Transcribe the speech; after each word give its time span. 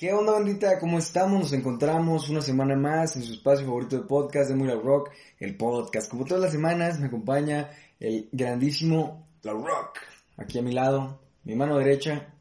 ¿Qué 0.00 0.14
onda, 0.14 0.32
bandita? 0.32 0.78
¿Cómo 0.78 0.98
estamos? 0.98 1.38
Nos 1.38 1.52
encontramos 1.52 2.30
una 2.30 2.40
semana 2.40 2.74
más 2.74 3.16
en 3.16 3.22
su 3.22 3.34
espacio 3.34 3.66
favorito 3.66 3.96
de 3.96 4.04
podcast 4.04 4.48
de 4.48 4.56
Muy 4.56 4.66
La 4.66 4.76
Rock, 4.76 5.10
el 5.38 5.58
podcast. 5.58 6.10
Como 6.10 6.24
todas 6.24 6.42
las 6.42 6.52
semanas, 6.52 6.98
me 6.98 7.08
acompaña 7.08 7.68
el 7.98 8.26
grandísimo 8.32 9.28
La 9.42 9.52
Rock. 9.52 9.98
Aquí 10.38 10.58
a 10.58 10.62
mi 10.62 10.72
lado, 10.72 11.20
mi 11.44 11.54
mano 11.54 11.76
derecha, 11.76 12.32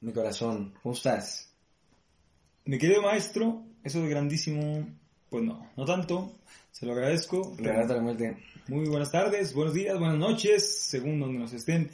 mi 0.00 0.12
corazón. 0.12 0.74
¿Cómo 0.82 0.96
estás? 0.96 1.54
Mi 2.64 2.76
querido 2.76 3.02
maestro, 3.02 3.62
eso 3.84 4.02
de 4.02 4.08
grandísimo, 4.08 4.88
pues 5.28 5.44
no, 5.44 5.70
no 5.76 5.84
tanto. 5.84 6.40
Se 6.72 6.86
lo 6.86 6.92
agradezco. 6.92 7.54
Muy 8.66 8.88
buenas 8.88 9.12
tardes, 9.12 9.54
buenos 9.54 9.74
días, 9.74 9.96
buenas 9.96 10.18
noches, 10.18 10.76
según 10.76 11.20
donde 11.20 11.38
nos 11.38 11.52
estén 11.52 11.88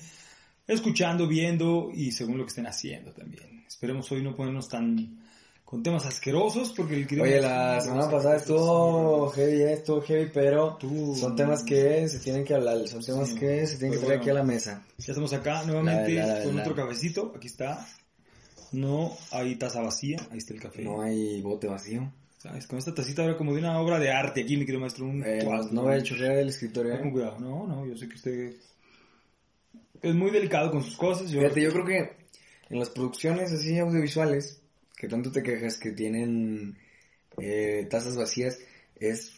escuchando, 0.66 1.26
viendo 1.26 1.90
y 1.94 2.12
según 2.12 2.38
lo 2.38 2.44
que 2.44 2.48
estén 2.50 2.66
haciendo 2.66 3.12
también. 3.12 3.64
Esperemos 3.66 4.10
hoy 4.12 4.22
no 4.22 4.34
ponernos 4.34 4.68
tan 4.68 5.20
con 5.64 5.82
temas 5.82 6.06
asquerosos 6.06 6.72
porque 6.76 6.94
el 6.94 7.06
querido 7.08 7.24
Oye, 7.24 7.40
la 7.40 7.80
semana 7.80 8.08
pasada 8.08 8.36
estuvo 8.36 9.28
heavy, 9.30 9.62
estuvo 9.62 10.00
heavy, 10.00 10.30
pero 10.32 10.76
Tú- 10.78 11.16
son 11.16 11.34
temas 11.34 11.64
que 11.64 12.08
se 12.08 12.20
tienen 12.20 12.44
que 12.44 12.54
hablar, 12.54 12.86
son 12.86 13.02
temas 13.04 13.28
Sí, 13.30 13.34
que 13.34 13.66
se 13.66 13.76
tienen 13.76 13.92
que 13.92 13.96
pero 13.98 14.06
traer 14.06 14.18
bueno. 14.18 14.22
aquí 14.22 14.30
a 14.30 14.34
la 14.34 14.42
mesa. 14.44 14.86
Ya 14.98 15.12
estamos 15.12 15.32
acá 15.32 15.64
nuevamente 15.64 16.14
La, 16.14 16.26
la, 16.26 16.38
la, 16.38 16.44
con 16.44 16.58
otro 16.60 16.74
cafecito. 16.76 17.32
Aquí 17.36 17.48
está. 17.48 17.84
No 18.72 19.16
hay 19.32 19.56
taza 19.56 19.80
vacía. 19.80 20.18
Ahí 20.30 20.38
está 20.38 20.54
el 20.54 20.60
café. 20.60 20.82
No 20.82 21.02
hay 21.02 21.40
bote 21.42 21.66
vacío. 21.66 22.12
¿Sabes? 22.38 22.66
Con 22.66 22.78
esta 22.78 22.94
tacita 22.94 23.22
ahora 23.22 23.36
como 23.36 23.52
de 23.52 23.58
una 23.60 23.80
obra 23.80 23.98
de 23.98 24.10
arte 24.12 24.42
aquí, 24.42 24.56
mi 24.56 24.66
querido 24.66 24.80
maestro. 24.80 25.06
Un 25.06 25.24
Eh, 25.24 25.38
no, 25.40 25.44
cuadro. 25.46 25.68
no 25.72 25.82
voy 25.82 25.94
a 25.94 26.02
chorrear 26.02 26.36
el 26.38 26.48
escritorio. 26.48 26.92
Ten 26.92 27.00
eh. 27.00 27.02
con 27.02 27.10
cuidado. 27.12 27.38
No, 27.40 27.66
no, 27.66 27.86
yo 27.86 27.96
sé 27.96 28.08
que 28.08 28.14
usted 28.14 28.54
es 30.02 30.14
muy 30.14 30.30
delicado 30.30 30.70
con 30.70 30.82
sus 30.82 30.96
cosas. 30.96 31.30
Yo, 31.30 31.40
Fíjate, 31.40 31.62
yo 31.62 31.72
creo 31.72 31.84
que 31.84 31.98
en 32.70 32.78
las 32.78 32.90
producciones 32.90 33.52
así 33.52 33.78
audiovisuales, 33.78 34.60
que 34.96 35.08
tanto 35.08 35.30
te 35.30 35.42
quejas 35.42 35.78
que 35.78 35.92
tienen 35.92 36.76
eh, 37.38 37.86
tazas 37.90 38.16
vacías, 38.16 38.58
es 38.96 39.32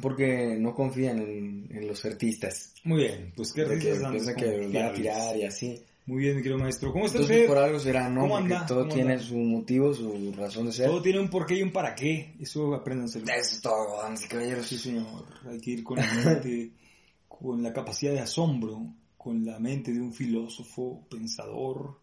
porque 0.00 0.56
no 0.58 0.74
confían 0.74 1.18
en, 1.18 1.68
en 1.70 1.86
los 1.86 2.04
artistas. 2.04 2.74
Muy 2.84 3.02
bien, 3.02 3.32
pues 3.36 3.52
qué 3.52 3.64
De 3.64 3.78
que 3.78 3.92
piensan 3.92 4.36
que 4.36 4.58
los 4.58 4.72
van 4.72 4.86
a 4.86 4.92
tirar 4.92 5.36
y 5.36 5.44
así. 5.44 5.82
Muy 6.06 6.18
bien, 6.18 6.36
mi 6.36 6.42
querido 6.42 6.58
maestro. 6.58 6.92
¿Cómo 6.92 7.06
está 7.06 7.18
Entonces 7.18 7.44
usted? 7.44 7.54
por 7.54 7.64
algo 7.64 7.78
será, 7.80 8.10
¿no? 8.10 8.22
¿Cómo 8.22 8.36
anda? 8.36 8.66
todo 8.66 8.80
¿Cómo 8.82 8.94
tiene 8.94 9.12
anda? 9.12 9.24
su 9.24 9.36
motivo, 9.36 9.94
su 9.94 10.34
razón 10.36 10.66
de 10.66 10.72
ser. 10.72 10.86
Todo 10.86 11.00
tiene 11.00 11.18
un 11.18 11.30
porqué 11.30 11.54
y 11.56 11.62
un 11.62 11.72
para 11.72 11.94
qué. 11.94 12.34
Eso 12.38 12.74
apréndanselo. 12.74 13.24
Eso 13.24 13.54
es 13.54 13.60
todo, 13.62 14.02
damas 14.02 14.22
y 14.22 14.28
caballeros. 14.28 14.66
Sí, 14.66 14.76
señor. 14.76 15.24
Hay 15.48 15.60
que 15.60 15.70
ir 15.70 15.82
con 15.82 15.96
la 15.96 16.12
mente, 16.12 16.72
con 17.28 17.62
la 17.62 17.72
capacidad 17.72 18.12
de 18.12 18.20
asombro, 18.20 18.86
con 19.24 19.42
la 19.42 19.58
mente 19.58 19.90
de 19.90 20.02
un 20.02 20.12
filósofo, 20.12 21.06
pensador. 21.08 21.98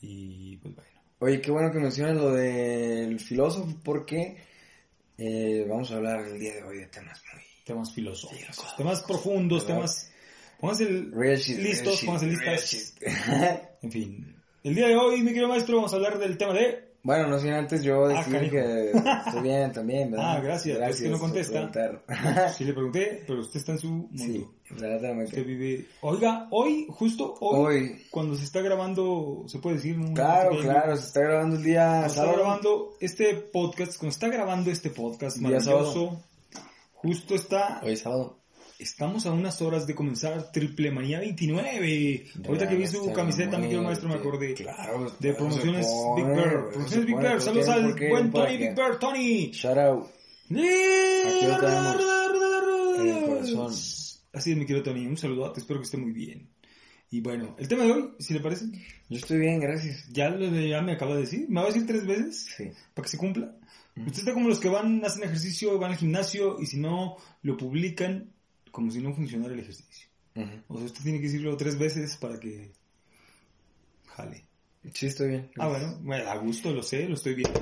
Y 0.00 0.56
pues 0.58 0.76
bueno. 0.76 0.90
Oye, 1.18 1.40
qué 1.40 1.50
bueno 1.50 1.72
que 1.72 1.80
mencionas 1.80 2.16
lo 2.16 2.32
del 2.32 3.18
filósofo, 3.18 3.76
porque 3.82 4.36
eh, 5.18 5.66
vamos 5.68 5.90
a 5.90 5.96
hablar 5.96 6.20
el 6.28 6.38
día 6.38 6.54
de 6.54 6.62
hoy 6.62 6.78
de 6.78 6.86
temas 6.86 7.20
muy... 7.34 7.42
Temas 7.64 7.92
filosóficos, 7.92 8.76
temas 8.76 9.02
profundos, 9.02 9.62
¿Verdad? 9.64 9.76
temas. 9.78 10.12
Pónganse 10.60 10.88
listos, 11.58 12.04
pónganse 12.04 12.26
listas. 12.26 12.94
En 13.82 13.90
fin. 13.90 14.36
El 14.62 14.74
día 14.74 14.88
de 14.88 14.96
hoy, 14.96 15.22
mi 15.22 15.28
querido 15.28 15.48
maestro, 15.48 15.76
vamos 15.76 15.92
a 15.92 15.96
hablar 15.96 16.18
del 16.18 16.38
tema 16.38 16.52
de. 16.52 16.89
Bueno, 17.02 17.28
no 17.28 17.38
sin 17.38 17.52
antes 17.52 17.82
yo 17.82 18.04
Ah, 18.04 18.08
decir 18.24 18.50
que 18.50 18.90
estoy 18.90 19.42
bien 19.42 19.72
también, 19.72 20.10
¿verdad? 20.10 20.36
Ah, 20.36 20.40
gracias, 20.40 20.78
es 20.90 21.00
que 21.02 21.08
no 21.08 21.18
contesta. 21.18 21.70
Sí 22.56 22.64
le 22.64 22.72
pregunté, 22.74 23.24
pero 23.26 23.40
usted 23.40 23.58
está 23.60 23.72
en 23.72 23.78
su 23.78 23.88
mundo. 23.88 24.08
sí, 24.14 24.46
Usted 24.70 24.82
verdaderamente. 24.82 25.42
vive. 25.42 25.86
Oiga, 26.02 26.46
hoy, 26.50 26.86
justo 26.90 27.34
hoy, 27.40 27.76
Hoy, 27.76 28.02
cuando 28.10 28.36
se 28.36 28.44
está 28.44 28.60
grabando, 28.60 29.44
se 29.46 29.58
puede 29.58 29.76
decir, 29.76 29.96
¿no? 29.96 30.12
claro, 30.14 30.58
claro, 30.60 30.96
se 30.96 31.06
está 31.06 31.20
grabando 31.20 31.56
el 31.56 31.62
día 31.62 31.86
Cuando 31.86 32.06
está 32.06 32.20
sábado. 32.20 32.38
grabando 32.38 32.96
este 33.00 33.34
podcast, 33.34 33.96
cuando 33.98 34.12
está 34.12 34.28
grabando 34.28 34.70
este 34.70 34.90
podcast 34.90 35.38
maravilloso, 35.38 36.22
justo 36.94 37.34
está, 37.34 37.80
Hoy 37.82 37.96
sábado. 37.96 38.39
Estamos 38.80 39.26
a 39.26 39.32
unas 39.32 39.60
horas 39.62 39.86
de 39.86 39.94
comenzar 39.94 40.50
Triple 40.52 40.90
Manía 40.90 41.20
29. 41.20 42.26
Ahorita 42.46 42.68
que 42.68 42.74
vi 42.76 42.86
su 42.86 43.12
camiseta, 43.12 43.58
mi 43.58 43.64
querido 43.64 43.82
maestro, 43.82 44.08
me 44.08 44.14
acordé. 44.16 44.54
Claro, 44.54 45.12
De 45.18 45.34
promociones 45.34 45.86
Big 46.16 46.26
Bear. 46.26 46.70
Promociones 46.70 47.06
Big 47.06 47.16
Bear. 47.16 47.40
Saludos 47.40 47.68
al 47.68 47.94
buen 47.94 48.30
Tony 48.30 48.56
Big 48.56 48.74
Bear, 48.74 48.98
Tony. 48.98 49.50
Shout 49.52 49.78
out. 49.78 50.06
Aquí 50.50 51.46
lo 51.46 51.58
tenemos 51.58 51.96
en 52.98 53.08
el 53.08 53.24
corazón. 53.24 53.72
Así 54.32 54.52
es, 54.52 54.56
mi 54.56 54.66
querido 54.66 54.82
Tony. 54.82 55.06
Un 55.06 55.16
saludote, 55.16 55.60
espero 55.60 55.80
que 55.80 55.84
esté 55.84 55.96
muy 55.96 56.12
bien. 56.12 56.48
Y 57.12 57.20
bueno, 57.20 57.56
el 57.58 57.66
tema 57.66 57.84
de 57.84 57.90
hoy, 57.92 58.10
si 58.20 58.34
le 58.34 58.40
parece, 58.40 58.66
Yo 59.08 59.18
estoy 59.18 59.38
bien, 59.38 59.58
gracias. 59.58 60.08
ya, 60.12 60.30
lo 60.30 60.46
ya 60.48 60.80
me 60.80 60.92
acaba 60.92 61.14
de 61.14 61.22
decir. 61.22 61.46
¿Me 61.48 61.56
va 61.60 61.62
a 61.66 61.72
decir 61.72 61.84
tres 61.86 62.06
veces? 62.06 62.46
Sí. 62.56 62.70
para 62.94 63.04
que 63.04 63.10
se 63.10 63.18
cumpla. 63.18 63.56
Usted 63.96 64.20
está 64.20 64.32
como 64.32 64.48
los 64.48 64.60
que 64.60 64.68
van, 64.68 65.04
hacen 65.04 65.24
ejercicio, 65.24 65.76
van 65.78 65.90
al 65.90 65.98
gimnasio 65.98 66.58
y 66.60 66.66
si 66.66 66.78
no 66.78 67.16
lo 67.42 67.56
publican, 67.56 68.32
como 68.70 68.90
si 68.90 69.00
no 69.00 69.12
funcionara 69.14 69.52
el 69.54 69.60
ejercicio. 69.60 70.08
Ujú. 70.36 70.48
O 70.68 70.76
sea, 70.76 70.86
usted 70.86 71.02
tiene 71.02 71.18
que 71.18 71.24
decirlo 71.26 71.56
tres 71.56 71.78
veces 71.78 72.16
para 72.16 72.38
que 72.38 72.72
jale. 74.06 74.44
Sí, 74.94 75.06
estoy 75.06 75.28
bien. 75.28 75.50
Ah, 75.58 75.68
bueno, 75.68 75.98
bueno, 76.02 76.30
a 76.30 76.36
gusto, 76.36 76.70
lo 76.72 76.82
sé, 76.82 77.06
lo 77.06 77.14
estoy 77.14 77.34
viendo. 77.34 77.60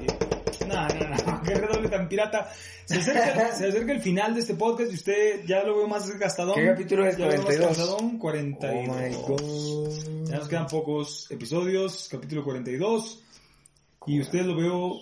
No, 0.69 0.87
no, 0.87 1.09
no, 1.27 1.43
qué 1.45 1.55
redoble 1.55 1.89
tan 1.89 2.09
pirata. 2.09 2.53
Se 2.85 2.99
acerca, 2.99 3.55
se 3.57 3.69
acerca 3.69 3.93
el 3.93 4.01
final 4.03 4.35
de 4.35 4.41
este 4.41 4.55
podcast 4.55 4.93
y 4.93 4.95
usted 4.95 5.45
ya 5.47 5.65
lo 5.65 5.77
veo 5.77 5.89
más 5.89 6.07
desgastadón. 6.07 6.55
¿Qué 6.55 6.67
capítulo 6.67 7.07
es? 7.07 7.17
Ya 7.17 7.27
lo 7.27 7.31
veo 7.33 7.39
más 7.39 7.47
42. 7.47 7.67
cansadón, 7.77 8.15
Oh 8.15 8.19
42. 8.19 8.97
my 8.97 9.17
god. 9.17 10.29
Ya 10.31 10.37
nos 10.39 10.49
quedan 10.49 10.67
pocos 10.67 11.31
episodios, 11.31 12.09
capítulo 12.11 12.45
42. 12.45 13.25
Y 14.07 14.21
usted 14.21 14.45
lo 14.45 14.57
veo 14.57 15.01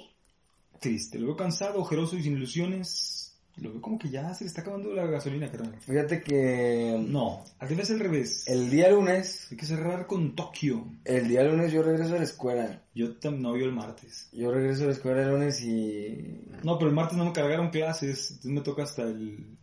triste, 0.80 1.18
lo 1.18 1.26
veo 1.26 1.36
cansado, 1.36 1.80
ojeroso 1.80 2.16
y 2.16 2.22
sin 2.22 2.34
ilusiones. 2.34 3.15
Lo 3.58 3.70
veo 3.72 3.80
como 3.80 3.98
que 3.98 4.10
ya 4.10 4.34
se 4.34 4.44
le 4.44 4.48
está 4.48 4.60
acabando 4.60 4.92
la 4.92 5.06
gasolina, 5.06 5.50
carnal. 5.50 5.80
Fíjate 5.80 6.22
que 6.22 7.02
No, 7.08 7.42
al 7.58 7.68
revés 7.70 7.90
al 7.90 8.00
revés. 8.00 8.46
el 8.48 8.68
día 8.70 8.90
lunes, 8.90 9.48
Hay 9.50 9.56
que 9.56 9.64
cerrar 9.64 10.06
con 10.06 10.34
Tokio. 10.36 10.84
el 11.04 11.26
día 11.28 11.42
lunes 11.42 11.72
yo 11.72 11.82
regreso 11.82 12.14
a 12.14 12.18
la 12.18 12.24
escuela. 12.24 12.82
Yo 12.94 13.16
también 13.16 13.42
no 13.42 13.54
vio 13.54 13.64
el 13.64 13.72
martes. 13.72 14.28
Yo 14.32 14.52
regreso 14.52 14.82
a 14.84 14.86
la 14.88 14.92
escuela 14.92 15.22
el 15.22 15.30
lunes 15.30 15.62
y... 15.62 16.44
No, 16.64 16.76
pero 16.78 16.90
el 16.90 16.94
martes 16.96 17.16
no 17.16 17.24
me 17.24 17.32
cargaron 17.32 17.70
clases, 17.70 18.30
entonces 18.30 18.50
me 18.52 18.60
toca 18.60 18.82
hasta 18.82 19.02
el... 19.04 19.56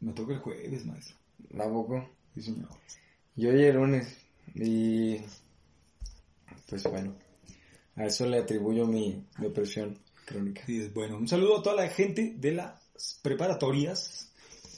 Me 0.00 0.12
toca 0.12 0.34
el 0.34 0.40
jueves, 0.40 0.84
maestro. 0.84 1.16
Tampoco. 1.56 2.10
Sí, 2.34 2.42
señor. 2.42 2.68
Yo 3.36 3.50
llegué 3.52 3.68
el 3.70 3.76
lunes 3.76 4.18
y... 4.54 5.16
Pues 6.68 6.82
bueno, 6.84 7.14
a 7.96 8.04
eso 8.06 8.26
le 8.26 8.38
atribuyo 8.38 8.86
mi 8.86 9.26
depresión 9.38 9.98
crónica. 10.24 10.62
Sí, 10.66 10.80
es 10.80 10.92
bueno. 10.92 11.16
Un 11.16 11.28
saludo 11.28 11.58
a 11.58 11.62
toda 11.62 11.76
la 11.76 11.88
gente 11.88 12.34
de 12.36 12.52
las 12.52 13.18
preparatorias 13.22 14.30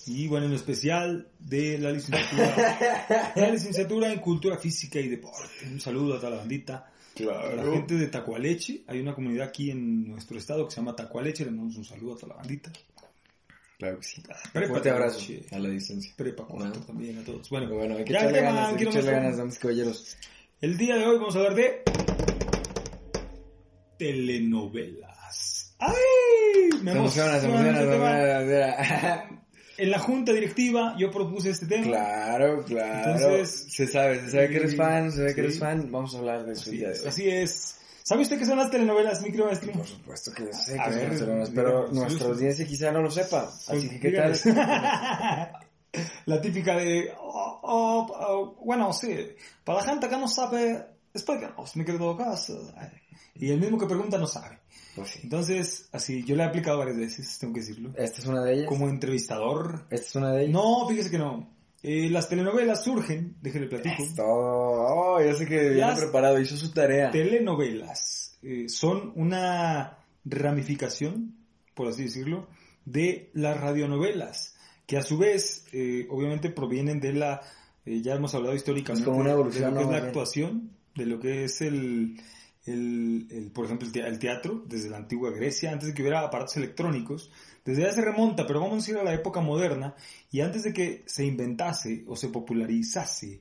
y 0.06 0.28
bueno, 0.28 0.46
en 0.46 0.52
especial 0.52 1.28
de 1.38 1.78
la 1.78 1.90
licenciatura, 1.90 3.32
la 3.36 3.50
licenciatura 3.50 4.12
en 4.12 4.20
Cultura 4.20 4.58
Física 4.58 4.98
y 5.00 5.08
Deporte. 5.08 5.66
Un 5.70 5.80
saludo 5.80 6.14
a 6.14 6.18
toda 6.18 6.30
la 6.30 6.36
bandita. 6.38 6.90
A 7.20 7.54
la 7.54 7.62
gente 7.62 7.94
de 7.94 8.08
Tacualeche, 8.08 8.82
hay 8.88 8.98
una 9.00 9.14
comunidad 9.14 9.46
aquí 9.48 9.70
en 9.70 10.08
nuestro 10.08 10.36
estado 10.36 10.64
que 10.66 10.72
se 10.72 10.78
llama 10.80 10.96
Tacualeche, 10.96 11.44
le 11.44 11.52
mandamos 11.52 11.76
un 11.76 11.84
saludo 11.84 12.14
a 12.14 12.16
toda 12.16 12.28
la 12.30 12.36
bandita. 12.40 12.72
Claro 13.78 13.98
que 13.98 14.04
sí. 14.04 14.22
Prepa 14.52 14.68
Fuerte 14.68 14.90
abrazo 14.90 15.18
Tacualeche. 15.20 15.54
a 15.54 15.58
la 15.60 15.68
distancia. 15.68 16.12
Prepa 16.16 16.44
4 16.44 16.68
Bueno. 16.70 16.84
también 16.86 17.18
a 17.18 17.24
todos. 17.24 17.48
Bueno, 17.50 17.72
bueno, 17.72 17.96
hay 17.96 18.04
que 18.04 18.12
ya 18.12 18.18
echarle 18.18 18.40
ganas, 18.40 18.68
hay 18.70 18.76
que 18.76 18.84
echarle 18.84 19.10
ganas, 19.12 19.36
damas 19.36 19.56
y 19.56 19.58
caballeros. 19.60 20.16
El 20.60 20.76
día 20.76 20.96
de 20.96 21.06
hoy 21.06 21.16
vamos 21.18 21.36
a 21.36 21.38
hablar 21.38 21.54
de 21.54 21.82
telenovelas. 24.04 25.74
¡Ay! 25.78 25.94
Me 26.82 26.92
emociona, 26.92 27.40
se 27.40 27.46
emociona, 27.46 27.78
se 27.78 27.94
emociona. 27.94 29.40
En 29.76 29.90
la 29.90 29.98
junta 29.98 30.32
directiva 30.32 30.94
yo 30.96 31.10
propuse 31.10 31.50
este 31.50 31.66
tema. 31.66 31.84
Claro, 31.84 32.64
claro. 32.64 33.12
Entonces- 33.12 33.66
se 33.72 33.86
sabe, 33.86 34.20
se 34.20 34.30
sabe 34.30 34.48
que 34.50 34.56
eres 34.56 34.76
fan, 34.76 35.10
se 35.10 35.18
sabe 35.18 35.34
que 35.34 35.40
eres 35.40 35.58
fan. 35.58 35.90
Vamos 35.90 36.14
a 36.14 36.18
hablar 36.18 36.44
de 36.44 36.52
eso 36.52 36.62
Así 36.62 36.76
día 36.76 36.88
de 36.88 36.94
es, 36.94 37.06
así 37.06 37.28
es. 37.28 37.80
¿Sabe 38.04 38.22
usted 38.22 38.38
qué 38.38 38.44
son 38.44 38.58
las 38.58 38.70
telenovelas, 38.70 39.22
mi 39.22 39.28
querido 39.28 39.46
maestro? 39.46 39.72
Por 39.72 39.86
supuesto 39.86 40.32
que 40.32 40.52
sé 40.52 40.78
A 40.78 40.84
que 40.84 40.90
ver, 40.90 41.08
son 41.08 41.18
telenovelas, 41.18 41.50
pero 41.50 41.88
nuestra 41.90 42.28
audiencia 42.28 42.66
quizá 42.66 42.92
no 42.92 43.00
lo 43.00 43.10
sepa. 43.10 43.50
Así 43.66 43.88
que, 43.88 43.98
¿qué 43.98 44.12
tal? 44.12 44.32
La 46.26 46.40
típica 46.40 46.76
de, 46.76 47.12
oh, 47.18 47.60
oh, 47.62 48.06
oh, 48.10 48.64
bueno, 48.64 48.92
sí, 48.92 49.16
para 49.62 49.78
la 49.78 49.84
gente 49.84 50.08
que 50.08 50.16
no 50.16 50.26
sabe, 50.28 50.84
explícanos, 51.14 51.76
mi 51.76 51.84
querido 51.84 52.16
Gas. 52.16 52.52
Y 53.36 53.50
el 53.50 53.60
mismo 53.60 53.78
que 53.78 53.86
pregunta 53.86 54.18
no 54.18 54.26
sabe. 54.26 54.58
Pues 54.94 55.10
sí. 55.10 55.20
Entonces, 55.24 55.88
así, 55.92 56.24
yo 56.24 56.36
le 56.36 56.44
he 56.44 56.46
aplicado 56.46 56.78
varias 56.78 56.96
veces, 56.96 57.38
tengo 57.38 57.52
que 57.54 57.60
decirlo. 57.60 57.90
Esta 57.96 58.20
es 58.20 58.26
una 58.26 58.42
de 58.42 58.54
ellas. 58.54 58.68
Como 58.68 58.88
entrevistador. 58.88 59.86
Esta 59.90 60.06
es 60.06 60.14
una 60.16 60.32
de 60.32 60.42
ellas. 60.42 60.52
No, 60.52 60.86
fíjese 60.88 61.10
que 61.10 61.18
no. 61.18 61.52
Eh, 61.82 62.08
las 62.08 62.28
telenovelas 62.28 62.82
surgen, 62.82 63.36
déjele 63.42 63.66
platico. 63.66 64.02
Esto. 64.02 64.22
Oh, 64.26 65.20
ya 65.20 65.34
sé 65.34 65.46
que 65.46 65.70
viene 65.70 65.94
preparado, 65.96 66.40
hizo 66.40 66.56
su 66.56 66.72
tarea. 66.72 67.10
Telenovelas 67.10 68.38
eh, 68.42 68.68
son 68.68 69.12
una 69.16 69.98
ramificación, 70.24 71.34
por 71.74 71.88
así 71.88 72.04
decirlo, 72.04 72.48
de 72.84 73.30
las 73.34 73.60
radionovelas, 73.60 74.54
que 74.86 74.96
a 74.96 75.02
su 75.02 75.18
vez, 75.18 75.66
eh, 75.72 76.06
obviamente, 76.10 76.50
provienen 76.50 77.00
de 77.00 77.12
la, 77.12 77.42
eh, 77.84 78.00
ya 78.00 78.14
hemos 78.14 78.34
hablado 78.34 78.54
históricamente, 78.54 79.02
Es 79.02 79.08
como 79.08 79.20
una 79.20 79.32
evolución, 79.32 79.74
de 79.74 79.80
lo 79.80 79.80
que 79.80 79.84
¿no? 79.84 79.90
es 79.90 79.92
la 79.92 79.98
bien. 79.98 80.08
actuación, 80.08 80.70
de 80.94 81.06
lo 81.06 81.20
que 81.20 81.44
es 81.44 81.60
el, 81.60 82.20
el, 82.66 83.50
por 83.54 83.66
ejemplo, 83.66 83.88
el 83.92 84.18
teatro, 84.18 84.62
desde 84.66 84.88
la 84.88 84.96
antigua 84.96 85.30
Grecia, 85.30 85.72
antes 85.72 85.88
de 85.88 85.94
que 85.94 86.02
hubiera 86.02 86.20
aparatos 86.20 86.56
electrónicos. 86.56 87.30
Desde 87.64 87.86
ahí 87.86 87.92
se 87.92 88.02
remonta, 88.02 88.46
pero 88.46 88.60
vamos 88.60 88.86
a 88.86 88.90
ir 88.90 88.96
a 88.98 89.04
la 89.04 89.14
época 89.14 89.40
moderna 89.40 89.94
y 90.30 90.40
antes 90.40 90.64
de 90.64 90.72
que 90.72 91.02
se 91.06 91.24
inventase 91.24 92.04
o 92.06 92.16
se 92.16 92.28
popularizase 92.28 93.40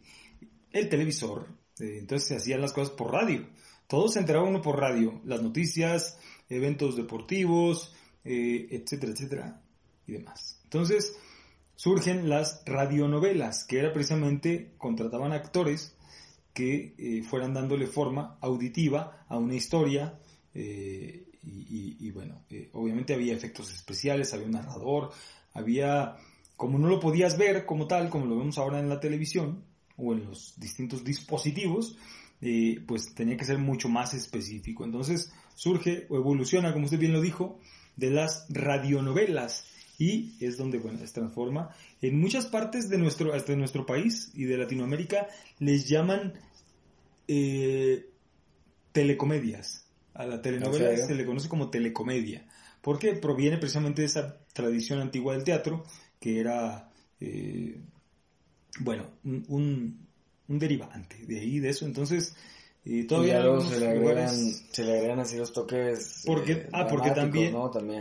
el 0.71 0.89
televisor, 0.89 1.47
eh, 1.79 1.97
entonces 1.99 2.27
se 2.27 2.35
hacían 2.35 2.61
las 2.61 2.73
cosas 2.73 2.93
por 2.93 3.11
radio. 3.11 3.47
Todo 3.87 4.07
se 4.07 4.19
enteraba 4.19 4.47
uno 4.47 4.61
por 4.61 4.79
radio, 4.79 5.21
las 5.25 5.41
noticias, 5.41 6.17
eventos 6.49 6.95
deportivos, 6.95 7.93
eh, 8.23 8.67
etcétera, 8.71 9.11
etcétera, 9.11 9.61
y 10.07 10.13
demás. 10.13 10.59
Entonces 10.63 11.15
surgen 11.75 12.29
las 12.29 12.63
radionovelas, 12.65 13.65
que 13.65 13.79
era 13.79 13.91
precisamente, 13.91 14.73
contrataban 14.77 15.33
actores 15.33 15.95
que 16.53 16.93
eh, 16.97 17.23
fueran 17.23 17.53
dándole 17.53 17.87
forma 17.87 18.37
auditiva 18.41 19.25
a 19.27 19.37
una 19.37 19.55
historia 19.55 20.19
eh, 20.53 21.27
y, 21.45 22.09
bueno, 22.11 22.43
eh, 22.49 22.69
obviamente 22.71 23.13
había 23.13 23.33
efectos 23.33 23.73
especiales, 23.73 24.33
había 24.33 24.45
un 24.45 24.53
narrador, 24.53 25.11
había, 25.53 26.15
como 26.55 26.79
no 26.79 26.87
lo 26.87 27.01
podías 27.01 27.37
ver 27.37 27.65
como 27.65 27.85
tal, 27.85 28.09
como 28.09 28.27
lo 28.27 28.37
vemos 28.37 28.57
ahora 28.57 28.79
en 28.79 28.87
la 28.87 29.01
televisión 29.01 29.65
o 29.97 30.13
en 30.13 30.25
los 30.25 30.57
distintos 30.57 31.03
dispositivos, 31.03 31.97
pues 32.87 33.13
tenía 33.13 33.35
que 33.35 33.43
ser 33.43 33.57
mucho 33.57 33.89
más 33.89 34.13
específico. 34.13 34.85
Entonces 34.85 35.33
surge 35.55 36.07
o 36.09 36.15
evoluciona, 36.15 36.71
como 36.71 36.85
usted 36.85 36.99
bien 36.99 37.13
lo 37.13 37.21
dijo, 37.21 37.59
de 37.97 38.11
las 38.11 38.45
radionovelas 38.49 39.65
y 39.97 40.35
es 40.39 40.57
donde 40.57 40.79
bueno, 40.79 40.99
se 40.99 41.07
transforma. 41.13 41.69
En 42.03 42.19
muchas 42.19 42.45
partes 42.47 42.89
de 42.89 42.97
nuestro, 42.97 43.33
hasta 43.33 43.53
de 43.53 43.57
nuestro 43.57 43.85
país 43.85 44.29
y 44.35 44.43
de 44.43 44.57
Latinoamérica 44.57 45.29
les 45.59 45.87
llaman 45.87 46.33
eh, 47.29 48.09
telecomedias. 48.91 49.87
A 50.13 50.25
la 50.25 50.41
telenovela 50.41 50.97
se 50.97 51.15
le 51.15 51.25
conoce 51.25 51.47
como 51.47 51.69
telecomedia, 51.69 52.45
porque 52.81 53.13
proviene 53.13 53.57
precisamente 53.57 54.01
de 54.01 54.07
esa 54.07 54.37
tradición 54.51 54.99
antigua 54.99 55.33
del 55.33 55.45
teatro, 55.45 55.85
que 56.19 56.41
era, 56.41 56.91
eh, 57.21 57.81
bueno, 58.81 59.05
un, 59.23 60.05
un, 60.47 60.59
derivante 60.59 61.25
de 61.25 61.39
ahí, 61.39 61.59
de 61.59 61.69
eso. 61.69 61.85
Entonces, 61.85 62.35
y 62.83 63.05
todavía 63.05 63.41
se, 63.61 63.79
le 63.79 63.87
agregan, 63.87 64.29
se 64.29 64.83
le 64.83 64.97
agregan 64.97 65.19
así 65.21 65.37
los 65.37 65.53
toques. 65.53 66.23
Porque, 66.25 66.51
eh, 66.51 66.69
ah, 66.73 66.85
porque 66.85 67.11
también, 67.11 67.55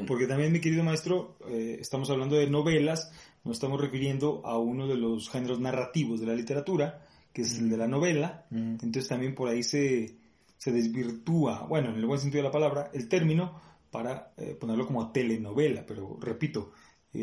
porque 0.09 0.27
también, 0.27 0.53
mi 0.53 0.61
querido 0.61 0.83
maestro, 0.83 1.37
eh, 1.49 1.79
estamos 1.81 2.11
hablando 2.11 2.35
de 2.35 2.51
novelas, 2.51 3.13
nos 3.45 3.57
estamos 3.57 3.81
refiriendo 3.81 4.43
a 4.45 4.59
uno 4.59 4.87
de 4.87 4.97
los 4.97 5.29
géneros 5.31 5.61
narrativos 5.61 6.21
de 6.21 6.27
la 6.27 6.35
literatura, 6.35 7.07
que 7.33 7.43
es 7.43 7.59
el 7.59 7.71
de 7.71 7.77
la 7.77 7.89
novela. 7.89 8.47
Entonces 8.51 9.09
también 9.09 9.35
por 9.35 9.49
ahí 9.49 9.63
se, 9.63 10.17
se 10.57 10.73
desvirtúa, 10.73 11.67
bueno, 11.69 11.91
en 11.91 11.97
el 11.97 12.07
buen 12.07 12.21
sentido 12.21 12.43
de 12.43 12.49
la 12.49 12.53
palabra, 12.53 12.91
el 12.93 13.09
término 13.09 13.61
para 13.91 14.33
eh, 14.37 14.57
ponerlo 14.59 14.87
como 14.87 15.11
telenovela. 15.11 15.85
Pero 15.87 16.19
repito, 16.21 16.73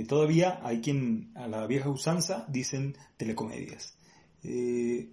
todavía 0.07 0.59
hay 0.63 0.81
quien 0.81 1.31
a 1.35 1.47
la 1.47 1.65
vieja 1.67 1.89
usanza 1.89 2.45
dicen 2.47 2.95
telecomedias. 3.17 3.95
Eh, 4.43 5.09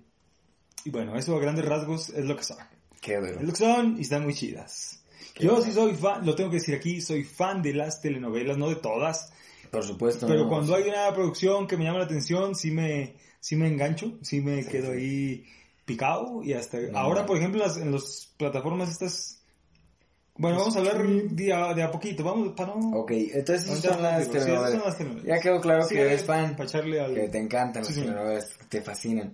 y 0.85 0.91
bueno, 0.91 1.17
eso 1.17 1.37
a 1.37 1.41
grandes 1.41 1.65
rasgos 1.65 2.11
es 2.11 2.25
lo 2.25 2.37
que 2.37 2.45
son. 2.45 2.59
Qué 3.01 3.17
Es 3.17 3.43
lo 3.43 3.53
que 3.53 3.57
son 3.57 3.99
y 3.99 4.03
están 4.03 4.25
muy 4.25 4.35
chidas. 4.35 5.03
Yo 5.39 5.61
sí 5.63 5.73
soy 5.73 5.95
fan, 5.95 6.25
lo 6.25 6.35
tengo 6.35 6.51
que 6.51 6.57
decir 6.57 6.75
aquí, 6.75 7.01
soy 7.01 7.25
fan 7.25 7.63
de 7.63 7.75
las 7.75 8.01
telenovelas, 8.01 8.57
no 8.57 8.69
de 8.69 8.77
todas. 8.77 9.33
Por 9.77 9.85
supuesto. 9.85 10.27
Pero 10.27 10.49
cuando 10.49 10.75
hay 10.75 10.85
una 10.85 11.13
producción 11.13 11.67
que 11.67 11.77
me 11.77 11.85
llama 11.85 11.99
la 11.99 12.07
atención, 12.07 12.55
sí 12.55 12.71
me, 12.71 13.17
sí 13.41 13.57
me 13.57 13.69
engancho, 13.69 14.19
sí 14.23 14.41
me 14.41 14.65
quedo 14.65 14.93
ahí 14.93 15.45
picado 15.85 16.43
y 16.43 16.55
hasta... 16.55 16.79
ahora, 16.95 17.27
por 17.27 17.37
ejemplo, 17.37 17.63
en 17.77 17.93
las 17.93 18.33
plataformas 18.39 18.91
estas... 18.91 19.43
Bueno, 20.39 20.59
vamos 20.59 20.77
a 20.77 20.79
hablar 20.79 21.07
de 21.07 21.83
a, 21.83 21.91
poquito, 21.91 22.25
vamos 22.25 22.55
para 22.57 22.75
no... 22.75 23.01
Ok, 23.01 23.11
entonces 23.13 23.67
esas 23.67 23.81
son, 23.81 24.03
las 24.03 24.31
telenovelas. 24.31 24.99
Ya 25.25 25.41
quedó 25.41 25.61
claro 25.61 25.87
que 25.87 26.01
eres 26.01 26.25
fan, 26.25 26.57
que 26.57 27.29
te 27.29 27.39
encantan 27.39 27.85
las 27.85 27.95
telenovelas, 27.95 28.59
te 28.71 28.81
fascinan 28.81 29.33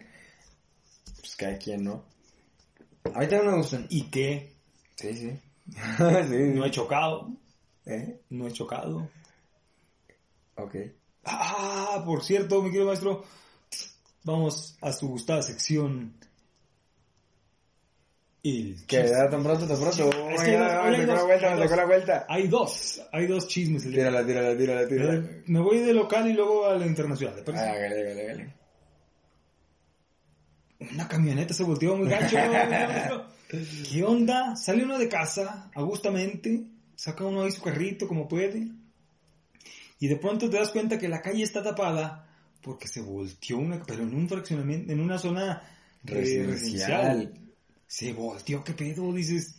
cada 1.37 1.57
quien, 1.57 1.85
¿no? 1.85 2.05
A 3.15 3.21
mí 3.21 3.27
también 3.27 3.51
me 3.51 3.57
gustan. 3.59 3.87
¿Y 3.91 4.03
qué? 4.11 4.55
Sí, 4.97 5.15
sí. 5.15 5.33
No 5.99 6.65
he 6.65 6.71
chocado. 6.71 7.31
¿Eh? 7.87 8.21
No 8.31 8.47
he 8.47 8.53
chocado. 8.53 9.09
Ok. 10.57 10.77
Ah, 11.25 12.03
por 12.05 12.23
cierto, 12.25 12.63
mi 12.63 12.71
querido 12.71 12.87
maestro, 12.87 13.25
vamos 14.25 14.77
a 14.81 14.93
su 14.93 15.09
gustada 15.09 15.43
sección. 15.43 16.15
El 18.43 18.85
que 18.87 19.05
da 19.05 19.31
tan 19.31 19.43
pronto, 19.45 19.67
tan 19.69 19.79
pronto. 19.79 20.11
Es 20.31 20.43
que 20.43 20.51
me 20.51 20.59
la 20.59 21.23
vuelta, 21.23 21.57
me 21.57 21.77
la 21.77 21.85
vuelta. 21.85 22.27
Hay 22.29 22.49
dos, 22.49 23.01
hay 23.13 23.27
dos 23.29 23.47
chismes. 23.47 23.85
Tírala, 23.85 24.27
tírala, 24.27 24.57
tírala, 24.57 24.89
tírala. 24.89 25.29
Me 25.47 25.61
voy 25.61 25.79
de 25.79 25.93
local 25.93 26.29
y 26.29 26.33
luego 26.33 26.67
a 26.67 26.75
la 26.75 26.87
internacional. 26.87 27.45
Ah, 27.47 27.53
dale, 27.53 28.15
dale 28.27 28.63
una 30.91 31.09
camioneta 31.09 31.55
se 31.55 31.65
volteó 31.65 31.97
muy 31.97 32.09
gacho. 32.09 32.37
¿Qué 33.91 34.03
onda? 34.03 34.57
Sale 34.57 34.85
uno 34.85 34.99
de 34.99 35.09
casa, 35.09 35.71
agustamente, 35.75 36.65
saca 36.95 37.25
uno 37.25 37.43
ahí 37.43 37.53
su 37.53 37.63
carrito 37.63 38.09
como 38.09 38.27
puede, 38.27 38.69
y 40.03 40.09
de 40.09 40.17
pronto 40.17 40.51
te 40.51 40.57
das 40.57 40.71
cuenta 40.71 40.99
que 40.99 41.09
la 41.09 41.23
calle 41.23 41.45
está 41.45 41.63
tapada 41.63 42.29
porque 42.61 42.89
se 42.89 43.01
volteó 43.01 43.59
una, 43.59 43.81
pero 43.85 44.03
en 44.03 44.13
un 44.13 44.29
fraccionamiento, 44.29 44.93
en 44.93 44.99
una 44.99 45.17
zona 45.17 45.63
eh, 46.05 46.13
residencial. 46.13 47.33
Se 47.87 48.13
volteó, 48.13 48.65
¿qué 48.65 48.73
pedo? 48.73 49.13
Dices, 49.13 49.55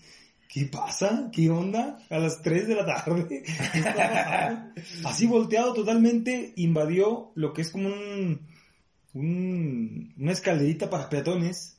¿qué 0.49 0.65
pasa? 0.65 1.29
¿Qué 1.31 1.49
onda? 1.49 1.97
A 2.09 2.17
las 2.19 2.41
3 2.41 2.67
de 2.67 2.75
la 2.75 2.85
tarde. 2.85 3.41
Así 5.05 5.27
volteado 5.27 5.73
totalmente, 5.73 6.51
invadió 6.57 7.31
lo 7.35 7.53
que 7.53 7.61
es 7.61 7.71
como 7.71 7.87
un 7.87 8.41
un, 9.13 10.13
una 10.17 10.31
escalerita 10.33 10.89
para 10.89 11.09
peatones 11.09 11.77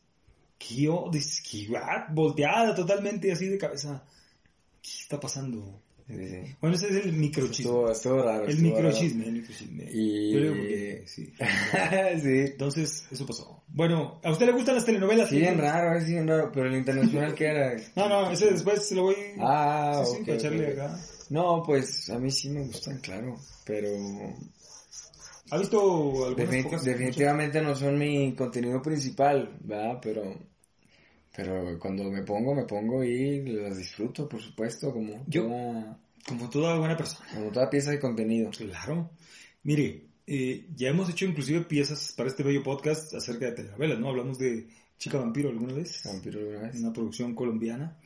que 0.59 0.77
yo, 0.77 1.11
volteada 2.13 2.75
totalmente 2.75 3.31
así 3.31 3.47
de 3.47 3.59
cabeza. 3.59 4.07
¿Qué 4.81 4.91
está 4.91 5.21
pasando? 5.21 5.84
Bueno, 6.61 6.77
ese 6.77 6.89
es 6.89 7.07
el 7.07 7.13
microchisme. 7.15 7.91
Estuvo, 7.91 8.23
raro. 8.23 8.47
El 8.47 8.59
microchisme, 8.59 9.27
el 9.27 9.33
microchisme. 9.33 9.85
Y... 9.85 11.07
sí. 11.07 11.33
sí. 12.23 12.39
Entonces, 12.53 13.07
eso 13.11 13.27
pasó. 13.27 13.63
Bueno, 13.69 14.21
¿a 14.23 14.31
usted 14.31 14.47
le 14.47 14.53
gustan 14.53 14.75
las 14.75 14.85
telenovelas? 14.85 15.29
Sí, 15.31 15.39
bien 15.39 15.59
raro, 15.59 15.99
es 15.99 16.07
bien 16.07 16.29
raro, 16.29 16.51
pero 16.53 16.69
el 16.69 16.77
internacional 16.77 17.35
que 17.35 17.47
era... 17.47 17.77
no, 17.97 18.09
no, 18.09 18.31
ese 18.31 18.51
después 18.51 18.87
se 18.87 18.95
lo 18.95 19.05
voy... 19.05 19.17
Ah, 19.41 20.05
sí, 20.05 20.31
acá. 20.31 20.99
No, 21.31 21.63
pues 21.65 22.11
a 22.11 22.19
mí 22.19 22.31
sí 22.31 22.51
me 22.51 22.65
gustan, 22.65 22.99
claro, 22.99 23.37
pero 23.65 23.89
¿Ha 25.51 25.59
visto 25.59 26.27
algunas 26.27 26.85
Definitivamente 26.85 27.61
no 27.61 27.75
son 27.75 27.99
mi 27.99 28.35
contenido 28.35 28.81
principal, 28.81 29.57
¿verdad? 29.61 29.99
Pero, 30.03 30.35
pero 31.35 31.79
cuando 31.79 32.05
me 32.11 32.23
pongo, 32.23 32.55
me 32.55 32.65
pongo 32.65 33.03
y 33.03 33.43
las 33.43 33.77
disfruto, 33.77 34.29
por 34.29 34.41
supuesto, 34.41 34.93
como 34.93 35.25
Yo, 35.27 35.49
como 36.27 36.49
toda 36.49 36.79
buena 36.79 36.97
persona. 36.97 37.29
Como 37.35 37.51
toda 37.51 37.69
pieza 37.69 37.91
de 37.91 38.01
contenido. 38.01 38.51
Claro. 38.51 39.11
Mire, 39.65 40.05
eh, 40.27 40.67
ya 40.75 40.89
hemos 40.89 41.11
hecho 41.11 41.25
inclusive 41.27 41.63
piezas 41.63 42.15
para 42.17 42.29
este 42.29 42.43
bello 42.43 42.63
podcast 42.63 43.15
acerca 43.15 43.47
de 43.47 43.53
telenovelas, 43.53 43.99
¿no? 43.99 44.09
Hablamos 44.09 44.39
de 44.39 44.69
Chica 44.97 45.19
Vampiro 45.19 45.51
alguna 45.51 45.75
vez. 45.75 46.03
Vampiro 46.05 46.39
alguna 46.41 46.61
vez. 46.61 46.81
Una 46.81 46.93
producción 46.93 47.35
colombiana. 47.35 47.99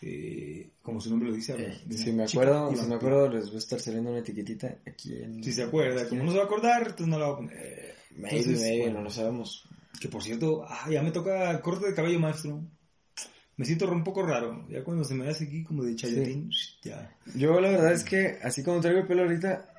Eh, 0.00 0.70
como 0.82 1.00
su 1.00 1.10
nombre 1.10 1.30
lo 1.30 1.34
dice. 1.34 1.54
Eh, 1.58 1.80
si 1.90 2.12
me 2.12 2.24
acuerdo, 2.24 2.74
si 2.74 2.86
me 2.86 2.94
acuerdo, 2.94 3.28
les 3.28 3.46
voy 3.46 3.56
a 3.56 3.58
estar 3.58 3.80
saliendo 3.80 4.10
una 4.10 4.20
etiquetita 4.20 4.78
aquí 4.86 5.16
en... 5.16 5.42
Si 5.42 5.52
se 5.52 5.62
acuerda, 5.62 6.08
como 6.08 6.22
no 6.22 6.30
se 6.30 6.36
va 6.36 6.44
a 6.44 6.46
acordar, 6.46 6.82
entonces 6.82 7.08
no 7.08 7.18
la 7.18 7.26
va 7.26 7.32
a 7.32 7.36
poner. 7.36 7.56
Eh, 7.58 7.94
maybe, 8.16 8.90
no 8.92 9.02
lo 9.02 9.10
sabemos. 9.10 9.68
Que 10.00 10.08
por 10.08 10.22
cierto, 10.22 10.64
ah, 10.68 10.88
ya 10.90 11.02
me 11.02 11.10
toca 11.10 11.60
corte 11.62 11.86
de 11.86 11.94
cabello, 11.94 12.20
maestro. 12.20 12.62
Me 13.56 13.64
siento 13.64 13.90
un 13.90 14.04
poco 14.04 14.22
raro, 14.22 14.66
ya 14.68 14.84
cuando 14.84 15.02
se 15.04 15.14
me 15.14 15.28
hace 15.28 15.44
aquí 15.44 15.64
como 15.64 15.82
de 15.82 15.96
chayotín, 15.96 16.50
ya. 16.82 17.16
Yo 17.34 17.58
la 17.58 17.70
verdad 17.70 17.92
es 17.92 18.04
que, 18.04 18.38
así 18.42 18.62
como 18.62 18.80
traigo 18.80 19.00
el 19.00 19.06
pelo 19.06 19.22
ahorita, 19.22 19.76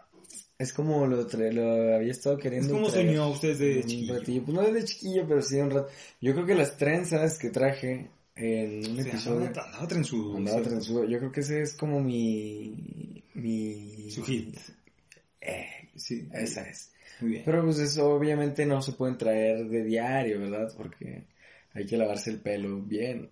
es 0.57 0.74
como 0.74 1.05
lo, 1.05 1.17
lo 1.17 1.96
había 1.96 2.12
estado 2.12 2.38
queriendo. 2.38 2.67
Es 2.67 2.74
como 2.74 2.89
soñó 2.89 3.29
usted 3.29 3.57
de 3.57 3.84
chiquillo. 3.84 4.43
Pues 4.43 4.55
no 4.55 4.63
desde 4.63 4.86
chiquillo, 4.86 5.27
pero 5.27 5.41
sí 5.41 5.57
un 5.57 5.69
rato. 5.69 5.89
Yo 6.19 6.34
creo 6.34 6.46
que 6.48 6.55
las 6.55 6.77
trenzas 6.77 7.38
que 7.38 7.51
traje 7.51 8.10
en 8.36 8.91
un 8.91 9.00
episodio. 9.00 9.48
Andaba, 9.48 9.88
trenzudo. 9.88 10.38
Andaba 10.38 10.62
trenzudo. 10.63 11.05
Yo 11.05 11.19
creo 11.19 11.31
que 11.31 11.41
ese 11.41 11.62
es 11.62 11.74
como 11.74 12.01
mi. 12.01 13.24
mi. 13.36 14.10
Su 14.10 14.24
hit. 14.24 14.57
Eh, 15.39 15.89
sí. 15.96 16.27
Esa 16.34 16.67
es. 16.67 16.91
Muy 17.22 17.31
bien. 17.31 17.43
Pero 17.46 17.63
pues 17.63 17.77
eso 17.77 18.10
obviamente 18.10 18.65
no 18.65 18.81
se 18.81 18.93
pueden 18.93 19.17
traer 19.17 19.67
de 19.67 19.84
diario, 19.84 20.39
¿verdad? 20.39 20.74
Porque 20.75 21.25
hay 21.74 21.86
que 21.86 21.98
lavarse 21.98 22.31
el 22.31 22.39
pelo 22.39 22.81
bien. 22.81 23.29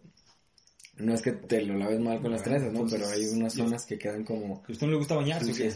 No 0.97 1.13
es 1.13 1.21
que 1.21 1.33
te 1.33 1.61
lo 1.61 1.77
laves 1.77 1.99
mal 1.99 2.21
con 2.21 2.31
las 2.31 2.43
trenzas, 2.43 2.71
¿no? 2.71 2.85
Pero 2.89 3.07
hay 3.07 3.25
unas 3.27 3.53
zonas 3.53 3.85
que 3.85 3.97
quedan 3.97 4.23
como... 4.23 4.63
¿A 4.67 4.71
usted 4.71 4.85
no 4.87 4.93
le 4.93 4.97
gusta 4.97 5.15
bañarse? 5.15 5.73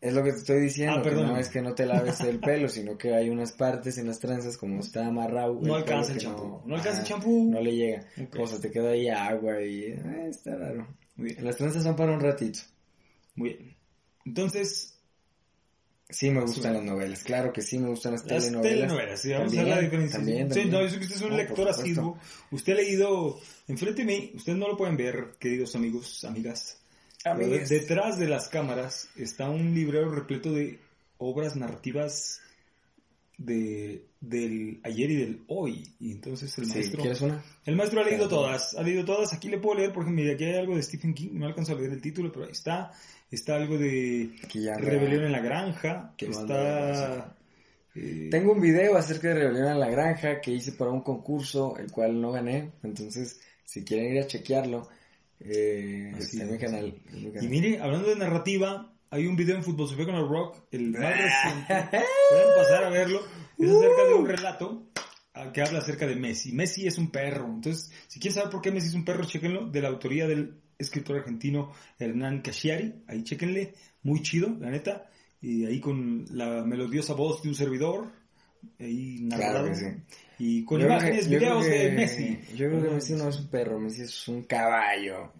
Es 0.00 0.14
lo 0.14 0.24
que 0.24 0.32
te 0.32 0.38
estoy 0.38 0.60
diciendo, 0.62 0.96
Ah, 0.98 1.02
que 1.02 1.10
no 1.10 1.36
es 1.36 1.48
que 1.50 1.60
no 1.60 1.74
te 1.74 1.84
laves 1.84 2.20
el 2.20 2.40
pelo, 2.40 2.68
sino 2.68 2.96
que 2.96 3.14
hay 3.14 3.28
unas 3.28 3.52
partes 3.52 3.98
en 3.98 4.06
las 4.06 4.18
trenzas 4.18 4.56
como 4.56 4.80
está 4.80 5.06
amarrado. 5.06 5.58
No 5.60 5.74
alcanza 5.74 6.12
el 6.12 6.18
que 6.18 6.24
champú. 6.24 6.62
No 6.64 6.76
alcanza 6.76 7.00
el 7.00 7.06
champú. 7.06 7.50
No 7.50 7.60
le 7.60 7.76
llega. 7.76 8.06
Ok. 8.22 8.36
O 8.40 8.46
sea, 8.46 8.60
te 8.60 8.70
queda 8.70 8.90
ahí 8.90 9.08
agua 9.08 9.60
y 9.60 9.84
eh, 9.86 10.28
está 10.30 10.56
raro. 10.56 10.86
Muy 11.16 11.32
bien. 11.34 11.44
Las 11.44 11.56
trenzas 11.56 11.82
son 11.82 11.96
para 11.96 12.12
un 12.12 12.20
ratito. 12.20 12.60
Muy 13.34 13.50
bien. 13.50 13.76
Entonces, 14.24 14.89
Sí 16.12 16.30
me 16.30 16.40
gustan 16.40 16.74
las 16.74 16.82
novelas, 16.82 17.22
claro 17.22 17.52
que 17.52 17.62
sí 17.62 17.78
me 17.78 17.88
gustan 17.88 18.12
las, 18.12 18.24
las 18.26 18.44
telenovelas. 18.44 18.72
telenovelas, 18.80 19.20
sí, 19.22 19.32
vamos 19.32 19.52
a 19.52 19.56
ver 19.56 19.68
la 19.68 19.80
diferencia. 19.80 20.18
También, 20.18 20.52
Sí, 20.52 20.64
no, 20.66 20.82
yo 20.82 20.88
sé 20.90 20.96
que 20.98 21.04
usted 21.04 21.16
es 21.16 21.22
un 21.22 21.30
No, 21.30 21.36
lector 21.36 21.68
asiduo. 21.68 22.18
Usted 22.50 22.72
ha 22.72 22.76
leído, 22.76 23.38
enfrente 23.68 24.04
de 24.04 24.06
mí, 24.06 24.32
ustedes 24.34 24.58
no 24.58 24.68
lo 24.68 24.76
pueden 24.76 24.96
ver, 24.96 25.32
queridos 25.38 25.74
amigos, 25.76 26.24
amigas. 26.24 26.78
pero 27.22 27.34
Amigues. 27.36 27.68
detrás 27.68 28.18
de 28.18 28.26
las 28.28 28.48
cámaras 28.48 29.08
está 29.16 29.48
un 29.50 29.74
librero 29.74 30.10
repleto 30.10 30.52
de 30.52 30.78
obras 31.18 31.54
narrativas 31.56 32.40
de, 33.38 34.04
del 34.20 34.80
ayer 34.82 35.10
y 35.10 35.16
del 35.16 35.42
hoy. 35.48 35.88
Y 35.98 36.12
entonces 36.12 36.56
el 36.58 36.66
maestro... 36.66 37.00
¿Quieres 37.00 37.20
una? 37.22 37.42
El 37.64 37.76
maestro 37.76 38.00
ha 38.00 38.04
leído 38.04 38.28
todas, 38.28 38.74
ha 38.74 38.82
leído 38.82 39.04
todas. 39.04 39.32
Aquí 39.32 39.48
le 39.48 39.58
puedo 39.58 39.78
leer, 39.78 39.92
por 39.92 40.02
ejemplo, 40.02 40.22
mira, 40.22 40.34
aquí 40.34 40.44
hay 40.44 40.56
algo 40.58 40.76
de 40.76 40.82
Stephen 40.82 41.14
King, 41.14 41.30
no 41.34 41.46
alcanzo 41.46 41.72
a 41.72 41.76
leer 41.76 41.92
el 41.92 42.00
título, 42.02 42.30
pero 42.32 42.44
ahí 42.46 42.52
está. 42.52 42.92
Está 43.30 43.56
algo 43.56 43.78
de 43.78 44.30
Rebelión 44.78 45.24
en 45.24 45.32
la 45.32 45.40
Granja. 45.40 46.14
Mal 46.20 46.30
está... 46.30 47.36
eh, 47.94 48.28
Tengo 48.30 48.52
un 48.52 48.60
video 48.60 48.96
acerca 48.96 49.28
de 49.28 49.34
Rebelión 49.34 49.68
en 49.68 49.78
la 49.80 49.88
Granja 49.90 50.40
que 50.40 50.50
hice 50.50 50.72
para 50.72 50.90
un 50.90 51.02
concurso, 51.02 51.76
el 51.78 51.90
cual 51.92 52.20
no 52.20 52.32
gané. 52.32 52.72
Entonces, 52.82 53.40
si 53.64 53.84
quieren 53.84 54.12
ir 54.16 54.22
a 54.22 54.26
chequearlo, 54.26 54.88
eh, 55.38 56.12
Así 56.16 56.38
está 56.38 56.42
en 56.44 56.52
mi 56.52 56.58
canal. 56.58 56.94
en 57.12 57.22
mi 57.22 57.28
Y 57.28 57.32
canal. 57.32 57.48
mire, 57.48 57.80
hablando 57.80 58.08
de 58.08 58.16
narrativa, 58.16 58.92
hay 59.10 59.26
un 59.26 59.36
video 59.36 59.56
en 59.56 59.62
Fútbol 59.64 59.88
Sofía 59.88 60.06
con 60.06 60.16
el 60.16 60.28
Rock, 60.28 60.56
el 60.72 60.90
más 60.90 61.00
reciente. 61.16 62.04
Pueden 62.30 62.54
pasar 62.56 62.84
a 62.84 62.90
verlo. 62.90 63.20
Es 63.58 63.70
acerca 63.70 64.04
de 64.08 64.14
un 64.14 64.26
relato 64.26 64.86
ah, 65.34 65.52
que 65.52 65.62
habla 65.62 65.78
acerca 65.78 66.06
de 66.06 66.16
Messi. 66.16 66.52
Messi 66.52 66.86
es 66.86 66.98
un 66.98 67.10
perro. 67.12 67.46
Entonces, 67.46 67.92
si 68.08 68.18
quieren 68.18 68.34
saber 68.34 68.50
por 68.50 68.60
qué 68.60 68.72
Messi 68.72 68.88
es 68.88 68.94
un 68.94 69.04
perro, 69.04 69.24
chequenlo. 69.24 69.68
De 69.70 69.80
la 69.82 69.88
autoría 69.88 70.26
del 70.26 70.60
escritor 70.80 71.18
argentino 71.18 71.72
Hernán 71.98 72.40
Casciari. 72.42 72.94
Ahí 73.06 73.22
chequenle. 73.22 73.74
Muy 74.02 74.22
chido, 74.22 74.56
la 74.60 74.70
neta. 74.70 75.10
Y 75.42 75.64
ahí 75.66 75.80
con 75.80 76.24
la 76.32 76.62
melodiosa 76.64 77.14
voz 77.14 77.42
de 77.42 77.48
un 77.50 77.54
servidor. 77.54 78.08
Ahí 78.78 79.18
narrado. 79.22 79.52
Claro 79.52 79.68
que 79.68 79.74
sí. 79.76 79.86
Y 80.38 80.64
con 80.64 80.80
Yo 80.80 80.86
imágenes, 80.86 81.28
que- 81.28 81.38
videos 81.38 81.64
de 81.64 81.90
Messi. 81.92 82.38
Yo 82.56 82.68
creo 82.68 82.82
que 82.82 82.90
Messi 82.90 83.12
no 83.14 83.28
es 83.28 83.38
un 83.38 83.48
perro, 83.48 83.78
Messi 83.78 84.02
es 84.02 84.28
un 84.28 84.42
caballo. 84.44 85.32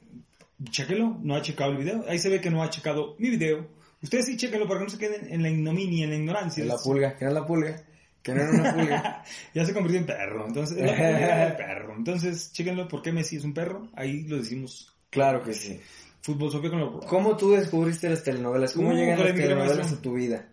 Chequenlo, 0.70 1.18
no 1.22 1.34
ha 1.36 1.42
checado 1.42 1.72
el 1.72 1.78
video. 1.78 2.04
Ahí 2.06 2.18
se 2.18 2.28
ve 2.28 2.40
que 2.40 2.50
no 2.50 2.62
ha 2.62 2.68
checado 2.70 3.16
mi 3.18 3.30
video. 3.30 3.66
Ustedes 4.02 4.26
sí 4.26 4.36
chequenlo 4.36 4.66
para 4.66 4.80
que 4.80 4.84
no 4.84 4.90
se 4.90 4.98
queden 4.98 5.32
en 5.32 5.42
la 5.42 5.48
ignominia, 5.50 6.04
en 6.04 6.10
la 6.10 6.16
ignorancia. 6.16 6.64
La 6.64 6.76
pulga, 6.76 7.16
que 7.16 7.24
no 7.24 7.30
es 7.30 7.34
la 7.34 7.46
pulga, 7.46 7.84
que 8.22 8.34
no 8.34 8.40
era 8.42 8.50
una 8.50 8.74
pulga. 8.74 9.24
ya 9.54 9.64
se 9.64 9.72
convirtió 9.74 10.00
en 10.00 10.06
perro. 10.06 10.46
Entonces, 10.46 10.78
la 10.78 10.92
pulga 10.92 11.18
era 11.18 11.46
el 11.48 11.56
perro. 11.56 11.94
Entonces, 11.96 12.52
chequenlo 12.52 12.88
por 12.88 13.00
qué 13.02 13.12
Messi 13.12 13.36
es 13.36 13.44
un 13.44 13.54
perro. 13.54 13.88
Ahí 13.94 14.22
lo 14.24 14.36
decimos. 14.38 14.94
Claro 15.10 15.42
que 15.42 15.52
sí. 15.52 15.78
Fútbol 16.22 16.50
Sofía 16.50 16.70
con 16.70 16.80
los 16.80 17.04
¿Cómo 17.06 17.36
tú 17.36 17.52
descubriste 17.52 18.08
las 18.08 18.22
telenovelas? 18.22 18.72
¿Cómo 18.74 18.90
Uh, 18.90 18.94
llegan 18.94 19.18
las 19.18 19.34
telenovelas 19.34 19.92
a 19.92 20.00
tu 20.02 20.14
vida? 20.14 20.48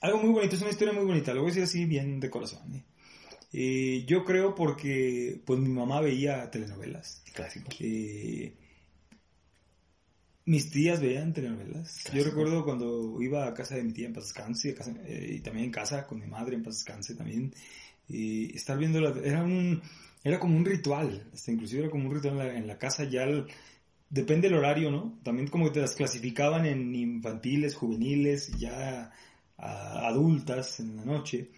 Algo 0.00 0.18
muy 0.18 0.30
bonito, 0.32 0.56
es 0.56 0.62
una 0.62 0.70
historia 0.70 0.94
muy 0.94 1.04
bonita. 1.04 1.34
Lo 1.34 1.40
voy 1.42 1.50
a 1.50 1.54
decir 1.54 1.64
así, 1.64 1.84
bien 1.84 2.20
de 2.20 2.30
corazón. 2.30 2.74
¿eh? 2.74 2.84
Eh, 3.52 4.04
yo 4.06 4.24
creo 4.24 4.54
porque 4.54 5.40
pues 5.44 5.58
mi 5.60 5.68
mamá 5.68 6.00
veía 6.00 6.50
telenovelas. 6.50 7.22
Clásico. 7.34 7.68
Eh, 7.80 8.54
mis 10.46 10.70
tías 10.70 11.00
veían 11.00 11.32
telenovelas. 11.32 12.04
Yo 12.04 12.10
Clásico. 12.12 12.30
recuerdo 12.30 12.64
cuando 12.64 13.20
iba 13.20 13.46
a 13.46 13.54
casa 13.54 13.76
de 13.76 13.82
mi 13.84 13.92
tía 13.92 14.06
en 14.06 14.14
paz 14.14 14.24
descanse, 14.24 14.70
a 14.70 14.74
casa- 14.74 14.94
eh, 15.04 15.34
y 15.36 15.40
también 15.40 15.66
en 15.66 15.72
casa 15.72 16.06
con 16.06 16.18
mi 16.18 16.26
madre 16.26 16.56
en 16.56 16.62
paz 16.62 16.76
descanse 16.76 17.14
también. 17.14 17.54
Y 18.08 18.56
estar 18.56 18.76
viendo 18.78 19.00
la- 19.00 19.18
era 19.22 19.42
un 19.42 19.82
era 20.22 20.38
como 20.38 20.54
un 20.56 20.64
ritual, 20.66 21.26
hasta 21.32 21.50
inclusive 21.50 21.82
era 21.82 21.90
como 21.90 22.06
un 22.08 22.14
ritual 22.14 22.34
en 22.34 22.38
la, 22.38 22.54
en 22.56 22.66
la 22.66 22.78
casa 22.78 23.04
ya 23.04 23.22
el- 23.24 23.46
depende 24.10 24.48
del 24.48 24.58
horario, 24.58 24.90
¿no? 24.90 25.18
También 25.22 25.48
como 25.48 25.66
que 25.66 25.70
te 25.72 25.80
las 25.80 25.94
clasificaban 25.94 26.66
en 26.66 26.94
infantiles, 26.94 27.74
juveniles, 27.76 28.50
ya 28.58 29.10
a- 29.56 30.06
adultas 30.08 30.80
en 30.80 30.96
la 30.96 31.04
noche, 31.04 31.50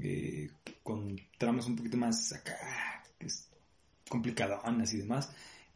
eh, 0.00 0.50
con 0.82 1.18
tramas 1.38 1.66
un 1.66 1.76
poquito 1.76 1.96
más 1.96 2.32
acá, 2.32 2.56
complicadonas 4.08 4.92
y 4.94 4.98
demás. 4.98 5.30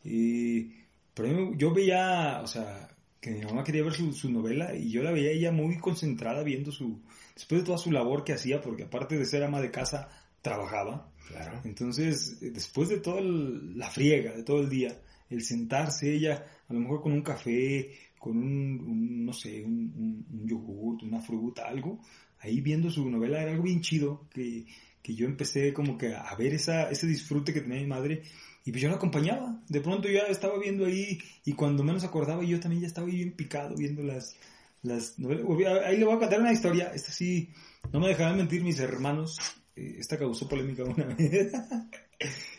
Y, 0.04 0.72
pero 1.14 1.54
yo- 1.54 1.72
veía, 1.72 2.40
o 2.42 2.46
sea, 2.46 2.88
que 3.20 3.30
mi 3.30 3.44
mamá 3.44 3.64
quería 3.64 3.82
ver 3.82 3.94
su, 3.94 4.12
su 4.12 4.30
novela 4.30 4.74
y 4.74 4.90
yo 4.90 5.02
la 5.02 5.10
veía 5.10 5.30
ella 5.30 5.52
muy 5.52 5.78
concentrada 5.78 6.42
viendo 6.42 6.70
su, 6.70 7.00
después 7.34 7.62
de 7.62 7.66
toda 7.66 7.78
su 7.78 7.90
labor 7.90 8.24
que 8.24 8.34
hacía, 8.34 8.60
porque 8.60 8.84
aparte 8.84 9.16
de 9.18 9.24
ser 9.24 9.42
ama 9.42 9.60
de 9.60 9.70
casa, 9.70 10.08
trabajaba. 10.42 11.10
Claro. 11.28 11.60
Entonces, 11.64 12.38
eh, 12.42 12.50
después 12.50 12.88
de 12.88 12.98
toda 12.98 13.18
el- 13.20 13.76
la 13.78 13.90
friega, 13.90 14.32
de 14.32 14.44
todo 14.44 14.60
el 14.60 14.68
día, 14.68 14.96
el 15.30 15.42
sentarse 15.42 16.12
ella, 16.14 16.44
a 16.68 16.72
lo 16.72 16.80
mejor 16.80 17.02
con 17.02 17.12
un 17.12 17.22
café, 17.22 17.92
con 18.18 18.36
un, 18.36 19.24
no 19.24 19.32
sé, 19.32 19.62
un, 19.64 20.24
un, 20.30 20.46
yogurt, 20.46 21.02
una 21.02 21.20
fruta, 21.20 21.66
algo, 21.66 22.00
ahí 22.40 22.60
viendo 22.60 22.90
su 22.90 23.08
novela 23.08 23.42
era 23.42 23.52
algo 23.52 23.64
bien 23.64 23.80
chido, 23.80 24.26
que, 24.32 24.66
que 25.02 25.14
yo 25.14 25.26
empecé 25.26 25.72
como 25.72 25.96
que 25.96 26.14
a 26.14 26.34
ver 26.34 26.54
esa, 26.54 26.90
ese 26.90 27.06
disfrute 27.06 27.52
que 27.52 27.60
tenía 27.60 27.80
mi 27.80 27.86
madre, 27.86 28.22
y 28.64 28.72
pues 28.72 28.82
yo 28.82 28.88
la 28.88 28.96
acompañaba, 28.96 29.62
de 29.68 29.80
pronto 29.80 30.08
yo 30.08 30.14
ya 30.14 30.26
estaba 30.26 30.58
viendo 30.58 30.86
ahí, 30.86 31.18
y 31.44 31.52
cuando 31.52 31.84
menos 31.84 32.04
acordaba 32.04 32.42
yo 32.44 32.58
también 32.58 32.82
ya 32.82 32.88
estaba 32.88 33.06
ahí 33.06 33.16
bien 33.16 33.32
picado 33.32 33.76
viendo 33.76 34.02
las, 34.02 34.36
las 34.82 35.18
novelas. 35.18 35.84
Ahí 35.84 35.98
le 35.98 36.04
voy 36.04 36.16
a 36.16 36.18
contar 36.18 36.40
una 36.40 36.52
historia, 36.52 36.92
esta 36.94 37.12
sí, 37.12 37.50
no 37.92 38.00
me 38.00 38.08
dejarán 38.08 38.36
mentir 38.36 38.62
mis 38.62 38.80
hermanos, 38.80 39.38
eh, 39.76 39.96
esta 39.98 40.18
causó 40.18 40.48
polémica 40.48 40.84
una 40.84 41.04
vez. 41.18 41.52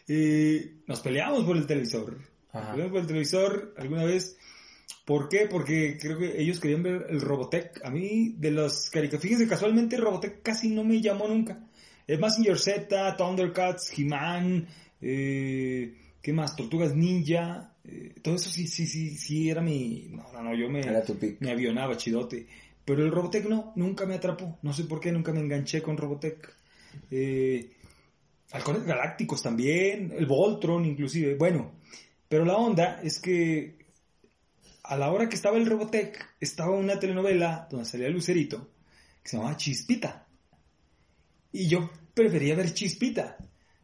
Eh, 0.07 0.83
nos 0.87 1.01
peleamos 1.01 1.43
por 1.43 1.57
el 1.57 1.65
televisor. 1.65 2.17
Ajá. 2.59 2.89
por 2.89 2.97
el 2.97 3.07
televisor 3.07 3.73
alguna 3.77 4.03
vez. 4.05 4.37
¿Por 5.05 5.29
qué? 5.29 5.47
Porque 5.49 5.97
creo 5.99 6.17
que 6.17 6.41
ellos 6.41 6.59
querían 6.59 6.83
ver 6.83 7.05
el 7.09 7.21
Robotech. 7.21 7.79
A 7.85 7.89
mí, 7.89 8.35
de 8.37 8.51
los 8.51 8.89
caricaturas, 8.89 9.23
fíjense, 9.23 9.47
casualmente 9.47 9.95
Robotech 9.97 10.41
casi 10.41 10.69
no 10.69 10.83
me 10.83 11.01
llamó 11.01 11.27
nunca. 11.27 11.63
Es 12.05 12.19
Mazinger 12.19 12.57
Z, 12.59 13.15
Thundercats, 13.17 13.97
He-Man, 13.97 14.67
eh, 15.01 15.93
¿qué 16.21 16.33
más? 16.33 16.55
Tortugas 16.55 16.95
Ninja. 16.95 17.73
eh, 17.85 18.15
todo 18.21 18.35
eso 18.35 18.49
sí, 18.49 18.67
sí, 18.67 18.85
sí, 18.85 19.11
sí 19.11 19.49
era 19.49 19.61
mi... 19.61 20.07
No, 20.11 20.25
no, 20.33 20.43
no, 20.43 20.55
yo 20.55 20.69
me 20.69 20.81
Era 20.81 21.03
tu 21.03 21.17
pick. 21.17 21.39
me 21.41 21.51
avionaba 21.51 21.95
chidote. 21.95 22.47
Pero 22.83 23.03
el 23.03 23.11
Robotech 23.11 23.45
no, 23.47 23.73
nunca 23.75 24.05
me 24.05 24.15
atrapó. 24.15 24.57
No 24.61 24.73
sé 24.73 24.85
por 24.85 24.99
qué, 24.99 25.11
nunca 25.11 25.31
me 25.33 25.39
enganché 25.41 25.81
con 25.81 25.97
Robotech. 25.97 26.53
Eh, 27.11 27.71
Halcones 28.51 28.85
Galácticos 28.85 29.43
también, 29.43 30.13
el 30.17 30.25
Voltron 30.25 30.85
inclusive. 30.85 31.35
Bueno, 31.35 31.71
pero 32.29 32.45
la 32.45 32.57
onda 32.57 33.01
es 33.03 33.19
que 33.19 33.77
a 34.83 34.95
la 34.95 35.11
hora 35.11 35.27
que 35.27 35.35
estaba 35.35 35.57
el 35.57 35.65
Robotech, 35.65 36.17
estaba 36.39 36.71
una 36.71 36.99
telenovela 36.99 37.67
donde 37.69 37.85
salía 37.85 38.09
Lucerito, 38.09 38.69
que 39.21 39.29
se 39.29 39.37
llamaba 39.37 39.57
Chispita. 39.57 40.27
Y 41.51 41.67
yo 41.67 41.89
prefería 42.13 42.55
ver 42.55 42.73
Chispita. 42.73 43.37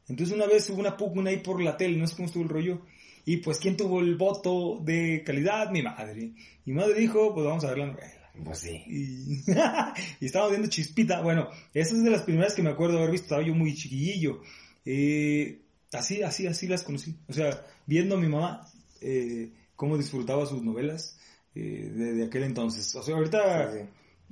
Entonces 0.07 0.35
una 0.35 0.47
vez 0.47 0.69
hubo 0.69 0.79
una 0.79 0.95
pugna 0.95 1.29
ahí 1.29 1.37
por 1.37 1.61
la 1.61 1.75
tele, 1.75 1.97
no 1.97 2.07
sé 2.07 2.15
cómo 2.15 2.27
estuvo 2.27 2.43
el 2.43 2.49
rollo. 2.49 2.81
Y 3.25 3.37
pues, 3.37 3.57
¿quién 3.57 3.77
tuvo 3.77 4.01
el 4.01 4.15
voto 4.15 4.79
de 4.81 5.23
calidad? 5.25 5.71
Mi 5.71 5.81
madre. 5.81 6.33
Mi 6.65 6.73
madre 6.73 6.93
dijo, 6.95 7.33
pues 7.33 7.45
vamos 7.45 7.63
a 7.63 7.69
ver 7.69 7.77
la 7.79 7.87
novela. 7.87 8.31
Pues 8.43 8.59
sí. 8.59 8.83
Y, 8.87 9.51
y 10.19 10.25
estábamos 10.25 10.51
viendo 10.51 10.69
Chispita. 10.69 11.21
Bueno, 11.21 11.49
esa 11.73 11.95
es 11.95 12.03
de 12.03 12.09
las 12.09 12.23
primeras 12.23 12.53
que 12.53 12.63
me 12.63 12.71
acuerdo 12.71 12.97
haber 12.97 13.11
visto. 13.11 13.25
Estaba 13.25 13.43
yo 13.43 13.55
muy 13.55 13.75
chiquillillo. 13.75 14.41
Eh, 14.85 15.62
así, 15.95 16.23
así, 16.23 16.47
así 16.47 16.67
las 16.67 16.83
conocí. 16.83 17.15
O 17.27 17.33
sea, 17.33 17.65
viendo 17.85 18.15
a 18.15 18.19
mi 18.19 18.27
mamá 18.27 18.67
eh, 19.01 19.51
cómo 19.75 19.97
disfrutaba 19.97 20.45
sus 20.45 20.61
novelas 20.61 21.17
eh, 21.55 21.91
de, 21.93 22.13
de 22.13 22.25
aquel 22.25 22.43
entonces. 22.43 22.95
O 22.95 23.03
sea, 23.03 23.15
ahorita 23.15 23.71
Sí, 23.71 23.79
sí. 23.79 23.85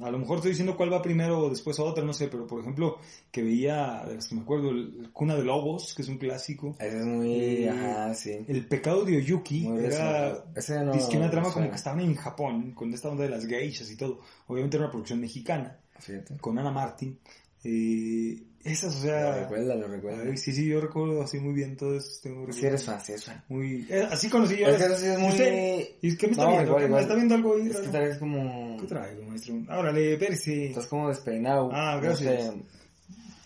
a 0.03 0.09
lo 0.09 0.17
mejor 0.17 0.37
estoy 0.37 0.51
diciendo 0.51 0.75
cuál 0.75 0.91
va 0.91 1.01
primero 1.01 1.39
o 1.39 1.49
después 1.49 1.77
otra, 1.79 2.03
no 2.03 2.13
sé. 2.13 2.27
Pero 2.27 2.47
por 2.47 2.61
ejemplo, 2.61 2.97
que 3.31 3.43
veía, 3.43 4.03
de 4.07 4.15
las 4.15 4.27
que 4.27 4.35
me 4.35 4.41
acuerdo, 4.41 4.71
el 4.71 5.09
Cuna 5.13 5.35
de 5.35 5.43
Lobos, 5.43 5.93
que 5.93 6.01
es 6.01 6.07
un 6.07 6.17
clásico. 6.17 6.75
Es 6.79 7.05
muy... 7.05 7.33
Eh, 7.35 7.69
Ajá, 7.69 8.13
sí. 8.15 8.37
El 8.47 8.65
pecado 8.65 9.05
de 9.05 9.17
Oyuki 9.17 9.61
Muy 9.61 9.83
era 9.85 10.29
reciente. 10.29 10.59
Ese 10.59 10.83
no... 10.85 10.93
Dice 10.93 11.09
que 11.11 11.17
una 11.17 11.29
trama 11.29 11.47
no 11.49 11.53
como 11.53 11.69
que 11.69 11.75
estaban 11.75 11.99
en 11.99 12.15
Japón, 12.15 12.71
con 12.71 12.93
esta 12.93 13.09
onda 13.09 13.23
de 13.25 13.29
las 13.29 13.45
geishas 13.45 13.91
y 13.91 13.97
todo. 13.97 14.21
Obviamente 14.47 14.77
era 14.77 14.85
una 14.85 14.91
producción 14.91 15.19
mexicana, 15.19 15.77
Fíjate. 15.99 16.37
con 16.37 16.57
Ana 16.57 16.71
Martín. 16.71 17.19
Eh, 17.63 18.43
esas, 18.63 18.93
o 18.93 18.97
Lo 18.97 19.03
sea... 19.03 19.35
recuerda, 19.41 19.75
lo 19.75 19.87
recuerda. 19.87 20.23
ay, 20.23 20.37
sí, 20.37 20.51
sí, 20.53 20.65
yo 20.67 20.79
recuerdo 20.81 21.21
así 21.23 21.39
muy 21.39 21.53
bien 21.53 21.75
todo 21.75 21.95
eso. 21.97 22.11
Tengo 22.21 22.51
Si 22.51 22.65
eres 22.65 22.83
fan, 22.83 23.01
si 23.01 23.11
eres 23.13 23.25
fan. 23.25 23.43
Muy... 23.49 23.87
eh, 23.89 24.07
así 24.11 24.29
conocí 24.29 24.57
yo. 24.57 24.67
Es 24.67 24.77
que 24.83 24.95
sí 24.97 25.05
es 25.07 25.17
¿Y 25.17 25.21
muy... 25.21 25.29
usted? 25.31 25.87
¿Y 26.01 26.15
qué 26.17 26.27
me 26.27 26.31
está 26.33 26.43
No, 26.43 26.49
viendo? 26.51 26.67
igual, 26.67 26.77
¿Qué 26.77 26.83
me 26.83 26.87
igual. 26.89 27.01
está 27.03 27.15
viendo 27.15 27.35
algo? 27.35 27.57
Es 27.57 27.77
que 27.77 27.87
tal 27.87 28.01
vez 28.03 28.17
como... 28.19 28.77
¿Qué 28.79 28.85
traigo, 28.87 29.23
maestro? 29.23 29.55
Órale, 29.69 30.13
espérese. 30.13 30.65
Estás 30.67 30.87
como 30.87 31.09
despeinado. 31.09 31.69
Ah, 31.73 31.95
No 31.95 32.01
gracias. 32.01 32.45
sé, 32.45 32.53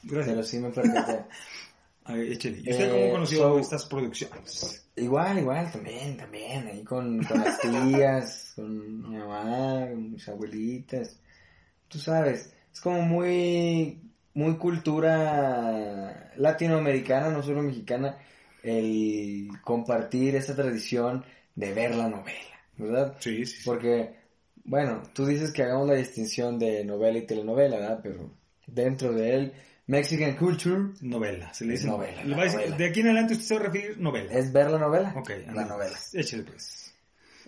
Gracias. 0.03 0.35
pero 0.35 0.43
sí 0.43 0.59
me 0.59 0.69
percaté. 0.69 1.19
A 2.07 2.13
ver, 2.13 2.31
échale. 2.33 2.57
¿Y 2.63 2.69
usted 2.69 2.85
Eh, 2.87 2.91
cómo 2.91 3.11
conoció 3.13 3.37
so- 3.39 3.59
estas 3.59 3.85
producciones? 3.87 4.85
Igual, 4.97 5.39
igual, 5.39 5.71
también, 5.71 6.15
también, 6.15 6.67
ahí 6.67 6.83
con, 6.83 7.23
con 7.23 7.39
las 7.39 7.59
tías, 7.59 8.51
con 8.55 9.09
mi 9.09 9.17
mamá, 9.17 9.87
con 9.89 10.11
mis 10.11 10.29
abuelitas. 10.29 11.17
tú 11.87 11.97
sabes, 11.99 12.53
es 12.71 12.79
como 12.81 13.01
muy, 13.01 13.99
muy 14.35 14.57
cultura 14.57 16.31
latinoamericana, 16.37 17.29
no 17.31 17.41
solo 17.41 17.63
mexicana, 17.63 18.17
el 18.63 19.49
compartir 19.63 20.35
esa 20.35 20.55
tradición 20.55 21.25
de 21.55 21.73
ver 21.73 21.95
la 21.95 22.09
novela, 22.09 22.59
¿verdad? 22.77 23.15
Sí, 23.19 23.45
sí. 23.45 23.57
sí. 23.57 23.61
Porque, 23.65 24.15
bueno, 24.63 25.01
tú 25.13 25.25
dices 25.25 25.51
que 25.51 25.63
hagamos 25.63 25.87
la 25.87 25.95
distinción 25.95 26.59
de 26.59 26.83
novela 26.85 27.17
y 27.17 27.25
telenovela, 27.25 27.77
¿verdad? 27.77 27.99
Pero 28.03 28.31
dentro 28.67 29.13
de 29.13 29.35
él, 29.35 29.53
Mexican 29.87 30.35
Culture 30.35 30.93
Novela, 31.01 31.53
se 31.53 31.63
le 31.65 31.73
dice 31.73 31.87
novela, 31.87 32.23
decir- 32.23 32.75
de 32.75 32.85
aquí 32.85 32.99
en 33.01 33.05
adelante 33.07 33.33
usted 33.33 33.45
se 33.45 33.53
va 33.55 33.59
a 33.61 33.63
referir 33.65 33.97
novela. 33.99 34.31
es 34.33 34.51
ver 34.51 34.71
la 34.71 34.79
novela. 34.79 35.13
Ok, 35.15 35.29
la 35.29 35.49
ándale. 35.51 35.69
novela. 35.69 35.97
Échale 36.13 36.43
pues. 36.43 36.93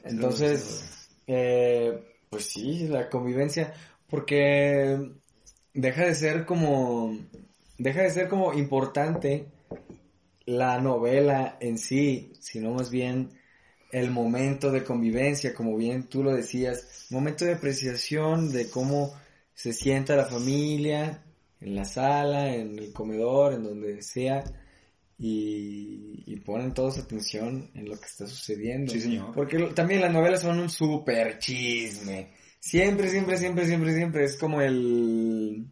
Entonces, 0.04 1.10
eh, 1.26 2.00
pues 2.30 2.46
sí, 2.46 2.88
la 2.88 3.10
convivencia, 3.10 3.74
porque 4.08 5.12
deja 5.78 6.06
de 6.06 6.16
ser 6.16 6.46
como, 6.46 7.18
deja 7.78 8.02
de 8.02 8.10
ser 8.10 8.28
como 8.28 8.54
importante 8.54 9.46
la 10.46 10.82
novela 10.82 11.58
en 11.62 11.78
sí, 11.78 12.34
sino 12.40 12.72
más 12.74 12.90
bien 12.90 13.30
el 13.92 14.10
momento 14.12 14.72
de 14.72 14.84
convivencia, 14.84 15.54
como 15.54 15.78
bien 15.78 16.10
tú 16.10 16.24
lo 16.24 16.34
decías, 16.34 17.08
momento 17.12 17.46
de 17.46 17.54
apreciación 17.54 18.52
de 18.52 18.70
cómo 18.70 19.14
se 19.54 19.72
sienta 19.72 20.16
la 20.16 20.26
familia 20.26 21.24
en 21.62 21.76
la 21.76 21.86
sala, 21.86 22.54
en 22.54 22.78
el 22.80 22.92
comedor, 22.92 23.54
en 23.54 23.64
donde 23.64 24.02
sea, 24.02 24.44
y, 25.20 26.24
y 26.26 26.36
ponen 26.38 26.74
todos 26.74 26.98
atención 26.98 27.70
en 27.76 27.88
lo 27.88 28.00
que 28.00 28.06
está 28.06 28.28
sucediendo. 28.28 28.92
Sí, 28.92 29.02
señor. 29.02 29.32
Porque 29.34 29.60
también 29.76 30.02
las 30.02 30.12
novelas 30.12 30.42
son 30.42 30.60
un 30.60 30.70
super 30.70 31.38
chisme. 31.40 32.30
Siempre, 32.60 33.10
siempre, 33.10 33.38
siempre, 33.38 33.66
siempre, 33.66 33.94
siempre 33.94 34.24
es 34.26 34.36
como 34.38 34.62
el... 34.62 35.66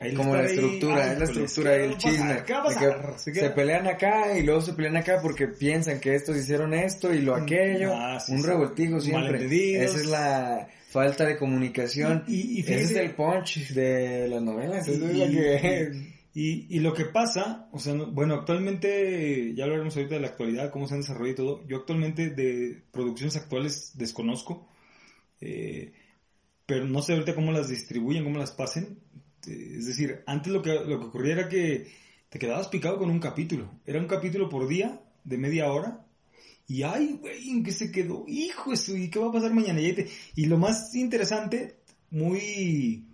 Ahí 0.00 0.12
Como 0.14 0.34
la 0.34 0.40
ahí. 0.42 0.46
estructura, 0.54 0.96
Ay, 0.96 1.00
es 1.12 1.18
la 1.18 1.24
híjole, 1.24 1.44
estructura 1.44 1.70
¿qué 1.72 1.78
del 1.78 1.90
va 1.90 1.94
a 1.94 2.64
pasar? 2.64 3.16
chisme. 3.16 3.40
Se 3.40 3.50
pelean 3.50 3.86
acá 3.86 4.38
y 4.38 4.42
luego 4.42 4.60
se 4.60 4.72
pelean 4.74 4.96
acá 4.96 5.18
porque 5.22 5.48
piensan 5.48 6.00
que 6.00 6.14
estos 6.14 6.36
hicieron 6.36 6.74
esto 6.74 7.12
y 7.14 7.22
lo 7.22 7.34
aquello. 7.34 7.92
Ah, 7.94 8.20
sí, 8.20 8.32
un 8.32 8.42
sí. 8.42 8.46
revoltijo 8.46 9.00
siempre. 9.00 9.46
Esa 9.82 9.96
es 9.96 10.06
la 10.06 10.68
falta 10.90 11.24
de 11.24 11.38
comunicación. 11.38 12.24
Y- 12.26 12.34
y- 12.34 12.58
y 12.58 12.60
Ese 12.60 12.82
es 12.82 12.90
el 12.96 13.12
punch 13.12 13.68
de 13.72 14.28
las 14.28 14.42
novelas. 14.42 14.86
Es 14.86 14.96
Y- 14.98 15.00
lo 15.00 15.26
que... 15.26 16.14
Y, 16.36 16.80
lo 16.80 16.92
que 16.92 17.04
pasa, 17.04 17.68
o 17.70 17.78
sea, 17.78 17.94
no- 17.94 18.10
bueno, 18.10 18.34
actualmente, 18.34 19.54
ya 19.54 19.64
hablaremos 19.64 19.96
ahorita 19.96 20.16
de 20.16 20.20
la 20.20 20.26
actualidad, 20.26 20.70
cómo 20.72 20.88
se 20.88 20.94
han 20.94 21.00
desarrollado 21.00 21.30
y 21.32 21.36
todo. 21.36 21.66
Yo 21.68 21.76
actualmente 21.78 22.28
de 22.30 22.82
producciones 22.90 23.36
actuales 23.36 23.92
desconozco, 23.94 24.68
eh, 25.44 25.92
pero 26.66 26.86
no 26.86 27.02
sé 27.02 27.12
ahorita 27.12 27.34
cómo 27.34 27.52
las 27.52 27.68
distribuyen, 27.68 28.24
cómo 28.24 28.38
las 28.38 28.52
pasen. 28.52 28.98
Eh, 29.46 29.74
Es 29.78 29.86
decir, 29.86 30.22
antes 30.26 30.52
lo 30.52 30.62
que, 30.62 30.72
lo 30.74 30.98
que 30.98 31.06
ocurría 31.06 31.34
era 31.34 31.48
que 31.48 31.92
te 32.30 32.38
quedabas 32.38 32.68
picado 32.68 32.98
con 32.98 33.10
un 33.10 33.20
capítulo. 33.20 33.70
Era 33.86 34.00
un 34.00 34.06
capítulo 34.08 34.48
por 34.48 34.66
día, 34.66 35.00
de 35.24 35.38
media 35.38 35.70
hora. 35.70 36.04
Y 36.66 36.82
ay, 36.82 37.18
güey, 37.20 37.50
¿en 37.50 37.62
qué 37.62 37.72
se 37.72 37.92
quedó? 37.92 38.24
Hijo 38.26 38.72
¿y 38.96 39.10
qué 39.10 39.18
va 39.18 39.28
a 39.28 39.32
pasar 39.32 39.52
mañana? 39.52 39.80
Y, 39.82 39.92
te- 39.92 40.08
y 40.34 40.46
lo 40.46 40.56
más 40.56 40.94
interesante, 40.94 41.76
muy, 42.10 43.06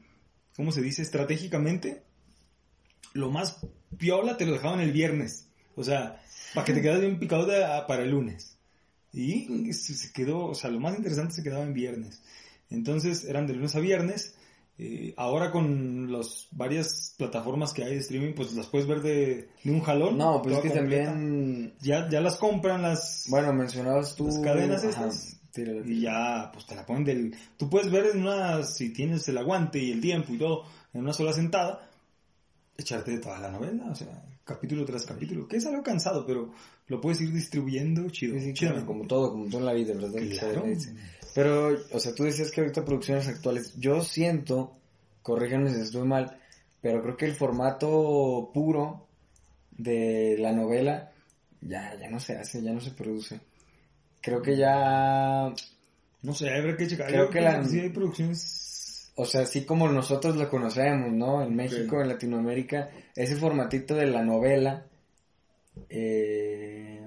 ¿cómo 0.56 0.70
se 0.70 0.82
dice? 0.82 1.02
Estratégicamente, 1.02 2.02
lo 3.12 3.30
más 3.30 3.58
piola 3.98 4.36
te 4.36 4.46
lo 4.46 4.52
dejaban 4.52 4.80
el 4.80 4.92
viernes. 4.92 5.48
O 5.74 5.82
sea, 5.82 6.22
para 6.54 6.64
que 6.64 6.74
te 6.74 6.82
quedas 6.82 7.00
bien 7.00 7.18
picado 7.18 7.44
de- 7.46 7.64
a- 7.64 7.86
para 7.88 8.04
el 8.04 8.10
lunes. 8.10 8.56
Y 9.12 9.72
se 9.72 9.94
se 9.94 10.12
quedó, 10.12 10.46
o 10.46 10.54
sea, 10.54 10.70
lo 10.70 10.80
más 10.80 10.96
interesante 10.96 11.34
se 11.34 11.42
quedaba 11.42 11.64
en 11.64 11.74
viernes. 11.74 12.22
Entonces 12.70 13.24
eran 13.24 13.46
de 13.46 13.54
lunes 13.54 13.74
a 13.74 13.80
viernes. 13.80 14.34
Eh, 14.78 15.12
ahora 15.18 15.50
con 15.50 16.10
las 16.10 16.48
varias 16.52 17.14
plataformas 17.18 17.74
que 17.74 17.84
hay 17.84 17.94
de 17.94 18.00
streaming, 18.00 18.32
pues 18.32 18.54
las 18.54 18.66
puedes 18.68 18.86
ver 18.86 19.02
de, 19.02 19.50
de 19.62 19.70
un 19.70 19.80
jalón. 19.80 20.16
No, 20.16 20.40
pues 20.40 20.56
es 20.56 20.62
que 20.62 20.68
completa. 20.70 21.10
también... 21.10 21.74
Ya, 21.80 22.08
ya 22.08 22.20
las 22.20 22.36
compran 22.36 22.80
las... 22.80 23.26
Bueno, 23.28 23.52
mencionabas 23.52 24.14
tú... 24.16 24.26
Las 24.26 24.38
cadenas 24.38 24.84
Ajá, 24.84 25.10
Y 25.84 26.00
ya, 26.00 26.50
pues 26.52 26.64
te 26.66 26.74
la 26.74 26.86
ponen 26.86 27.04
del... 27.04 27.36
Tú 27.58 27.68
puedes 27.68 27.90
ver 27.90 28.06
en 28.14 28.22
una, 28.22 28.62
si 28.62 28.90
tienes 28.90 29.28
el 29.28 29.36
aguante 29.36 29.78
y 29.78 29.90
el 29.90 30.00
tiempo 30.00 30.32
y 30.32 30.38
todo, 30.38 30.64
en 30.94 31.02
una 31.02 31.12
sola 31.12 31.34
sentada, 31.34 31.90
echarte 32.78 33.18
toda 33.18 33.38
la 33.38 33.50
novela, 33.50 33.84
o 33.90 33.94
sea, 33.94 34.24
capítulo 34.54 34.84
tras 34.84 35.06
capítulo, 35.06 35.46
que 35.48 35.56
es 35.56 35.66
algo 35.66 35.82
cansado, 35.82 36.26
pero 36.26 36.52
lo 36.88 37.00
puedes 37.00 37.20
ir 37.20 37.32
distribuyendo 37.32 38.08
chido. 38.10 38.34
Sí, 38.38 38.46
sí, 38.46 38.52
claro, 38.54 38.84
como 38.84 39.06
todo, 39.06 39.30
como 39.32 39.46
todo 39.46 39.60
en 39.60 39.66
la 39.66 39.72
vida, 39.72 39.94
¿verdad? 39.94 40.10
Claro. 40.38 40.64
Pero, 41.34 41.68
o 41.92 42.00
sea, 42.00 42.14
tú 42.14 42.24
decías 42.24 42.50
que 42.50 42.60
ahorita 42.60 42.84
producciones 42.84 43.28
actuales, 43.28 43.74
yo 43.78 44.02
siento, 44.02 44.76
corríjanme 45.22 45.72
si 45.72 45.80
estoy 45.80 46.06
mal, 46.06 46.36
pero 46.80 47.02
creo 47.02 47.16
que 47.16 47.26
el 47.26 47.34
formato 47.34 48.50
puro 48.52 49.06
de 49.70 50.36
la 50.38 50.52
novela 50.52 51.12
ya, 51.60 51.94
ya 52.00 52.10
no 52.10 52.18
se 52.18 52.36
hace, 52.36 52.62
ya 52.62 52.72
no 52.72 52.80
se 52.80 52.90
produce. 52.90 53.40
Creo 54.20 54.42
que 54.42 54.56
ya, 54.56 55.52
No 56.22 56.34
sé, 56.34 56.50
habrá 56.50 56.76
que 56.76 56.86
checar. 56.88 57.06
Creo 57.08 57.26
Yo 57.26 57.30
que 57.30 57.40
la- 57.40 57.64
sí 57.64 57.78
hay 57.80 57.90
producciones... 57.90 58.59
o 59.20 59.24
sea, 59.26 59.42
así 59.42 59.64
como 59.64 59.86
nosotros 59.88 60.36
lo 60.36 60.48
conocemos, 60.48 61.12
¿no? 61.12 61.42
En 61.42 61.54
México, 61.54 62.00
en 62.00 62.08
Latinoamérica, 62.08 62.88
ese 63.14 63.36
formatito 63.36 63.94
de 63.94 64.06
la 64.06 64.22
novela, 64.24 64.86
eh, 65.90 67.02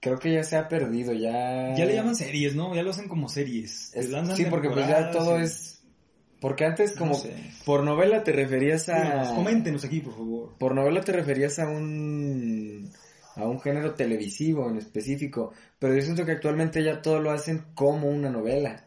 creo 0.00 0.18
que 0.18 0.32
ya 0.32 0.42
se 0.42 0.56
ha 0.56 0.66
perdido, 0.66 1.12
ya... 1.12 1.74
Ya 1.76 1.84
le 1.84 1.94
llaman 1.94 2.16
series, 2.16 2.54
¿no? 2.54 2.74
Ya 2.74 2.82
lo 2.82 2.90
hacen 2.90 3.06
como 3.06 3.28
series. 3.28 3.94
Es- 3.94 4.10
sí, 4.34 4.46
porque 4.48 4.70
pues 4.70 4.88
ya 4.88 5.10
todo 5.10 5.38
es... 5.38 5.82
Porque 6.40 6.64
antes 6.64 6.92
como... 6.92 7.12
No 7.12 7.18
sé. 7.18 7.34
Por 7.66 7.84
novela 7.84 8.24
te 8.24 8.32
referías 8.32 8.88
a... 8.88 9.34
coméntenos 9.34 9.84
aquí, 9.84 10.00
por 10.00 10.14
favor. 10.14 10.54
Por 10.58 10.74
novela 10.74 11.02
te 11.02 11.12
referías 11.12 11.58
a 11.58 11.68
un... 11.68 12.90
A 13.36 13.44
un 13.46 13.60
género 13.60 13.94
televisivo 13.94 14.70
en 14.70 14.78
específico. 14.78 15.52
Pero 15.78 15.94
yo 15.94 16.00
siento 16.00 16.24
que 16.24 16.32
actualmente 16.32 16.82
ya 16.82 17.02
todo 17.02 17.20
lo 17.20 17.30
hacen 17.30 17.66
como 17.74 18.08
una 18.08 18.30
novela. 18.30 18.86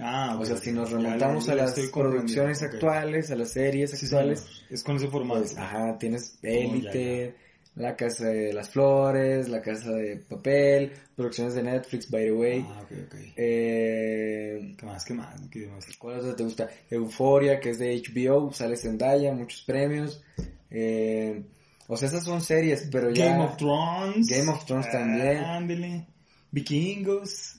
Ah, 0.00 0.36
O 0.40 0.44
sea, 0.44 0.56
si 0.56 0.72
nos 0.72 0.90
remontamos 0.90 1.48
a 1.48 1.54
las 1.54 1.74
producciones 1.92 2.62
actuales, 2.62 3.30
a 3.30 3.36
las 3.36 3.50
series 3.50 3.92
actuales. 3.92 4.46
Es 4.70 4.82
con 4.82 4.96
ese 4.96 5.08
formato. 5.08 5.40
pues, 5.40 5.58
ajá, 5.58 5.98
tienes 5.98 6.38
ya, 6.42 6.48
Élite, 6.48 7.34
La 7.76 7.94
Casa 7.96 8.28
de 8.28 8.52
las 8.52 8.70
Flores, 8.70 9.48
La 9.48 9.60
Casa 9.60 9.90
de 9.90 10.16
Papel, 10.16 10.92
producciones 11.14 11.54
de 11.54 11.62
Netflix, 11.62 12.10
by 12.10 12.24
the 12.24 12.32
way. 12.32 12.66
Ah, 12.66 12.80
ok, 12.82 12.92
ok. 13.06 13.14
Eh, 13.36 14.74
¿Qué 14.78 14.86
más? 14.86 15.04
¿Qué 15.04 15.14
más? 15.14 15.40
¿Qué 15.50 15.66
más? 15.66 15.84
¿Cuál 15.98 16.20
otra 16.20 16.34
te 16.34 16.44
gusta? 16.44 16.68
Euforia, 16.90 17.60
que 17.60 17.70
es 17.70 17.78
de 17.78 17.94
HBO, 18.02 18.52
sale 18.52 18.76
Zendaya, 18.76 19.32
muchos 19.32 19.62
premios. 19.62 20.22
Eh, 20.70 21.42
o 21.88 21.96
sea, 21.96 22.08
esas 22.08 22.24
son 22.24 22.40
series, 22.40 22.88
pero 22.90 23.10
ya... 23.10 23.26
Game 23.32 23.44
of 23.44 23.56
Thrones. 23.56 24.26
Game 24.28 24.48
of 24.50 24.64
Thrones 24.64 24.90
también. 24.90 25.38
Ándele. 25.38 26.06
Vikingos. 26.50 27.56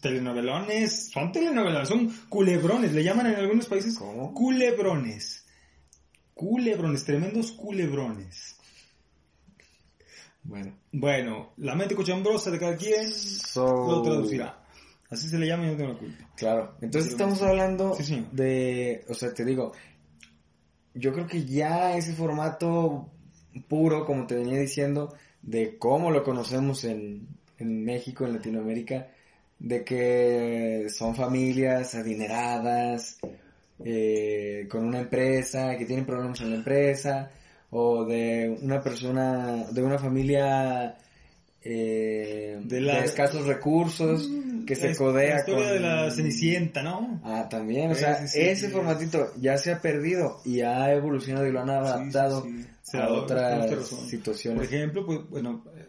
Telenovelones. 0.00 1.10
Son 1.10 1.32
telenovelones. 1.32 1.88
Son 1.88 2.08
culebrones. 2.28 2.92
Le 2.92 3.02
llaman 3.02 3.26
en 3.28 3.36
algunos 3.36 3.66
países 3.66 3.96
¿Cómo? 3.98 4.32
culebrones. 4.34 5.44
Culebrones. 6.34 7.04
Tremendos 7.04 7.52
culebrones. 7.52 8.56
Bueno. 10.42 10.74
Bueno, 10.92 11.52
la 11.56 11.74
mente 11.74 11.94
cochambrosa 11.94 12.50
de 12.50 12.58
cada 12.58 12.76
quien 12.76 13.10
So- 13.10 13.86
lo 13.90 14.02
traducirá. 14.02 14.60
Así 15.10 15.28
se 15.28 15.38
le 15.38 15.46
llama 15.46 15.66
y 15.66 15.70
no 15.70 15.76
tengo 15.76 15.92
la 15.92 15.98
culpa. 15.98 16.30
Claro. 16.36 16.76
Entonces 16.80 17.12
estamos 17.12 17.40
hablando 17.42 17.94
Sí, 17.94 18.26
de... 18.32 19.04
O 19.08 19.14
sea, 19.14 19.32
te 19.32 19.44
digo, 19.44 19.72
yo 20.92 21.12
creo 21.12 21.26
que 21.26 21.44
ya 21.44 21.96
ese 21.96 22.14
formato 22.14 23.10
puro, 23.68 24.04
como 24.04 24.26
te 24.26 24.34
venía 24.34 24.58
diciendo, 24.58 25.14
de 25.40 25.78
cómo 25.78 26.10
lo 26.10 26.24
conocemos 26.24 26.84
en, 26.84 27.28
en 27.64 27.84
México, 27.84 28.24
en 28.26 28.34
Latinoamérica, 28.34 29.08
de 29.58 29.82
que 29.84 30.86
son 30.90 31.14
familias 31.16 31.94
adineradas, 31.94 33.18
eh, 33.84 34.66
con 34.70 34.84
una 34.84 35.00
empresa, 35.00 35.76
que 35.76 35.86
tienen 35.86 36.04
problemas 36.06 36.40
en 36.40 36.50
la 36.50 36.56
empresa, 36.56 37.30
o 37.70 38.04
de 38.04 38.56
una 38.62 38.80
persona, 38.80 39.64
de 39.72 39.82
una 39.82 39.98
familia 39.98 40.96
eh, 41.62 42.60
De 42.62 43.04
escasos 43.04 43.46
recursos, 43.46 44.28
que 44.66 44.76
se 44.76 44.90
La- 44.90 44.96
codea 44.96 45.34
La 45.34 45.40
historia 45.40 45.64
con... 45.64 45.72
de 45.74 45.80
la 45.80 46.10
Cenicienta, 46.10 46.82
¿no? 46.82 47.20
Ah, 47.24 47.48
también, 47.48 47.90
o 47.90 47.94
sea, 47.94 48.18
sí, 48.26 48.28
sí, 48.28 48.40
ese 48.40 48.66
sí. 48.66 48.72
formatito 48.72 49.32
ya 49.40 49.56
se 49.58 49.72
ha 49.72 49.80
perdido 49.80 50.40
y 50.44 50.60
ha 50.60 50.92
evolucionado 50.92 51.46
y 51.46 51.52
lo 51.52 51.60
han 51.60 51.70
adaptado 51.70 52.46
a 52.92 53.08
otras 53.08 53.88
situaciones. 54.08 54.58
Por 54.58 54.74
ejemplo, 54.74 55.06
pues, 55.06 55.20
bueno, 55.30 55.64
en 55.74 55.86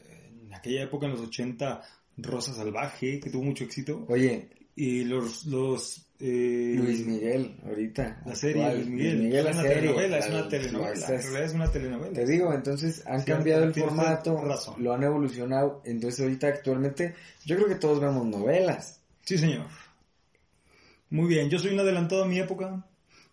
aquella 0.65 0.84
época, 0.84 1.06
en 1.06 1.12
los 1.13 1.21
80, 1.21 1.82
Rosa 2.17 2.54
Salvaje, 2.54 3.19
que 3.19 3.30
tuvo 3.30 3.43
mucho 3.43 3.63
éxito, 3.63 4.06
Oye, 4.10 4.49
y 4.75 5.04
los... 5.04 5.45
los 5.45 6.01
eh, 6.19 6.75
Luis 6.78 7.06
Miguel, 7.06 7.58
ahorita. 7.65 8.21
La 8.25 8.36
serie 8.36 8.63
actual, 8.63 8.78
Luis 8.89 9.15
Miguel, 9.15 9.43
la 9.43 9.49
es 9.49 9.56
una 9.58 9.62
serie. 9.63 9.75
telenovela, 9.82 10.17
es 10.19 10.30
la- 10.30 10.36
una 10.39 10.49
telenovela, 10.49 10.93
la- 10.95 11.15
en 11.15 11.21
realidad 11.21 11.43
es 11.43 11.54
una 11.54 11.71
telenovela. 11.71 12.13
Te 12.13 12.25
digo, 12.25 12.54
entonces 12.54 13.04
han 13.06 13.23
cambiado 13.23 13.63
el 13.65 13.73
formato, 13.73 14.41
razón. 14.41 14.75
lo 14.82 14.93
han 14.93 15.04
evolucionado, 15.04 15.82
entonces 15.86 16.21
ahorita 16.21 16.47
actualmente 16.47 17.15
yo 17.45 17.56
creo 17.58 17.67
que 17.67 17.75
todos 17.75 17.99
vemos 17.99 18.25
novelas. 18.25 19.01
Sí, 19.25 19.38
señor. 19.38 19.65
Muy 21.10 21.28
bien, 21.28 21.49
yo 21.49 21.60
soy 21.60 21.73
un 21.73 21.80
adelantado 21.82 22.23
a 22.23 22.28
mi 22.28 22.39
época. 22.39 22.86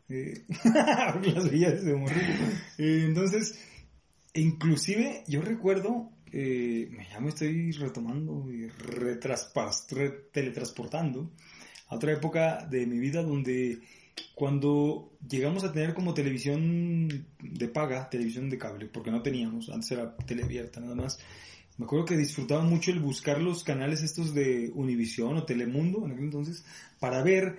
Eh, 0.08 0.42
las 0.64 1.50
veía 1.50 1.70
desde 1.70 1.94
morrillo. 1.94 2.34
Eh, 2.78 3.04
entonces, 3.06 3.58
inclusive 4.34 5.22
yo 5.28 5.40
recuerdo, 5.42 6.10
eh, 6.32 6.90
ya 7.10 7.20
me 7.20 7.28
estoy 7.28 7.72
retomando 7.72 8.46
y 8.50 8.68
teletransportando 10.32 11.30
a 11.88 11.96
otra 11.96 12.12
época 12.12 12.66
de 12.66 12.86
mi 12.86 12.98
vida 12.98 13.22
donde 13.22 13.80
cuando 14.34 15.12
llegamos 15.28 15.64
a 15.64 15.72
tener 15.72 15.94
como 15.94 16.14
televisión 16.14 17.26
de 17.40 17.68
paga, 17.68 18.08
televisión 18.10 18.50
de 18.50 18.58
cable, 18.58 18.86
porque 18.86 19.10
no 19.10 19.22
teníamos, 19.22 19.68
antes 19.70 19.90
era 19.92 20.16
tele 20.16 20.44
abierta 20.44 20.80
nada 20.80 20.94
más, 20.94 21.18
me 21.78 21.84
acuerdo 21.84 22.04
que 22.04 22.16
disfrutaba 22.16 22.62
mucho 22.62 22.90
el 22.90 23.00
buscar 23.00 23.40
los 23.40 23.64
canales 23.64 24.02
estos 24.02 24.34
de 24.34 24.70
Univisión 24.74 25.36
o 25.36 25.44
Telemundo 25.44 26.04
en 26.04 26.12
aquel 26.12 26.24
entonces 26.24 26.64
para 26.98 27.22
ver 27.22 27.58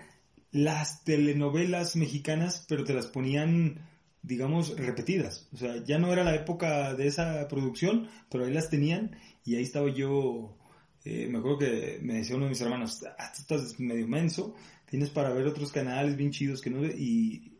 las 0.51 1.03
telenovelas 1.03 1.95
mexicanas, 1.95 2.65
pero 2.69 2.83
te 2.83 2.93
las 2.93 3.07
ponían, 3.07 3.79
digamos, 4.23 4.77
repetidas. 4.77 5.47
O 5.53 5.57
sea, 5.57 5.83
ya 5.83 5.99
no 5.99 6.12
era 6.13 6.23
la 6.23 6.36
época 6.36 6.93
de 6.95 7.07
esa 7.07 7.47
producción, 7.47 8.09
pero 8.29 8.45
ahí 8.45 8.53
las 8.53 8.69
tenían 8.69 9.17
y 9.45 9.55
ahí 9.55 9.63
estaba 9.63 9.89
yo. 9.93 10.57
eh, 11.05 11.27
me 11.29 11.39
acuerdo 11.39 11.59
que 11.59 11.99
me 12.01 12.15
decía 12.15 12.36
uno 12.36 12.45
de 12.45 12.51
mis 12.51 12.62
hermanos, 12.62 13.03
ah, 13.19 13.31
estás 13.38 13.79
medio 13.79 14.07
menso, 14.07 14.55
tienes 14.89 15.09
para 15.09 15.31
ver 15.33 15.45
otros 15.47 15.71
canales 15.71 16.15
bien 16.15 16.31
chidos 16.31 16.62
que 16.62 16.69
no 16.69 16.81
ve", 16.81 16.95
y, 16.97 17.53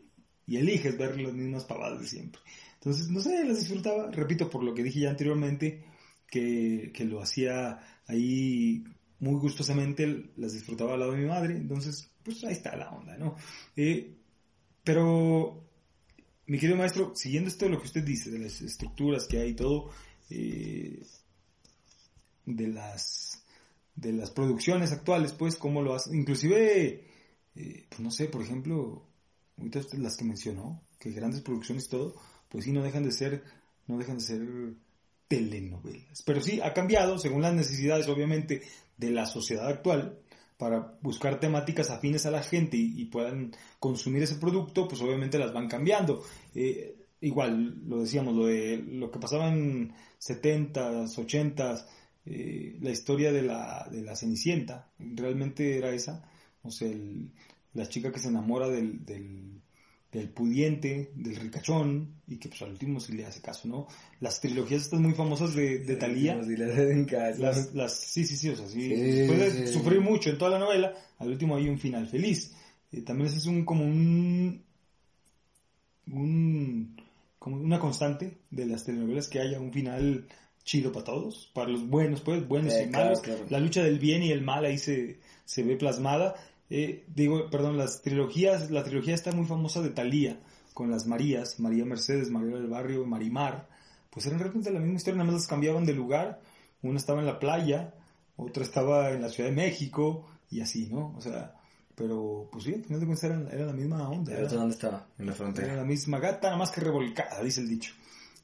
y 0.46 0.56
eliges 0.56 0.96
ver 0.98 1.20
las 1.20 1.34
mismas 1.34 1.64
pavadas 1.64 2.00
de 2.00 2.08
siempre. 2.08 2.40
Entonces, 2.74 3.08
no 3.10 3.20
sé, 3.20 3.44
las 3.44 3.58
disfrutaba, 3.58 4.10
repito, 4.10 4.50
por 4.50 4.62
lo 4.64 4.74
que 4.74 4.82
dije 4.82 5.00
ya 5.00 5.10
anteriormente, 5.10 5.84
que, 6.26 6.90
que 6.94 7.04
lo 7.04 7.20
hacía 7.22 7.80
ahí 8.06 8.84
muy 9.20 9.38
gustosamente, 9.40 10.30
las 10.36 10.52
disfrutaba 10.52 10.94
al 10.94 11.00
lado 11.00 11.12
de 11.12 11.18
mi 11.18 11.26
madre, 11.26 11.56
entonces, 11.56 12.10
pues 12.22 12.42
ahí 12.44 12.52
está 12.52 12.76
la 12.76 12.90
onda, 12.90 13.16
¿no? 13.16 13.36
Eh, 13.76 14.16
pero, 14.82 15.63
mi 16.46 16.58
querido 16.58 16.76
maestro, 16.76 17.12
siguiendo 17.14 17.48
esto 17.48 17.64
de 17.64 17.72
lo 17.72 17.78
que 17.78 17.86
usted 17.86 18.02
dice, 18.02 18.30
de 18.30 18.38
las 18.38 18.60
estructuras 18.60 19.26
que 19.26 19.38
hay 19.38 19.50
y 19.50 19.54
todo, 19.54 19.90
eh, 20.30 21.02
de 22.46 22.66
las 22.68 23.44
de 23.96 24.12
las 24.12 24.30
producciones 24.30 24.92
actuales, 24.92 25.32
pues, 25.32 25.56
cómo 25.56 25.82
lo 25.82 25.94
hacen, 25.94 26.16
inclusive, 26.16 27.04
eh, 27.54 27.86
pues 27.88 28.00
no 28.00 28.10
sé, 28.10 28.26
por 28.26 28.42
ejemplo, 28.42 29.06
ahorita 29.56 29.78
usted 29.80 29.98
las 29.98 30.16
que 30.16 30.24
mencionó, 30.24 30.82
que 30.98 31.12
grandes 31.12 31.42
producciones 31.42 31.86
y 31.86 31.90
todo, 31.90 32.16
pues 32.48 32.64
sí, 32.64 32.72
no 32.72 32.82
dejan 32.82 33.04
de 33.04 33.12
ser, 33.12 33.44
no 33.86 33.96
dejan 33.98 34.18
de 34.18 34.24
ser 34.24 34.74
telenovelas. 35.28 36.22
Pero 36.22 36.40
sí, 36.40 36.60
ha 36.60 36.74
cambiado 36.74 37.18
según 37.18 37.42
las 37.42 37.54
necesidades, 37.54 38.08
obviamente, 38.08 38.62
de 38.96 39.10
la 39.10 39.26
sociedad 39.26 39.68
actual, 39.68 40.18
para 40.56 40.96
buscar 41.02 41.40
temáticas 41.40 41.90
afines 41.90 42.26
a 42.26 42.30
la 42.30 42.42
gente 42.42 42.76
y, 42.76 43.04
puedan 43.06 43.52
consumir 43.80 44.22
ese 44.22 44.36
producto, 44.36 44.88
pues 44.88 45.00
obviamente 45.02 45.38
las 45.38 45.52
van 45.52 45.68
cambiando. 45.68 46.22
Eh, 46.54 46.96
igual, 47.20 47.82
lo 47.88 48.00
decíamos, 48.00 48.34
lo 48.34 48.46
de 48.46 48.78
lo 48.78 49.10
que 49.10 49.18
pasaba 49.18 49.48
en 49.48 49.92
70s, 50.18 51.18
80s, 51.18 51.86
eh, 52.26 52.76
la 52.80 52.90
historia 52.90 53.32
de 53.32 53.42
la, 53.42 53.88
de 53.90 54.02
la 54.02 54.16
Cenicienta, 54.16 54.90
realmente 54.98 55.76
era 55.76 55.90
esa, 55.90 56.28
o 56.62 56.70
sea, 56.70 56.88
el- 56.88 57.30
la 57.74 57.88
chica 57.88 58.12
que 58.12 58.20
se 58.20 58.28
enamora 58.28 58.68
del, 58.68 59.04
del, 59.04 59.60
del 60.14 60.28
pudiente, 60.30 61.10
del 61.14 61.36
ricachón, 61.36 62.14
y 62.26 62.36
que 62.38 62.48
pues 62.48 62.62
al 62.62 62.70
último 62.70 63.00
sí 63.00 63.12
le 63.12 63.26
hace 63.26 63.40
caso, 63.42 63.68
¿no? 63.68 63.86
Las 64.20 64.40
trilogías 64.40 64.82
estas 64.82 65.00
muy 65.00 65.12
famosas 65.12 65.54
de, 65.54 65.80
de 65.80 65.96
Thalía, 65.96 66.34
Como 66.34 66.46
si 66.46 66.56
las 66.56 67.38
las, 67.38 67.74
las, 67.74 67.92
sí, 67.98 68.24
sí, 68.24 68.36
sí, 68.36 68.48
o 68.50 68.56
sea, 68.56 68.66
sí, 68.68 68.80
Sí, 68.80 68.94
después 68.94 69.38
de 69.40 69.50
sí, 69.50 69.66
sí. 69.66 69.72
sufrir 69.72 70.00
mucho 70.00 70.30
en 70.30 70.38
toda 70.38 70.52
la 70.52 70.58
novela, 70.58 70.94
al 71.18 71.28
último 71.28 71.56
hay 71.56 71.68
un 71.68 71.78
final 71.78 72.06
feliz. 72.06 72.54
Eh, 72.92 73.02
también 73.02 73.28
ese 73.28 73.38
es 73.38 73.46
un, 73.46 73.64
como 73.64 73.84
un, 73.84 74.62
un, 76.12 76.96
como 77.38 77.56
una 77.56 77.78
constante 77.78 78.38
de 78.50 78.66
las 78.66 78.84
telenovelas 78.84 79.28
que 79.28 79.40
haya 79.40 79.60
un 79.60 79.72
final 79.72 80.26
chido 80.64 80.92
para 80.92 81.04
todos, 81.04 81.50
para 81.52 81.68
los 81.70 81.86
buenos, 81.88 82.20
pues, 82.22 82.46
buenos 82.46 82.72
Eh, 82.72 82.84
y 82.88 82.90
claro, 82.90 83.04
malos. 83.06 83.20
claro. 83.20 83.46
La 83.50 83.60
lucha 83.60 83.82
del 83.82 83.98
bien 83.98 84.22
y 84.22 84.30
el 84.30 84.42
mal 84.42 84.64
ahí 84.64 84.78
se, 84.78 85.18
se 85.44 85.62
ve 85.62 85.76
plasmada. 85.76 86.34
Eh, 86.70 87.04
digo, 87.14 87.50
perdón, 87.50 87.76
las 87.76 88.02
trilogías, 88.02 88.70
la 88.70 88.84
trilogía 88.84 89.14
está 89.14 89.32
muy 89.32 89.46
famosa 89.46 89.82
de 89.82 89.90
Thalía, 89.90 90.40
con 90.72 90.90
las 90.90 91.06
Marías, 91.06 91.60
María 91.60 91.84
Mercedes, 91.84 92.30
María 92.30 92.56
del 92.56 92.66
Barrio, 92.66 93.06
Marimar, 93.06 93.68
pues 94.10 94.26
eran 94.26 94.40
realmente 94.40 94.70
la 94.70 94.80
misma 94.80 94.96
historia, 94.96 95.18
nada 95.18 95.30
más 95.30 95.40
las 95.42 95.48
cambiaban 95.48 95.84
de 95.84 95.92
lugar, 95.92 96.40
una 96.82 96.98
estaba 96.98 97.20
en 97.20 97.26
la 97.26 97.38
playa, 97.38 97.94
otra 98.36 98.64
estaba 98.64 99.10
en 99.10 99.22
la 99.22 99.28
Ciudad 99.28 99.50
de 99.50 99.56
México, 99.56 100.26
y 100.50 100.60
así, 100.60 100.88
¿no? 100.90 101.14
O 101.16 101.20
sea, 101.20 101.54
pero 101.94 102.48
pues 102.50 102.64
sí, 102.64 102.74
al 102.74 102.84
final 102.84 103.00
de 103.00 103.06
cuentas 103.06 103.24
era, 103.24 103.50
era 103.50 103.66
la 103.66 103.72
misma 103.72 104.08
onda, 104.08 104.32
¿El 104.32 104.38
era, 104.38 104.46
otro 104.46 104.58
dónde 104.58 104.74
estaba? 104.74 105.06
En 105.18 105.26
la 105.26 105.32
era 105.32 105.38
frontera. 105.38 105.76
la 105.76 105.84
misma 105.84 106.18
gata, 106.18 106.48
nada 106.48 106.58
más 106.58 106.70
que 106.70 106.80
revolcada, 106.80 107.42
dice 107.42 107.60
el 107.60 107.68
dicho. 107.68 107.92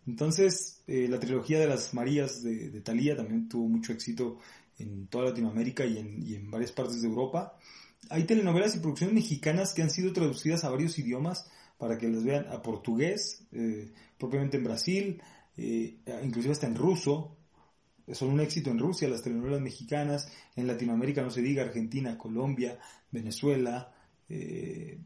Entonces, 0.07 0.83
eh, 0.87 1.07
la 1.09 1.21
trilogía 1.21 1.59
de 1.59 1.67
las 1.67 1.95
Marías 1.95 2.43
de, 2.43 2.71
de 2.71 2.81
Thalía 2.81 3.17
también 3.17 3.49
tuvo 3.49 3.69
mucho 3.69 3.93
éxito 3.93 4.39
en 4.79 5.09
toda 5.09 5.27
Latinoamérica 5.27 5.85
y 5.85 5.99
en, 5.99 6.27
y 6.27 6.35
en 6.35 6.51
varias 6.51 6.73
partes 6.73 7.03
de 7.03 7.09
Europa. 7.09 7.57
Hay 8.11 8.25
telenovelas 8.25 8.75
y 8.77 8.81
producciones 8.81 9.15
mexicanas 9.15 9.73
que 9.73 9.83
han 9.83 9.91
sido 9.91 10.13
traducidas 10.13 10.65
a 10.65 10.71
varios 10.71 10.99
idiomas 10.99 11.49
para 11.79 11.97
que 11.97 12.09
las 12.09 12.23
vean 12.25 12.47
a 12.51 12.61
portugués, 12.63 13.47
eh, 13.53 13.91
propiamente 14.19 14.59
en 14.59 14.65
Brasil, 14.65 15.23
eh, 15.57 15.97
inclusive 16.23 16.53
hasta 16.53 16.67
en 16.67 16.75
ruso. 16.75 17.37
Son 18.13 18.29
un 18.31 18.41
éxito 18.41 18.71
en 18.71 18.79
Rusia 18.79 19.09
las 19.09 19.23
telenovelas 19.23 19.61
mexicanas, 19.61 20.31
en 20.57 20.67
Latinoamérica 20.67 21.23
no 21.23 21.31
se 21.31 21.41
diga, 21.43 21.63
Argentina, 21.63 22.19
Colombia, 22.19 22.79
Venezuela, 23.13 23.95
eh, 24.29 24.99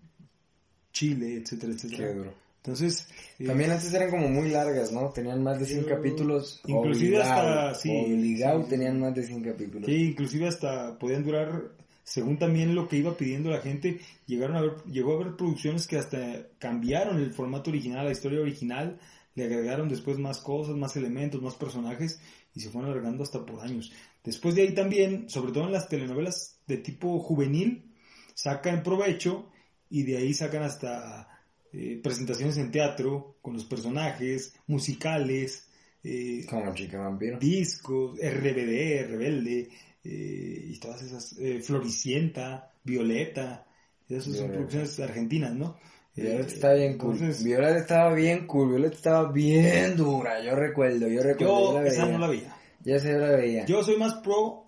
Chile, 0.92 1.36
etcétera, 1.36 1.72
etcétera. 1.74 2.08
Qué 2.08 2.14
duro. 2.14 2.34
Entonces, 2.58 3.06
eh, 3.38 3.46
También 3.46 3.72
antes 3.72 3.92
eran 3.92 4.10
como 4.10 4.28
muy 4.28 4.48
largas, 4.48 4.90
¿no? 4.90 5.10
Tenían 5.10 5.42
más 5.42 5.58
de 5.60 5.66
100 5.66 5.82
Yo- 5.82 5.88
capítulos. 5.88 6.62
inclusive 6.66 7.18
obligado, 7.18 7.60
hasta- 7.60 7.74
sí, 7.80 7.90
Obligado 7.90 8.62
sí. 8.62 8.68
tenían 8.70 9.00
más 9.00 9.14
de 9.14 9.22
100 9.22 9.42
capítulos. 9.42 9.84
Sí, 9.86 9.96
inclusive 10.10 10.48
hasta 10.48 10.98
podían 10.98 11.24
durar, 11.24 11.72
según 12.04 12.38
también 12.38 12.74
lo 12.74 12.86
que 12.86 12.98
iba 12.98 13.16
pidiendo 13.16 13.50
la 13.50 13.60
gente, 13.60 14.00
llegaron 14.26 14.56
a 14.56 14.60
ver, 14.60 14.76
llegó 14.84 15.12
a 15.12 15.22
haber 15.22 15.36
producciones 15.36 15.86
que 15.86 15.96
hasta 15.96 16.48
cambiaron 16.58 17.18
el 17.18 17.32
formato 17.32 17.70
original, 17.70 18.04
la 18.04 18.12
historia 18.12 18.40
original, 18.40 19.00
le 19.34 19.44
agregaron 19.44 19.88
después 19.88 20.18
más 20.18 20.38
cosas, 20.38 20.76
más 20.76 20.96
elementos, 20.96 21.42
más 21.42 21.54
personajes 21.54 22.20
y 22.54 22.60
se 22.60 22.70
fueron 22.70 22.90
alargando 22.90 23.24
hasta 23.24 23.44
por 23.44 23.60
años. 23.60 23.92
Después 24.22 24.54
de 24.54 24.62
ahí 24.62 24.74
también, 24.74 25.28
sobre 25.28 25.52
todo 25.52 25.64
en 25.64 25.72
las 25.72 25.88
telenovelas 25.88 26.60
de 26.66 26.76
tipo 26.76 27.18
juvenil, 27.18 27.90
sacan 28.34 28.82
provecho 28.82 29.50
y 29.90 30.02
de 30.02 30.18
ahí 30.18 30.34
sacan 30.34 30.62
hasta 30.62 31.28
eh, 31.72 32.00
presentaciones 32.02 32.56
en 32.58 32.70
teatro 32.70 33.38
con 33.42 33.54
los 33.54 33.64
personajes, 33.64 34.54
musicales, 34.66 35.68
eh, 36.02 36.44
Como 36.48 36.74
Chica 36.74 36.98
Vampiro. 36.98 37.38
discos, 37.38 38.18
RBD, 38.18 39.08
Rebelde, 39.08 39.70
eh, 40.04 40.64
y 40.70 40.78
todas 40.78 41.02
esas, 41.02 41.36
eh, 41.38 41.60
Floricienta, 41.62 42.70
Violeta, 42.84 43.66
esas 44.08 44.36
son 44.36 44.50
producciones 44.50 45.00
argentinas, 45.00 45.54
¿no? 45.54 45.76
Violeta 46.14 46.42
Eh, 46.42 46.54
está 46.54 46.74
bien 46.74 46.98
cool. 46.98 47.18
Violeta 47.42 47.78
estaba 47.78 48.14
bien 48.14 48.46
cool. 48.46 48.68
Violeta 48.68 48.94
estaba 48.94 49.32
bien 49.32 49.96
dura. 49.96 50.42
Yo 50.44 50.54
recuerdo, 50.54 51.08
yo 51.08 51.22
recuerdo. 51.22 51.72
yo 51.74 51.80
la 51.82 51.88
esa 51.88 52.04
veía. 52.04 52.12
no 52.12 52.18
la 52.18 52.28
veía. 52.28 52.56
Yo 52.84 52.94
la 53.18 53.30
veía. 53.36 53.66
Yo 53.66 53.82
soy 53.82 53.96
más 53.96 54.14
pro, 54.22 54.66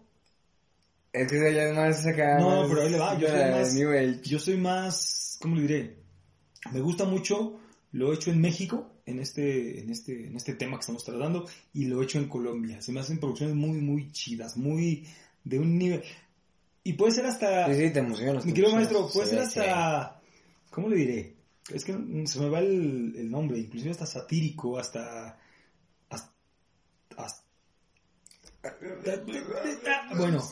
Es 1.13 1.31
que 1.31 1.49
ella 1.51 1.73
más 1.73 2.05
acá. 2.07 2.39
No, 2.39 2.63
más 2.63 2.69
pero 2.69 2.83
ahí 2.83 2.91
le 2.91 2.99
va, 2.99 3.19
yo 3.19 3.29
soy 3.29 3.51
más- 3.51 3.75
New 3.75 3.91
Age. 3.91 4.21
yo 4.25 4.39
soy 4.39 4.57
más, 4.57 5.39
¿cómo 5.41 5.57
le 5.57 5.63
diré? 5.63 5.97
Me 6.73 6.81
gusta 6.81 7.05
mucho, 7.05 7.59
lo 7.93 8.13
he 8.13 8.17
hecho 8.17 8.31
en 8.31 8.41
México, 8.41 8.91
en 9.07 9.21
este, 9.21 9.81
en 9.81 9.91
este, 9.91 10.27
en 10.27 10.37
este 10.37 10.55
tema 10.55 10.77
que 10.77 10.81
estamos 10.81 11.05
tratando, 11.05 11.47
y 11.75 11.85
lo 11.87 12.01
he 12.01 12.05
hecho 12.05 12.19
en 12.19 12.29
Colombia. 12.29 12.83
Se 12.83 12.91
me 12.91 13.01
hacen 13.01 13.19
producciones 13.21 13.55
muy, 13.55 13.79
muy 13.81 14.11
chidas, 14.11 14.57
muy 14.57 15.07
de 15.47 15.59
un 15.61 15.79
nivel. 15.79 16.03
Y 16.85 16.93
puede 16.95 17.13
ser 17.13 17.27
hasta, 17.27 17.67
Sí, 17.67 17.75
sí, 17.87 17.91
te 17.93 17.99
emocionas. 18.01 18.45
Mi 18.45 18.53
querido 18.53 18.75
maestro, 18.75 19.09
puede 19.13 19.27
Se 19.29 19.37
ser 19.47 19.65
que- 19.65 19.71
hasta. 19.71 20.21
¿Cómo 20.71 20.89
le 20.89 20.97
diré? 20.97 21.35
Es 21.73 21.85
que 21.85 21.93
se 22.27 22.41
me 22.41 22.49
va 22.49 22.59
el, 22.61 23.15
el 23.17 23.31
nombre, 23.31 23.59
inclusive 23.59 23.91
hasta 23.93 24.07
satírico, 24.07 24.79
hasta. 24.79 25.39
hasta. 26.11 26.33
hasta- 27.17 27.43
bueno, 30.17 30.43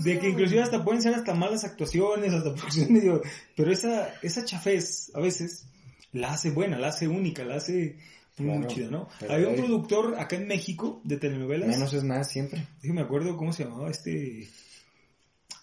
de 0.00 0.18
que 0.18 0.28
inclusive 0.28 0.62
hasta 0.62 0.84
pueden 0.84 1.02
ser 1.02 1.14
hasta 1.14 1.34
malas 1.34 1.64
actuaciones, 1.64 2.32
hasta 2.32 2.54
medio. 2.88 3.20
Pero 3.56 3.72
esa, 3.72 4.14
esa 4.22 4.44
chafez 4.44 5.10
a 5.14 5.20
veces 5.20 5.66
la 6.12 6.32
hace 6.32 6.50
buena, 6.50 6.78
la 6.78 6.88
hace 6.88 7.08
única, 7.08 7.44
la 7.44 7.56
hace 7.56 7.98
muy, 8.40 8.50
muy 8.58 8.58
Claro, 8.66 8.74
chida, 8.74 8.90
¿no? 8.90 9.08
Había 9.28 9.48
un 9.48 9.56
productor 9.56 10.14
acá 10.18 10.36
en 10.36 10.46
México 10.46 11.00
de 11.04 11.16
telenovelas. 11.16 11.68
Menos 11.68 11.92
es 11.92 12.04
más 12.04 12.30
siempre. 12.30 12.66
Déjeme 12.82 13.02
acuerdo 13.02 13.36
cómo 13.36 13.52
se 13.52 13.64
llamaba 13.64 13.90
este. 13.90 14.48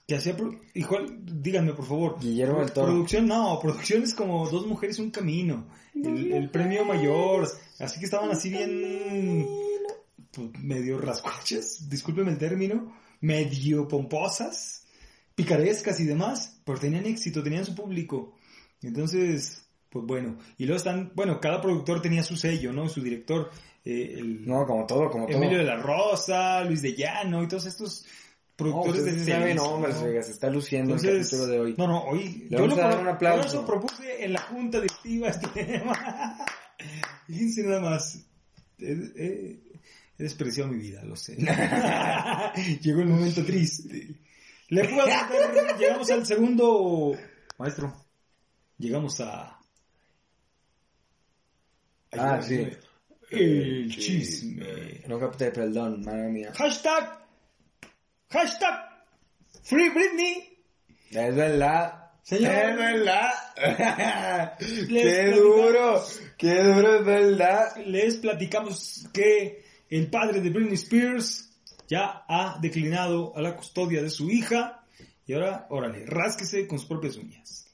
Que 0.07 0.15
hacía. 0.15 0.35
pro- 0.37 0.59
Igual, 0.73 1.19
díganme 1.25 1.73
por 1.73 1.85
favor. 1.85 2.19
Guillermo 2.19 2.59
del 2.59 2.71
Toro. 2.71 2.87
Producción, 2.87 3.27
no, 3.27 3.57
producción 3.59 4.03
es 4.03 4.13
como 4.13 4.47
dos 4.49 4.67
mujeres, 4.67 4.99
un 4.99 5.09
camino. 5.11 5.67
El, 5.95 6.31
el 6.33 6.49
premio 6.51 6.85
mayor. 6.85 7.47
Así 7.79 7.99
que 7.99 8.05
estaban 8.05 8.29
así 8.29 8.49
bien. 8.49 9.47
pues, 10.31 10.49
medio 10.61 10.99
rascuachas, 10.99 11.89
discúlpeme 11.89 12.31
el 12.31 12.37
término. 12.37 12.93
Medio 13.21 13.87
pomposas. 13.87 14.85
picarescas 15.33 15.99
y 15.99 16.05
demás, 16.05 16.61
pero 16.63 16.77
tenían 16.79 17.05
éxito, 17.07 17.41
tenían 17.43 17.65
su 17.65 17.73
público. 17.75 18.35
Entonces, 18.81 19.64
pues 19.95 20.05
bueno, 20.05 20.37
y 20.57 20.65
luego 20.65 20.75
están, 20.75 21.13
bueno, 21.15 21.39
cada 21.39 21.61
productor 21.61 22.01
tenía 22.01 22.21
su 22.21 22.35
sello, 22.35 22.73
¿no? 22.73 22.89
Su 22.89 23.01
director, 23.01 23.49
eh, 23.85 24.15
el 24.17 24.45
No, 24.45 24.65
como 24.67 24.85
todo, 24.85 25.09
como 25.09 25.25
todo. 25.25 25.37
Emilio 25.37 25.59
de 25.59 25.63
la 25.63 25.77
Rosa, 25.77 26.65
Luis 26.65 26.81
de 26.81 26.93
Llano 26.95 27.41
y 27.41 27.47
todos 27.47 27.65
estos 27.65 28.03
No, 28.03 28.55
productores 28.57 29.05
de 29.05 29.11
sí 29.13 29.19
saben 29.19 29.41
Televisa, 29.43 29.63
nombres, 29.65 29.95
¿no? 29.95 30.01
oiga, 30.03 30.21
se 30.23 30.31
está 30.31 30.49
luciendo 30.49 30.95
el 30.95 30.99
Entonces, 30.99 31.29
capítulo 31.29 31.47
de 31.49 31.59
hoy. 31.61 31.75
no, 31.77 31.87
no, 31.87 32.03
hoy 32.03 32.47
Le 32.49 32.57
vamos 32.59 32.77
a 32.77 32.81
dar 32.89 32.99
un 32.99 33.07
aplauso. 33.07 33.41
Por 33.41 33.47
eso 33.47 33.65
propuse 33.65 34.25
en 34.25 34.33
la 34.33 34.41
junta 34.41 34.81
directiva 34.81 35.27
este 35.29 35.47
tema. 35.47 36.37
Fíjense 37.27 37.63
nada 37.63 37.79
más. 37.79 38.19
He, 38.77 38.91
he- 39.15 39.59
he 40.17 40.23
despreciado 40.23 40.69
mi 40.71 40.77
vida, 40.77 41.01
lo 41.05 41.15
sé. 41.15 41.35
Llegó 42.81 43.01
el 43.01 43.07
momento 43.07 43.43
triste. 43.45 44.09
Le 44.69 44.83
puedo 44.89 45.05
dar- 45.07 45.77
llegamos 45.79 46.09
al 46.11 46.25
segundo 46.25 47.13
maestro. 47.57 47.93
Llegamos 48.77 49.21
a 49.21 49.54
Ah, 52.17 52.41
sí. 52.41 52.67
el 53.31 53.89
chisme. 53.89 55.01
No 55.07 55.19
capté, 55.19 55.51
perdón, 55.51 56.03
madre 56.03 56.29
mía. 56.29 56.51
Hashtag. 56.55 57.19
Hashtag. 58.29 58.89
Free 59.63 59.89
Britney. 59.89 60.57
Es 61.11 61.35
verdad. 61.35 62.11
Señor. 62.23 62.51
Es 62.51 62.77
verdad. 62.77 63.31
Qué 64.57 65.31
duro. 65.31 66.03
Qué 66.37 66.63
duro, 66.63 66.99
es 66.99 67.05
verdad. 67.05 67.77
les 67.85 68.17
platicamos 68.17 69.07
que 69.13 69.63
el 69.89 70.09
padre 70.09 70.41
de 70.41 70.49
Britney 70.49 70.73
Spears 70.73 71.51
ya 71.87 72.25
ha 72.27 72.57
declinado 72.59 73.35
a 73.35 73.41
la 73.41 73.55
custodia 73.55 74.01
de 74.01 74.09
su 74.09 74.29
hija 74.29 74.83
y 75.27 75.33
ahora, 75.33 75.67
órale, 75.69 76.05
rásquese 76.05 76.67
con 76.67 76.79
sus 76.79 76.87
propias 76.87 77.17
uñas. 77.17 77.64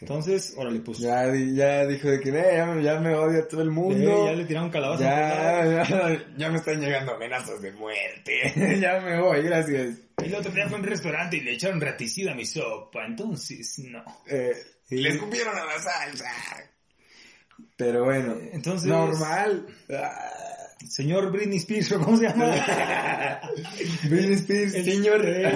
Entonces, 0.00 0.54
órale, 0.56 0.80
pues 0.80 0.98
Ya, 0.98 1.24
ya 1.34 1.86
dijo 1.86 2.08
de 2.08 2.20
que 2.20 2.28
eh, 2.30 2.54
ya, 2.56 2.66
me- 2.66 2.82
ya 2.82 2.98
me 3.00 3.14
odia 3.14 3.46
todo 3.48 3.62
el 3.62 3.68
eh, 3.68 3.70
mundo. 3.70 4.26
ya 4.26 4.32
le 4.32 4.44
tiraron 4.44 4.70
calabaza. 4.70 5.04
Ya, 5.04 5.84
ya, 5.88 6.26
ya 6.36 6.48
me 6.50 6.56
están 6.58 6.80
llegando 6.80 7.14
amenazas 7.14 7.62
de 7.62 7.72
muerte. 7.72 8.78
ya 8.80 9.00
me 9.00 9.20
voy, 9.20 9.42
gracias. 9.42 9.98
El 10.22 10.34
otro 10.34 10.50
día 10.52 10.66
fue 10.68 10.76
a 10.78 10.80
un 10.80 10.86
restaurante 10.86 11.36
y 11.36 11.40
le 11.40 11.52
echaron 11.54 11.80
raticida 11.80 12.32
a 12.32 12.34
mi 12.34 12.44
sopa, 12.44 13.04
entonces 13.06 13.78
no. 13.80 14.04
Eh. 14.26 14.52
Le 14.90 15.08
escupieron 15.08 15.56
a 15.56 15.64
la 15.64 15.78
salsa. 15.80 16.30
Pero 17.76 18.04
bueno, 18.04 18.36
Entonces- 18.52 18.88
normal. 18.88 19.66
Ah, 19.90 20.30
Señor 20.88 21.32
Britney 21.32 21.56
Spears, 21.58 21.92
¿o 21.92 21.98
¿cómo 22.00 22.16
se 22.18 22.24
llama? 22.28 22.54
Britney 24.04 24.34
Spears, 24.34 24.74
El- 24.74 24.84
señor. 24.84 25.24
eh, 25.26 25.50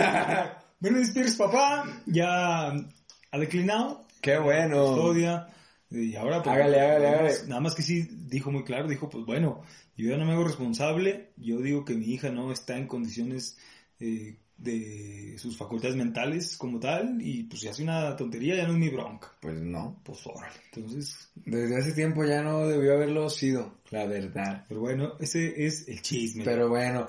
Britney 0.81 1.03
Spears, 1.03 1.35
papá, 1.37 1.85
ya 2.07 2.69
ha 2.71 3.39
declinado. 3.39 4.07
Qué 4.21 4.39
bueno. 4.39 4.87
custodia. 4.87 5.49
Y 5.91 6.15
ahora, 6.17 6.43
pues, 6.43 6.55
Hágale, 6.55 6.81
hágale, 6.81 7.11
nada 7.11 7.23
más-. 7.23 7.49
Nada 7.49 7.61
más 7.63 7.75
que 7.75 7.83
sí 7.83 8.07
dijo 8.27 8.51
muy 8.51 8.65
claro, 8.65 8.89
dijo, 8.89 9.09
pues 9.09 9.25
bueno, 9.25 9.63
yo 9.97 10.11
ya 10.11 10.19
no 10.19 10.27
me 10.27 10.33
hago 10.33 10.45
responsable, 10.45 11.31
yo 11.37 11.59
digo 11.61 11.85
que 11.85 11.95
mi 11.95 12.07
hija 12.07 12.31
no 12.31 12.53
está 12.53 12.77
en 12.77 12.87
condiciones 12.87 13.57
eh, 14.01 14.37
de 14.59 15.37
sus 15.39 15.57
facultades 15.57 15.97
mentales 15.97 16.57
como 16.59 16.79
tal, 16.79 17.19
y 17.23 17.45
pues 17.45 17.63
si 17.63 17.69
hace 17.69 17.85
una 17.85 18.15
tontería 18.17 18.57
ya 18.57 18.67
no 18.67 18.73
es 18.75 18.79
mi 18.79 18.91
bronca. 18.91 19.33
Pues 19.41 19.55
no. 19.55 20.01
Pues 20.05 20.27
órale. 20.27 20.53
Entonces, 20.75 21.31
Desde 21.37 21.79
hace 21.79 21.93
tiempo 21.93 22.25
ya 22.25 22.43
no 22.43 22.67
debió 22.67 22.95
haberlo 22.95 23.31
sido, 23.31 23.79
la 23.91 24.05
verdad. 24.07 24.65
pero 24.69 24.81
bueno, 24.81 25.15
ese 25.21 25.65
es 25.65 25.89
el 25.89 26.03
chisme. 26.03 26.45
Pero 26.45 26.69
bueno, 26.69 27.09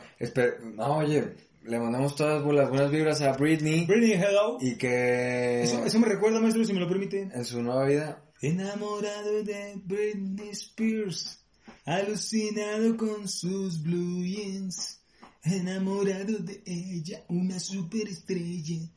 no, 0.76 0.98
oye, 0.98 1.34
le 1.63 1.80
mandamos 1.80 2.15
todas 2.15 2.43
las 2.54 2.69
buenas 2.69 2.91
vibras 2.91 3.22
a 3.22 3.34
Britney 3.34 3.86
Britney, 3.86 4.13
hello. 4.13 4.58
y 4.60 4.76
que 4.76 5.63
Eso, 5.63 5.86
eso 5.86 6.00
me 6.00 6.08
recuerda, 6.08 6.39
maestro, 6.39 6.63
si 6.63 6.74
me 6.74 6.80
lo 6.80 6.88
permite. 6.88 7.30
en 7.34 7.45
su 7.45 7.62
nueva 7.62 7.86
vida 7.86 8.24
Enamorado 8.41 9.43
de 9.43 9.74
Britney 9.84 10.52
Spears, 10.52 11.43
alucinado 11.86 12.95
con 12.95 13.28
sus 13.28 13.84
blue 13.84 14.24
jeans, 14.24 15.02
enamorado 15.43 16.38
de 16.39 16.63
ella, 16.65 17.22
una 17.28 17.60
superestrella. 17.60 18.78
Esa 18.78 18.88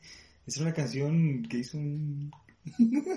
es 0.45 0.57
una 0.59 0.73
canción 0.73 1.43
que 1.43 1.57
hizo 1.57 1.77
un... 1.77 2.31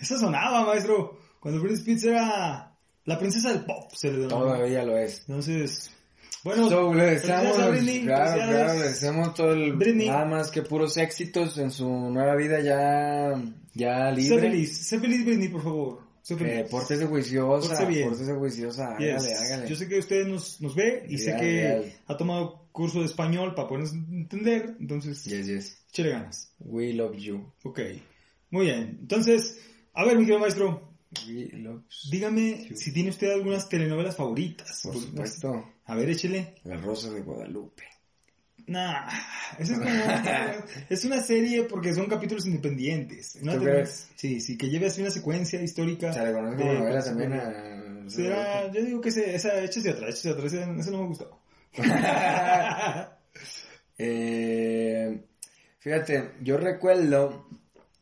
Esa 0.00 0.18
sonaba, 0.18 0.66
maestro, 0.66 1.20
cuando 1.38 1.60
Britney 1.60 1.78
Spears 1.78 2.04
era 2.04 2.76
la 3.04 3.18
princesa 3.20 3.50
del 3.50 3.64
pop, 3.64 3.92
se 3.94 4.10
le 4.10 4.26
todavía 4.26 4.82
lo 4.82 4.98
es. 4.98 5.20
Entonces, 5.28 5.92
bueno, 6.46 6.68
So, 6.70 6.94
le 6.94 7.04
deseamos, 7.04 7.58
a 7.58 7.68
Britney, 7.70 8.02
claro, 8.04 8.42
claro, 8.50 8.74
le 8.78 8.88
deseamos 8.88 9.34
todo 9.34 9.52
el, 9.52 9.72
Britney. 9.74 10.08
nada 10.08 10.24
más 10.24 10.50
que 10.50 10.62
puros 10.62 10.96
éxitos 10.96 11.58
en 11.58 11.70
su 11.70 11.88
nueva 11.88 12.34
vida 12.36 12.60
ya, 12.60 13.34
ya 13.74 14.14
Sé 14.14 14.20
libre. 14.20 14.40
feliz, 14.40 14.78
sé 14.86 14.98
feliz 15.00 15.24
Britney, 15.24 15.48
por 15.48 15.62
favor. 15.62 16.06
Sé 16.22 16.36
feliz. 16.36 16.54
Eh, 16.54 16.66
pórtese 16.70 17.06
juiciosa, 17.06 17.68
Pórtese 17.68 17.86
bien. 17.86 18.08
pórtese 18.08 18.32
juiciosa, 18.34 18.96
Yes. 18.98 19.14
hágale, 19.22 19.34
hágale. 19.34 19.68
Yo 19.68 19.76
sé 19.76 19.88
que 19.88 19.98
usted 19.98 20.26
nos, 20.26 20.60
nos 20.60 20.74
ve 20.74 21.04
y 21.08 21.18
sé 21.18 21.30
Real, 21.32 21.40
que 21.40 21.60
real. 21.62 21.92
ha 22.06 22.16
tomado 22.16 22.68
curso 22.72 22.98
de 23.00 23.06
español 23.06 23.54
para 23.54 23.68
podernos 23.68 23.92
entender, 23.94 24.76
entonces, 24.80 25.24
Yes, 25.24 25.46
yes. 25.46 25.84
échale 25.90 26.10
ganas. 26.10 26.52
We 26.60 26.92
love 26.92 27.16
you. 27.16 27.52
Ok, 27.64 27.80
muy 28.50 28.66
bien. 28.66 28.98
Entonces, 29.00 29.58
a 29.94 30.04
ver, 30.04 30.14
mi 30.16 30.22
querido 30.24 30.40
maestro, 30.40 30.95
Dígame 32.10 32.68
si 32.74 32.92
tiene 32.92 33.10
usted 33.10 33.30
algunas 33.32 33.68
telenovelas 33.68 34.16
favoritas. 34.16 34.80
Por 34.82 34.94
supuesto, 34.94 35.72
A 35.84 35.94
ver, 35.94 36.10
échele. 36.10 36.54
La 36.64 36.76
Rosa 36.76 37.10
de 37.10 37.20
Guadalupe. 37.20 37.84
Nah, 38.68 39.08
esa 39.58 39.74
es 39.74 39.78
como... 39.78 39.90
es 40.88 41.04
una 41.04 41.22
serie 41.22 41.62
porque 41.64 41.94
son 41.94 42.06
capítulos 42.06 42.46
independientes. 42.46 43.38
Una 43.40 43.52
¿Tú 43.52 43.60
tele- 43.60 43.70
crees? 43.72 44.08
Sí, 44.16 44.40
sí, 44.40 44.56
que 44.58 44.68
lleve 44.68 44.86
así 44.86 45.00
una 45.02 45.10
secuencia 45.10 45.62
histórica. 45.62 46.10
O 46.10 46.12
sea, 46.12 46.24
le 46.24 46.32
conoces 46.32 46.60
como 46.60 46.72
novela 46.72 47.04
también 47.04 47.32
a... 47.34 48.10
Será, 48.10 48.72
yo 48.72 48.82
digo 48.84 49.00
que 49.00 49.08
ese, 49.10 49.34
esa, 49.34 49.60
échese 49.62 49.90
atrás, 49.90 50.10
échese 50.10 50.30
atrás, 50.30 50.52
esa 50.52 50.90
no 50.90 51.02
me 51.02 51.06
gustó. 51.08 51.40
Eh, 53.98 55.24
fíjate, 55.78 56.32
yo 56.42 56.58
recuerdo 56.58 57.48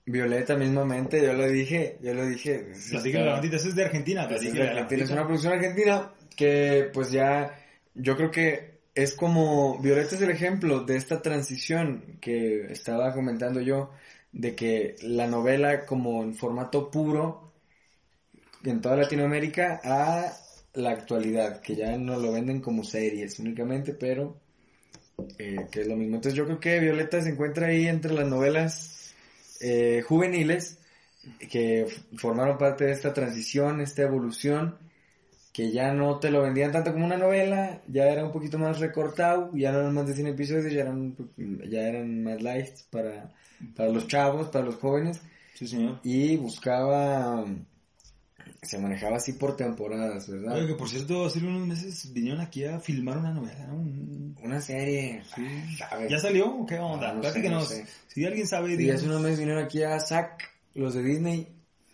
Violeta 0.06 0.56
mismamente, 0.56 1.22
yo 1.22 1.32
lo 1.32 1.48
dije, 1.48 1.98
yo 2.02 2.12
lo 2.12 2.26
dije. 2.26 2.72
Platícale 2.90 3.24
la 3.24 3.32
bandita, 3.32 3.56
es 3.56 3.74
de 3.74 3.84
Argentina. 3.84 4.28
Pues 4.28 4.42
es, 4.42 4.52
de 4.52 4.62
Argentina, 4.62 5.04
es 5.04 5.10
una 5.10 5.24
producción 5.24 5.52
argentina 5.54 6.12
que 6.36 6.90
pues 6.92 7.10
ya, 7.10 7.58
yo 7.94 8.16
creo 8.16 8.30
que 8.30 8.80
es 8.94 9.14
como, 9.14 9.78
Violeta 9.80 10.14
es 10.14 10.22
el 10.22 10.30
ejemplo 10.30 10.80
de 10.80 10.96
esta 10.96 11.22
transición 11.22 12.18
que 12.20 12.70
estaba 12.70 13.14
comentando 13.14 13.60
yo, 13.60 13.90
de 14.32 14.54
que 14.54 14.96
la 15.02 15.26
novela 15.26 15.86
como 15.86 16.22
en 16.22 16.34
formato 16.34 16.90
puro 16.90 17.52
en 18.64 18.80
toda 18.80 18.96
Latinoamérica 18.96 19.80
a 19.82 20.32
la 20.74 20.90
actualidad, 20.90 21.60
que 21.60 21.76
ya 21.76 21.96
no 21.96 22.18
lo 22.18 22.32
venden 22.32 22.60
como 22.60 22.82
series 22.82 23.38
únicamente, 23.38 23.94
pero 23.94 24.40
eh, 25.38 25.66
que 25.70 25.82
es 25.82 25.86
lo 25.86 25.96
mismo. 25.96 26.16
Entonces 26.16 26.36
yo 26.36 26.44
creo 26.44 26.60
que 26.60 26.80
Violeta 26.80 27.22
se 27.22 27.30
encuentra 27.30 27.68
ahí 27.68 27.86
entre 27.86 28.12
las 28.12 28.26
novelas 28.26 29.03
eh, 29.60 30.02
juveniles 30.06 30.78
que 31.50 31.86
formaron 32.16 32.58
parte 32.58 32.84
de 32.84 32.92
esta 32.92 33.12
transición, 33.14 33.80
esta 33.80 34.02
evolución, 34.02 34.76
que 35.52 35.70
ya 35.70 35.92
no 35.92 36.18
te 36.18 36.30
lo 36.30 36.42
vendían 36.42 36.72
tanto 36.72 36.92
como 36.92 37.06
una 37.06 37.16
novela, 37.16 37.80
ya 37.86 38.08
era 38.08 38.24
un 38.24 38.32
poquito 38.32 38.58
más 38.58 38.80
recortado, 38.80 39.50
ya 39.54 39.72
no 39.72 39.80
eran 39.80 39.94
más 39.94 40.06
de 40.06 40.14
100 40.14 40.26
episodios, 40.28 40.72
ya 40.72 40.80
eran, 40.82 41.16
ya 41.70 41.82
eran 41.88 42.24
más 42.24 42.42
light 42.42 42.74
para, 42.90 43.32
para 43.76 43.88
los 43.90 44.06
chavos, 44.08 44.48
para 44.48 44.64
los 44.64 44.74
jóvenes, 44.76 45.20
Sí, 45.54 45.68
señor. 45.68 46.00
y 46.02 46.36
buscaba, 46.36 47.44
se 48.64 48.78
manejaba 48.78 49.16
así 49.16 49.32
por 49.34 49.56
temporadas, 49.56 50.28
¿verdad? 50.28 50.56
Oye, 50.56 50.66
que 50.68 50.74
por 50.74 50.88
cierto, 50.88 51.24
hace 51.26 51.38
unos 51.40 51.66
meses 51.66 52.12
vinieron 52.12 52.40
aquí 52.40 52.64
a 52.64 52.80
filmar 52.80 53.18
una 53.18 53.32
novela, 53.32 53.66
¿no? 53.66 53.74
Un- 53.76 54.36
Una 54.42 54.60
serie, 54.60 55.22
Sí. 55.34 55.42
¿sabes? 55.78 56.10
¿Ya 56.10 56.18
salió 56.18 56.46
o 56.54 56.66
qué 56.66 56.78
onda? 56.78 57.10
Ah, 57.10 57.14
no 57.14 57.22
sé, 57.22 57.28
Platíquenos. 57.30 57.62
no 57.62 57.68
sé. 57.68 57.86
Si 58.08 58.24
alguien 58.26 58.46
sabe, 58.46 58.72
Y 58.72 58.76
díganos. 58.76 59.00
hace 59.00 59.10
unos 59.10 59.22
meses 59.22 59.38
vinieron 59.38 59.64
aquí 59.64 59.82
a 59.82 59.98
SAC, 59.98 60.42
los 60.74 60.92
de 60.94 61.02
Disney, 61.02 61.48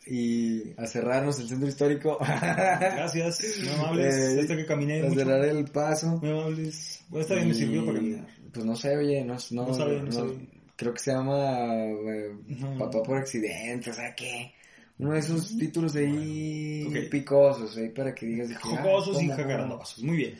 y 0.07 0.73
a 0.77 0.87
cerrarnos 0.87 1.39
el 1.39 1.49
centro 1.49 1.69
histórico. 1.69 2.19
Gracias, 2.21 3.39
muy 3.61 3.69
amables. 3.69 4.15
Eh, 4.17 4.41
Hasta 4.41 4.57
que 4.57 4.67
caminé 4.67 5.01
a 5.01 5.05
mucho. 5.05 5.21
cerrar 5.21 5.45
el 5.45 5.65
paso. 5.67 6.19
Muy 6.21 6.31
amables. 6.31 7.05
Bueno, 7.09 7.23
está 7.23 7.35
bien, 7.37 7.49
me 7.49 7.55
sirvió 7.55 7.85
para 7.87 7.99
caminar. 7.99 8.27
Pues 8.53 8.67
no 8.67 8.75
sé, 8.77 8.97
oye, 8.97 9.25
no, 9.25 9.37
no, 9.53 9.67
No 9.69 9.75
sabe, 9.75 10.03
no 10.03 10.11
sabe. 10.13 10.49
Creo 10.77 10.93
que 10.95 10.99
se 11.01 11.13
llama 11.13 11.67
eh, 11.85 12.35
No, 12.49 12.79
Papá 12.79 12.97
no. 12.99 13.03
por 13.05 13.19
accidente, 13.19 13.91
o 13.91 13.95
sea, 13.95 14.15
¿qué? 14.15 14.53
Uno 15.01 15.13
de 15.15 15.21
esos 15.21 15.57
títulos 15.57 15.97
ahí 15.97 17.09
picosos, 17.11 17.75
ahí 17.79 17.89
para 17.89 18.15
que 18.15 18.27
digas... 18.27 18.49
que, 18.49 18.55
ah, 18.57 18.61
Jocosos 18.61 19.23
y 19.23 19.29
jacarandosos. 19.29 20.05
Muy 20.05 20.17
bien. 20.19 20.35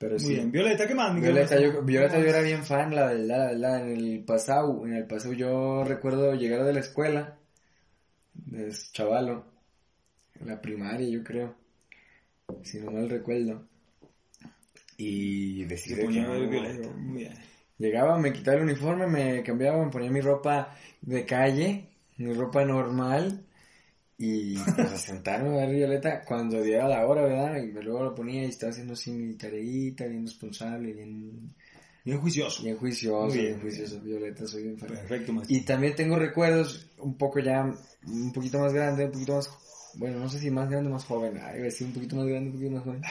Pero 0.00 0.12
Muy 0.12 0.20
sí. 0.20 0.34
bien. 0.34 0.50
Violeta, 0.50 0.88
¿qué 0.88 0.94
más? 0.96 1.14
Violeta, 1.20 1.60
yo, 1.60 1.82
Violeta 1.82 2.18
yo 2.18 2.26
era 2.26 2.40
bien 2.40 2.64
fan, 2.64 2.92
la 2.92 3.06
verdad, 3.06 3.26
la 3.28 3.46
verdad, 3.52 3.88
en 3.88 3.96
el 3.98 4.24
pasado, 4.24 4.84
en 4.84 4.94
el 4.94 5.06
pasado 5.06 5.32
yo 5.34 5.84
recuerdo 5.84 6.34
llegar 6.34 6.64
de 6.64 6.72
la 6.72 6.80
escuela, 6.80 7.36
de 8.34 8.74
chavalo, 8.92 9.44
en 10.40 10.48
la 10.48 10.60
primaria 10.60 11.08
yo 11.08 11.22
creo, 11.22 11.54
si 12.62 12.80
no 12.80 12.90
mal 12.90 13.08
recuerdo, 13.08 13.62
y 14.96 15.64
decir 15.66 15.98
que 15.98 16.08
no, 16.08 16.48
Violeta. 16.48 16.88
Muy 16.96 17.18
bien. 17.18 17.34
Llegaba, 17.78 18.18
me 18.18 18.32
quitaba 18.32 18.56
el 18.56 18.64
uniforme, 18.64 19.06
me 19.06 19.42
cambiaba, 19.42 19.84
me 19.84 19.90
ponía 19.90 20.10
mi 20.10 20.20
ropa 20.20 20.76
de 21.00 21.24
calle, 21.24 21.88
mi 22.16 22.32
ropa 22.32 22.64
normal, 22.64 23.44
y 24.22 24.54
pues 24.58 24.78
a 24.92 24.98
sentarme 24.98 25.48
a 25.48 25.64
ver 25.64 25.74
Violeta 25.74 26.22
cuando 26.26 26.60
diera 26.62 26.86
la 26.86 27.06
hora, 27.06 27.22
¿verdad? 27.22 27.56
Y 27.56 27.72
luego 27.72 28.04
lo 28.04 28.14
ponía 28.14 28.44
y 28.44 28.50
estaba 28.50 28.68
haciendo 28.68 28.92
así 28.92 29.12
mi 29.12 29.32
tareita, 29.32 30.04
bien 30.04 30.26
responsable, 30.26 30.92
bien... 30.92 31.54
Bien 32.04 32.20
juicioso. 32.20 32.62
Bien 32.62 32.76
juicioso, 32.76 33.32
bien. 33.32 33.46
bien 33.46 33.60
juicioso, 33.62 33.98
Violeta, 34.02 34.46
soy 34.46 34.64
bien 34.64 34.78
fan. 34.78 34.88
Perfecto, 34.90 35.32
maestro. 35.32 35.56
Y 35.56 35.62
también 35.62 35.94
tengo 35.94 36.18
recuerdos 36.18 36.90
un 36.98 37.16
poco 37.16 37.38
ya, 37.38 37.64
un 38.08 38.32
poquito 38.34 38.58
más 38.58 38.74
grande, 38.74 39.06
un 39.06 39.12
poquito 39.12 39.36
más, 39.36 39.50
bueno, 39.94 40.18
no 40.18 40.28
sé 40.28 40.38
si 40.38 40.50
más 40.50 40.68
grande 40.68 40.90
o 40.90 40.92
más 40.92 41.06
joven, 41.06 41.40
ay, 41.42 41.62
decir 41.62 41.86
un 41.86 41.94
poquito 41.94 42.16
más 42.16 42.26
grande, 42.26 42.50
un 42.50 42.56
poquito 42.56 42.72
más 42.72 42.84
joven. 42.84 43.02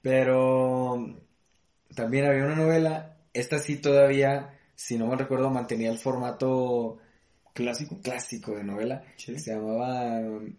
Pero 0.00 1.22
también 1.96 2.24
había 2.24 2.44
una 2.44 2.54
novela, 2.54 3.16
esta 3.32 3.58
sí 3.58 3.78
todavía, 3.78 4.56
si 4.76 4.96
no 4.96 5.08
me 5.08 5.16
recuerdo, 5.16 5.50
mantenía 5.50 5.90
el 5.90 5.98
formato 5.98 6.98
Clásico. 7.56 7.98
clásico 8.02 8.54
de 8.54 8.62
novela, 8.64 9.02
Sí. 9.16 9.36
se 9.38 9.52
llamaba 9.54 10.20
um, 10.20 10.52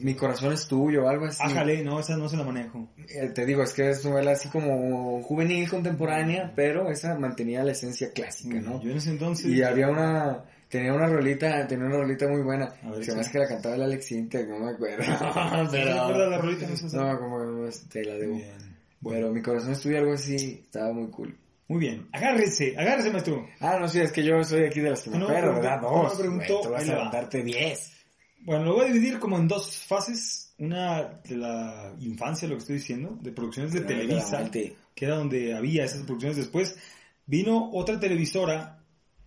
Mi 0.00 0.14
corazón 0.14 0.52
es 0.52 0.66
tuyo 0.66 1.04
o 1.04 1.08
algo 1.08 1.26
así. 1.26 1.42
Ájale, 1.42 1.82
no, 1.84 2.00
esa 2.00 2.16
no 2.16 2.28
se 2.28 2.36
la 2.36 2.44
manejo. 2.44 2.88
Eh, 3.08 3.28
Te 3.34 3.46
digo, 3.46 3.62
es 3.62 3.72
que 3.72 3.90
es 3.90 4.04
novela 4.04 4.32
así 4.32 4.48
como 4.48 5.22
juvenil, 5.22 5.68
contemporánea, 5.70 6.52
pero 6.56 6.90
esa 6.90 7.14
mantenía 7.18 7.62
la 7.64 7.72
esencia 7.72 8.10
clásica, 8.12 8.60
¿no? 8.60 8.82
Yo 8.82 8.90
en 8.90 8.96
ese 8.96 9.10
entonces... 9.10 9.46
Y 9.46 9.62
había 9.62 9.88
una, 9.90 10.44
tenía 10.68 10.94
una 10.94 11.06
rolita, 11.08 11.66
tenía 11.66 11.86
una 11.86 11.98
rolita 11.98 12.26
muy 12.28 12.42
buena. 12.42 12.72
A 12.82 12.90
ver, 12.90 13.04
Se 13.04 13.12
me 13.14 13.16
sí. 13.16 13.20
hace 13.20 13.32
que 13.32 13.38
la 13.40 13.48
cantaba 13.48 13.74
el 13.76 13.82
Alex 13.82 14.12
Intec, 14.12 14.48
no 14.48 14.58
me 14.60 14.70
acuerdo. 14.70 15.04
¿No 15.62 15.70
te 15.70 15.78
pero, 15.84 16.00
acuerdas 16.00 16.30
la 16.30 16.38
rolita? 16.38 16.66
No, 16.94 17.18
como 17.20 17.68
te 17.90 18.04
la 18.04 18.14
debo. 18.14 18.34
Bien. 18.36 18.72
Bueno, 19.00 19.30
mi 19.30 19.42
corazón 19.42 19.72
estuvo 19.72 19.96
algo 19.98 20.12
así, 20.12 20.60
estaba 20.64 20.92
muy 20.92 21.08
cool. 21.10 21.36
Muy 21.72 21.80
bien. 21.80 22.06
Agárrese, 22.12 22.74
agárrese, 22.76 23.10
maestro. 23.10 23.48
Ah, 23.60 23.78
no, 23.80 23.88
sí, 23.88 23.98
es 24.00 24.12
que 24.12 24.22
yo 24.22 24.42
soy 24.44 24.64
aquí 24.64 24.80
de 24.80 24.90
las 24.90 25.02
que 25.02 25.10
me 25.10 25.18
No, 25.18 25.26
pero- 25.28 25.54
¿verdad? 25.54 25.80
no, 25.80 25.90
Dos. 26.04 26.18
me 26.20 26.28
güey, 26.28 26.46
tú 26.46 26.68
vas 26.70 26.88
a 26.88 26.96
va. 26.96 27.10
darte 27.10 27.42
diez. 27.42 27.92
Bueno, 28.40 28.64
lo 28.64 28.74
voy 28.74 28.84
a 28.86 28.92
dividir 28.92 29.18
como 29.18 29.38
en 29.38 29.48
dos 29.48 29.76
fases. 29.78 30.54
Una 30.58 31.20
de 31.24 31.36
la 31.36 31.94
infancia, 32.00 32.46
lo 32.46 32.54
que 32.56 32.60
estoy 32.60 32.76
diciendo, 32.76 33.18
de 33.20 33.32
producciones 33.32 33.72
de 33.72 33.80
Televisa, 33.80 34.36
Adelante. 34.36 34.76
que 34.94 35.04
era 35.06 35.16
donde 35.16 35.54
había 35.54 35.84
esas 35.84 36.02
producciones. 36.02 36.36
Después 36.36 36.76
vino 37.26 37.70
otra 37.72 37.98
televisora 37.98 38.78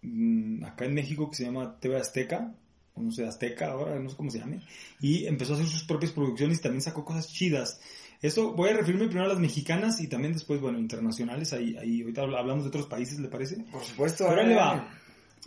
mm, 0.02 0.64
acá 0.66 0.86
en 0.86 0.94
México 0.94 1.30
que 1.30 1.38
se 1.38 1.46
llama 1.46 1.78
TV 1.80 1.98
Azteca, 1.98 2.54
o 2.94 3.02
no 3.02 3.12
sé, 3.12 3.26
Azteca 3.26 3.72
ahora, 3.72 4.00
no 4.00 4.10
sé 4.10 4.16
cómo 4.16 4.30
se 4.32 4.40
llame, 4.40 4.62
y 5.02 5.26
empezó 5.26 5.54
a 5.54 5.56
hacer 5.56 5.68
sus 5.68 5.84
propias 5.84 6.12
producciones 6.12 6.60
y 6.60 6.62
también 6.62 6.82
sacó 6.82 7.04
cosas 7.04 7.28
chidas. 7.28 7.82
Esto 8.26 8.54
voy 8.54 8.70
a 8.70 8.74
referirme 8.74 9.06
primero 9.08 9.26
a 9.26 9.30
las 9.34 9.40
mexicanas 9.40 10.00
y 10.02 10.08
también 10.08 10.34
después, 10.34 10.60
bueno, 10.62 10.80
internacionales. 10.80 11.54
Ahí, 11.54 11.76
ahí 11.78 12.02
ahorita 12.02 12.24
habl- 12.24 12.38
hablamos 12.40 12.64
de 12.64 12.70
otros 12.70 12.88
países, 12.88 13.20
¿le 13.20 13.28
parece? 13.28 13.58
Por 13.72 13.84
supuesto. 13.84 14.26
Pero 14.30 14.42
ahí 14.42 14.48
le 14.48 14.56
va. 14.56 14.92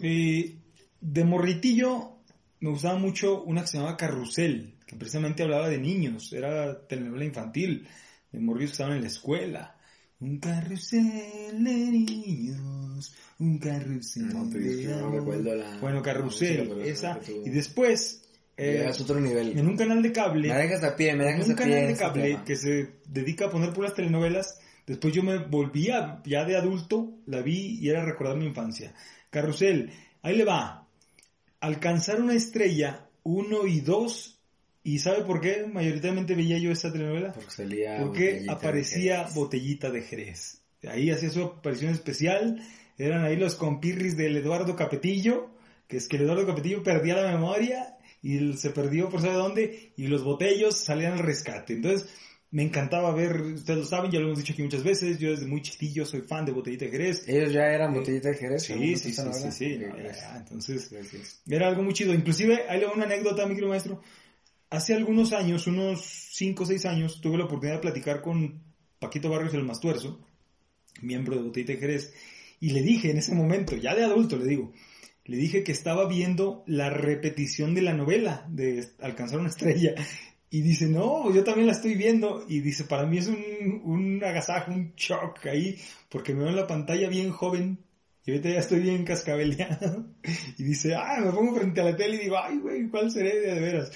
Eh, 0.01 0.57
de 1.01 1.25
morritillo 1.25 2.19
me 2.61 2.71
gustaba 2.71 2.99
mucho 2.99 3.43
una 3.45 3.61
que 3.63 3.69
se 3.69 3.77
llamaba 3.79 3.97
Carrusel, 3.97 4.75
que 4.87 4.97
precisamente 4.97 5.43
hablaba 5.43 5.69
de 5.69 5.79
niños, 5.79 6.33
era 6.33 6.87
telenovela 6.87 7.25
infantil, 7.25 7.87
de 8.33 8.41
morrillos 8.41 8.71
que 8.71 8.75
estaban 8.75 8.97
en 8.97 9.03
la 9.03 9.09
escuela. 9.09 9.75
Un 10.21 10.39
carrusel 10.41 11.63
de 11.63 11.75
niños, 11.75 13.15
un 13.39 13.59
carrusel 13.59 14.29
No, 14.33 14.45
de 14.47 14.85
no 14.87 15.11
recuerdo 15.11 15.55
la- 15.55 15.79
Bueno, 15.81 16.03
carrusel, 16.03 16.81
esa. 16.85 17.21
Y 17.45 17.51
después, 17.51 18.28
eh, 18.59 18.73
Llegas 18.73 18.99
a 19.01 19.03
otro 19.05 19.21
nivel. 19.21 19.57
en 19.59 19.67
un 19.67 19.77
canal 19.77 20.03
de 20.03 20.13
cable, 20.13 20.49
Me 20.49 20.55
dejas 20.55 20.83
a 20.83 20.97
pie, 20.97 21.15
me 21.15 21.25
en 21.25 21.31
dejas 21.31 21.47
un 21.47 21.53
a 21.53 21.57
pie. 21.57 21.65
canal 21.65 21.79
en 21.79 21.89
de 21.89 21.97
cable 21.99 22.39
que 22.45 22.57
se 22.57 22.89
dedica 23.07 23.47
a 23.47 23.51
poner 23.51 23.73
puras 23.73 23.95
telenovelas. 23.95 24.61
Después 24.87 25.15
yo 25.15 25.23
me 25.23 25.39
volvía, 25.39 26.21
ya 26.25 26.45
de 26.45 26.57
adulto, 26.57 27.13
la 27.27 27.41
vi 27.41 27.79
y 27.81 27.89
era 27.89 28.05
recordar 28.05 28.37
mi 28.37 28.47
infancia. 28.47 28.93
Carrusel, 29.31 29.93
ahí 30.23 30.37
le 30.37 30.45
va. 30.45 30.87
Alcanzar 31.61 32.21
una 32.21 32.35
estrella, 32.35 33.07
uno 33.23 33.67
y 33.67 33.81
dos. 33.81 34.39
¿Y 34.83 35.01
sabe 35.01 35.23
por 35.25 35.41
qué 35.41 35.67
mayoritariamente 35.71 36.35
veía 36.35 36.59
yo 36.59 36.71
esta 36.73 36.91
telenovela? 36.91 37.33
Porque 37.33 37.51
salía. 37.51 37.99
Porque 37.99 38.25
Botellita 38.31 38.53
aparecía. 38.53 39.27
Botellita 39.35 39.91
de 39.91 40.03
Jerez. 40.03 40.63
Ahí 40.89 41.11
hacía 41.11 41.29
su 41.31 41.43
aparición 41.43 41.93
especial. 41.93 42.63
Eran 42.97 43.25
ahí 43.25 43.37
los 43.37 43.55
compirris 43.57 44.17
del 44.17 44.37
Eduardo 44.39 44.75
Capetillo, 44.75 45.51
que 45.87 45.99
es 45.99 46.09
que 46.09 46.17
el 46.17 46.23
Eduardo 46.23 46.47
Capetillo 46.47 46.83
perdía 46.83 47.17
la 47.17 47.31
memoria 47.33 47.98
y 48.23 48.53
se 48.55 48.71
perdió 48.71 49.09
por 49.09 49.21
saber 49.21 49.37
dónde 49.37 49.93
y 49.97 50.07
los 50.07 50.25
botellos 50.25 50.79
salían 50.79 51.15
al 51.15 51.19
rescate. 51.21 51.75
Entonces 51.75 52.09
me 52.51 52.63
encantaba 52.63 53.13
ver, 53.13 53.41
ustedes 53.43 53.79
lo 53.79 53.85
saben, 53.85 54.11
ya 54.11 54.21
lo 54.21 54.27
hemos 54.27 54.39
dicho 54.39 54.55
aquí 54.55 54.63
muchas 54.63 54.83
veces, 54.83 55.19
yo 55.19 55.31
desde 55.31 55.47
muy 55.47 55.61
chiquillo 55.61 56.07
soy 56.07 56.23
fan 56.23 56.47
de 56.47 56.53
Botellita 56.53 56.87
de 56.87 56.91
Jerez. 56.91 57.29
Ellos 57.29 57.53
ya 57.53 57.67
eran 57.67 57.93
Botellita 57.93 58.31
de 58.31 58.37
Jerez. 58.37 58.63
Sí, 58.63 58.97
sí, 58.97 59.13
sí, 59.13 59.23
sí, 59.33 59.53
sí, 59.53 59.79
no, 59.79 59.89
ya, 59.89 60.03
gracias. 60.03 60.21
ya, 60.21 60.37
entonces 60.39 60.91
Gracias. 60.91 61.43
era 61.47 61.69
algo 61.69 61.83
muy 61.83 61.93
chido. 61.93 62.15
Inclusive, 62.15 62.65
ahí 62.69 62.81
le 62.81 62.87
una 62.87 63.05
anécdota, 63.05 63.45
mi 63.45 63.51
querido 63.51 63.69
maestro. 63.69 64.01
Hace 64.71 64.95
algunos 64.95 65.33
años, 65.33 65.67
unos 65.67 66.05
5 66.33 66.63
o 66.63 66.67
6 66.67 66.87
años, 66.87 67.21
tuve 67.21 67.37
la 67.37 67.45
oportunidad 67.45 67.77
de 67.77 67.83
platicar 67.83 68.23
con 68.23 68.63
Paquito 68.99 69.29
Barrios 69.29 69.53
el 69.55 69.65
Mastuerzo, 69.65 70.19
miembro 71.03 71.37
de 71.37 71.43
Botellita 71.43 71.73
de 71.73 71.79
Jerez, 71.79 72.15
y 72.61 72.71
le 72.71 72.83
dije 72.83 73.11
en 73.11 73.19
ese 73.19 73.35
momento, 73.35 73.77
ya 73.77 73.95
de 73.95 74.05
adulto 74.05 74.37
le 74.37 74.47
digo, 74.47 74.73
le 75.29 75.37
dije 75.37 75.63
que 75.63 75.73
estaba 75.73 76.09
viendo 76.09 76.65
la 76.67 76.89
repetición 76.89 77.75
de 77.75 77.83
la 77.83 77.93
novela 77.93 78.47
de 78.49 78.89
Alcanzar 78.99 79.39
una 79.39 79.51
estrella. 79.51 79.95
Y 80.51 80.63
dice, 80.63 80.89
no, 80.89 81.31
yo 81.31 81.45
también 81.45 81.67
la 81.67 81.75
estoy 81.75 81.95
viendo. 81.95 82.47
Y 82.49 82.61
dice, 82.61 82.85
para 82.85 83.05
mí 83.05 83.19
es 83.19 83.27
un, 83.27 83.83
un 83.85 84.25
agasajo, 84.25 84.73
un 84.73 84.95
shock 84.97 85.45
ahí, 85.45 85.79
porque 86.09 86.33
me 86.33 86.41
veo 86.41 86.49
en 86.49 86.57
la 86.57 86.67
pantalla 86.67 87.11
bien 87.11 87.31
joven. 87.31 87.79
Y 88.25 88.31
ahorita 88.31 88.49
ya 88.49 88.59
estoy 88.59 88.81
bien 88.81 89.05
cascabeleado. 89.05 90.07
Y 90.57 90.65
dice, 90.65 90.95
ah, 90.95 91.21
me 91.23 91.31
pongo 91.31 91.55
frente 91.55 91.83
a 91.83 91.85
la 91.85 91.97
tele 91.97 92.17
y 92.17 92.21
digo, 92.21 92.39
ay, 92.39 92.59
güey, 92.59 92.89
¿cuál 92.89 93.11
seré 93.11 93.39
de, 93.39 93.61
veras? 93.61 93.93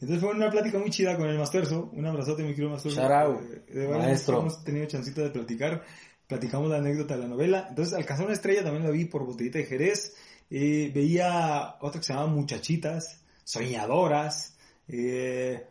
Entonces 0.00 0.22
fue 0.22 0.34
una 0.34 0.50
plática 0.50 0.78
muy 0.78 0.90
chida 0.90 1.16
con 1.16 1.30
el 1.30 1.38
Mastuerzo. 1.38 1.90
Un 1.94 2.04
abrazote, 2.04 2.42
mi 2.42 2.54
querido 2.54 2.74
out, 2.74 3.40
Eh, 3.68 3.78
de 3.78 3.88
maestro. 3.88 4.40
Hemos 4.40 4.62
tenido 4.62 4.84
chancita 4.84 5.22
de 5.22 5.30
platicar. 5.30 5.82
Platicamos 6.26 6.68
la 6.68 6.76
anécdota 6.76 7.14
de 7.16 7.22
la 7.22 7.28
novela. 7.28 7.66
Entonces, 7.70 7.94
Alcanzar 7.94 8.26
una 8.26 8.34
estrella 8.34 8.62
también 8.62 8.84
la 8.84 8.90
vi 8.90 9.06
por 9.06 9.24
Botellita 9.24 9.58
de 9.58 9.64
Jerez. 9.64 10.14
Eh, 10.50 10.90
veía 10.94 11.76
otra 11.80 12.00
que 12.00 12.06
se 12.06 12.12
llamaba 12.12 12.30
Muchachitas, 12.32 13.20
Soñadoras. 13.44 14.56
Eh, 14.88 15.64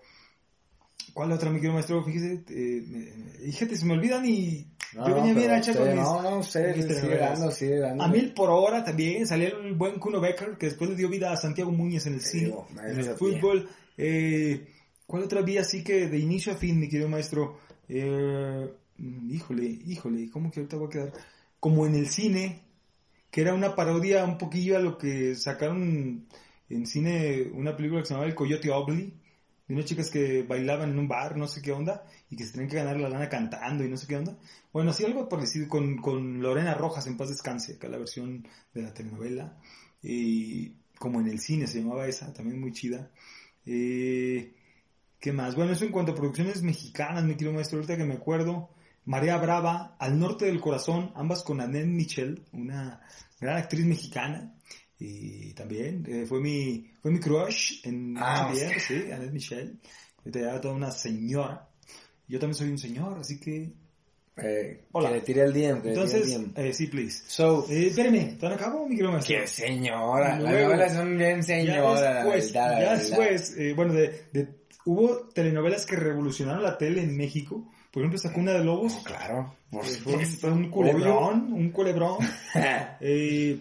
¿Cuál 1.14 1.32
otra, 1.32 1.50
mi 1.50 1.58
querido 1.58 1.74
maestro? 1.74 2.04
Fíjese, 2.04 2.44
eh, 2.50 2.84
me- 2.88 3.52
fíjate, 3.52 3.78
se 3.78 3.86
me 3.86 3.94
olvidan 3.94 4.26
y 4.26 4.66
No, 4.94 5.08
yo 5.08 5.16
venía 5.16 5.34
bien 5.34 5.52
hacha 5.52 5.74
con. 5.76 5.96
No, 5.96 6.22
no, 6.22 6.38
usted 6.40 6.74
sigue 7.02 7.18
dando, 7.18 7.52
sigue 7.52 7.80
dando. 7.80 8.04
A 8.04 8.08
mil 8.08 8.34
por 8.34 8.50
hora 8.50 8.84
también, 8.84 9.28
salía 9.28 9.50
el 9.50 9.74
buen 9.74 10.00
Kuno 10.00 10.20
Becker, 10.20 10.58
que 10.58 10.68
después 10.68 10.90
le 10.90 10.96
dio 10.96 11.10
vida 11.10 11.32
a 11.32 11.38
Santiago 11.38 11.72
Muñez 11.72 12.06
en 12.08 12.16
el 12.16 12.22
cine, 12.22 12.46
digo, 12.46 12.68
me 12.74 12.82
en 12.90 13.00
el 13.00 13.16
fútbol. 13.16 13.70
Eh, 13.98 14.68
¿Cuál 15.06 15.24
otra 15.24 15.42
vía 15.42 15.62
así 15.62 15.84
que 15.84 16.08
de 16.08 16.18
inicio 16.18 16.54
a 16.54 16.56
fin, 16.56 16.80
mi 16.80 16.90
querido 16.90 17.10
maestro? 17.10 17.60
Eh, 17.90 18.72
mm, 18.98 19.32
híjole, 19.32 19.66
híjole, 19.66 20.30
¿cómo 20.32 20.50
que 20.50 20.62
ahorita 20.62 20.78
voy 20.78 20.88
a 20.88 20.90
quedar? 20.90 21.14
Como 21.60 21.86
en 21.86 21.94
el 21.96 22.08
cine, 22.08 22.62
que 23.34 23.41
era 23.41 23.56
una 23.56 23.76
parodia 23.76 24.24
un 24.26 24.38
poquillo 24.38 24.78
a 24.78 24.80
lo 24.80 24.96
que 24.96 25.34
sacaron 25.34 26.28
en 26.69 26.86
cine, 26.86 27.50
una 27.56 27.76
película 27.76 28.02
que 28.02 28.06
se 28.06 28.13
llamaba 28.13 28.30
El 28.30 28.36
Coyote 28.36 28.69
Ugly, 28.69 29.12
de 29.67 29.74
unas 29.74 29.86
chicas 29.86 30.12
que 30.12 30.43
bailaban 30.43 30.91
en 30.91 31.00
un 31.00 31.08
bar, 31.08 31.36
no 31.36 31.48
sé 31.48 31.60
qué 31.63 31.72
onda, 31.72 32.06
y 32.30 32.36
que 32.36 32.46
se 32.46 32.52
tenían 32.52 32.69
que 32.69 32.76
ganar 32.76 33.00
la 33.00 33.10
lana 33.10 33.30
cantando 33.30 33.84
y 33.84 33.89
no 33.89 33.98
sé 33.98 34.06
qué 34.06 34.17
onda. 34.17 34.38
Bueno, 34.72 34.91
así 34.91 35.04
algo 35.04 35.28
parecido 35.28 35.67
con, 35.67 35.98
con 35.98 36.43
Lorena 36.43 36.76
Rojas 36.76 37.08
en 37.08 37.17
paz 37.17 37.30
descanse, 37.30 37.74
acá 37.74 37.88
la 37.88 37.98
versión 37.98 38.48
de 38.72 38.84
la 38.84 38.93
telenovela. 38.93 39.58
Y 40.04 40.74
como 41.00 41.19
en 41.19 41.28
el 41.28 41.39
cine 41.39 41.65
se 41.65 41.82
llamaba 41.82 42.06
esa, 42.06 42.32
también 42.34 42.62
muy 42.62 42.72
chida. 42.72 43.10
Eh, 43.65 44.54
¿Qué 45.19 45.32
más? 45.34 45.56
Bueno, 45.56 45.72
eso 45.72 45.86
en 45.86 45.91
cuanto 45.91 46.12
a 46.12 46.15
producciones 46.15 46.62
mexicanas, 46.62 47.24
mi 47.24 47.34
querido 47.34 47.54
maestro, 47.54 47.80
ahorita 47.80 47.98
que 47.98 48.06
me 48.06 48.13
acuerdo. 48.13 48.69
Marea 49.06 49.38
Brava, 49.38 49.96
Al 50.00 50.18
Norte 50.18 50.46
del 50.46 50.60
Corazón, 50.62 51.12
ambas 51.16 51.44
con 51.44 51.60
Annette 51.62 51.86
Michel, 51.88 52.44
una 52.54 53.02
gran 53.39 53.58
actriz 53.58 53.86
mexicana. 53.86 54.54
Y 55.00 55.54
también 55.54 56.06
eh, 56.08 56.26
fue 56.26 56.39
mi 56.39 56.89
fue 57.02 57.12
mi 57.12 57.20
crush 57.20 57.82
en 57.86 58.16
Ah, 58.18 58.52
sí, 58.54 59.12
Annette 59.12 59.32
Michel. 59.34 59.80
Ya 60.26 60.39
era 60.42 60.62
toda 60.62 60.74
una 60.76 60.92
señora. 60.92 61.68
Yo 62.28 62.39
también 62.39 62.56
soy 62.56 62.70
un 62.70 62.78
señor, 62.78 63.18
así 63.20 63.39
que... 63.39 63.74
Eh, 64.38 64.86
Hola. 64.93 65.10
Que 65.10 65.16
le 65.16 65.22
tire 65.22 65.41
el 65.43 65.54
DM, 65.54 65.82
que 65.82 65.89
le 65.89 65.93
tire 65.93 65.93
Entonces, 65.93 66.34
el 66.34 66.43
DM. 66.45 66.51
eh, 66.56 66.74
sí, 66.74 66.88
please. 66.88 67.24
So, 67.28 67.68
Eh, 67.70 67.88
espérame, 67.88 68.38
¿todavía 68.38 68.58
no 68.62 68.66
acabo, 68.66 68.88
mi 68.88 68.95
querido 68.95 69.20
qué 69.28 69.45
señora. 69.45 70.39
Las 70.39 70.49
Luego, 70.51 70.70
novelas 70.70 70.93
son 70.93 71.18
bien 71.18 71.38
Ya 71.38 71.43
señoras. 71.43 72.01
la 72.01 72.14
después, 72.24 72.54
verdad, 72.54 72.72
la 72.72 72.82
ya 72.82 72.97
después, 72.97 73.58
eh, 73.58 73.74
bueno, 73.76 73.93
de, 73.93 74.24
de- 74.32 74.47
hubo 74.86 75.28
telenovelas 75.36 75.86
que 75.86 75.97
revolucionaron 75.97 76.64
la 76.64 76.78
tele 76.78 77.04
en 77.04 77.16
México. 77.18 77.70
Por 77.94 78.02
ejemplo, 78.02 78.18
esta 78.18 78.34
Cuna 78.34 78.52
de 78.54 78.64
Lobos. 78.64 78.94
No, 78.96 79.04
claro. 79.04 79.56
Por 79.70 79.86
eh, 79.86 79.88
un, 79.89 79.94
supuesto. 79.96 80.38
fue 80.41 80.52
un 80.52 80.70
culebrón, 80.70 81.54
un 81.54 81.70
culebrón. 81.70 82.18
Eh, 83.00 83.60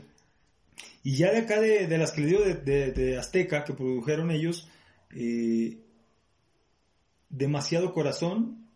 y 1.05 1.17
ya 1.17 1.31
de 1.33 1.39
acá, 1.39 1.61
de, 1.61 1.87
de 1.87 1.99
las 1.99 2.13
que 2.13 2.21
le 2.23 2.27
digo 2.29 2.41
de, 2.43 2.55
de- 2.55 2.93
de 2.93 3.19
Azteca, 3.19 3.63
que 3.65 3.75
produjeron 3.75 4.31
ellos, 4.31 4.69
eh, 5.15 5.79
Demasiado 7.29 7.93
Corazón, 7.93 8.69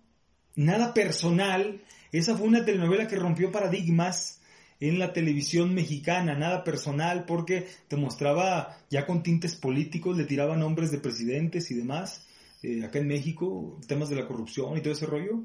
Nada 0.55 0.95
Personal, 0.95 1.83
esa 2.13 2.37
fue 2.37 2.47
una 2.49 2.65
telenovela 2.65 3.07
que 3.09 3.17
rompió 3.17 3.51
paradigmas. 3.53 4.41
en 4.79 4.99
la 4.99 5.13
televisión 5.15 5.73
mexicana, 5.75 6.35
nada 6.35 6.63
personal, 6.63 7.25
porque 7.25 7.67
te 7.89 7.97
mostraba 7.97 8.77
ya 8.91 9.07
con 9.07 9.23
tintes 9.23 9.57
políticos, 9.57 10.19
le 10.19 10.25
tiraban 10.27 10.61
nombres 10.61 10.91
de 10.91 10.99
presidentes 10.99 11.71
y 11.71 11.75
demás, 11.75 12.26
eh, 12.67 12.85
acá 12.85 12.99
en 12.99 13.07
México, 13.07 13.79
temas 13.87 14.09
de 14.09 14.17
la 14.17 14.27
corrupción 14.27 14.77
y 14.77 14.81
todo 14.81 14.93
ese 14.93 15.07
rollo, 15.07 15.45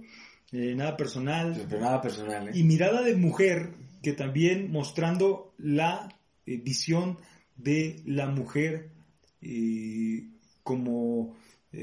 eh, 0.51 0.73
nada 0.75 0.97
personal. 0.97 1.67
Pero 1.69 1.81
nada 1.81 2.01
personal, 2.01 2.47
¿eh? 2.47 2.51
Y 2.55 2.63
mirada 2.63 3.03
de 3.03 3.15
mujer, 3.15 3.75
que 4.01 4.13
también 4.13 4.71
mostrando 4.71 5.53
la 5.59 6.17
eh, 6.47 6.57
visión 6.57 7.19
de 7.55 8.01
la 8.05 8.27
mujer 8.27 8.89
como, 10.63 11.35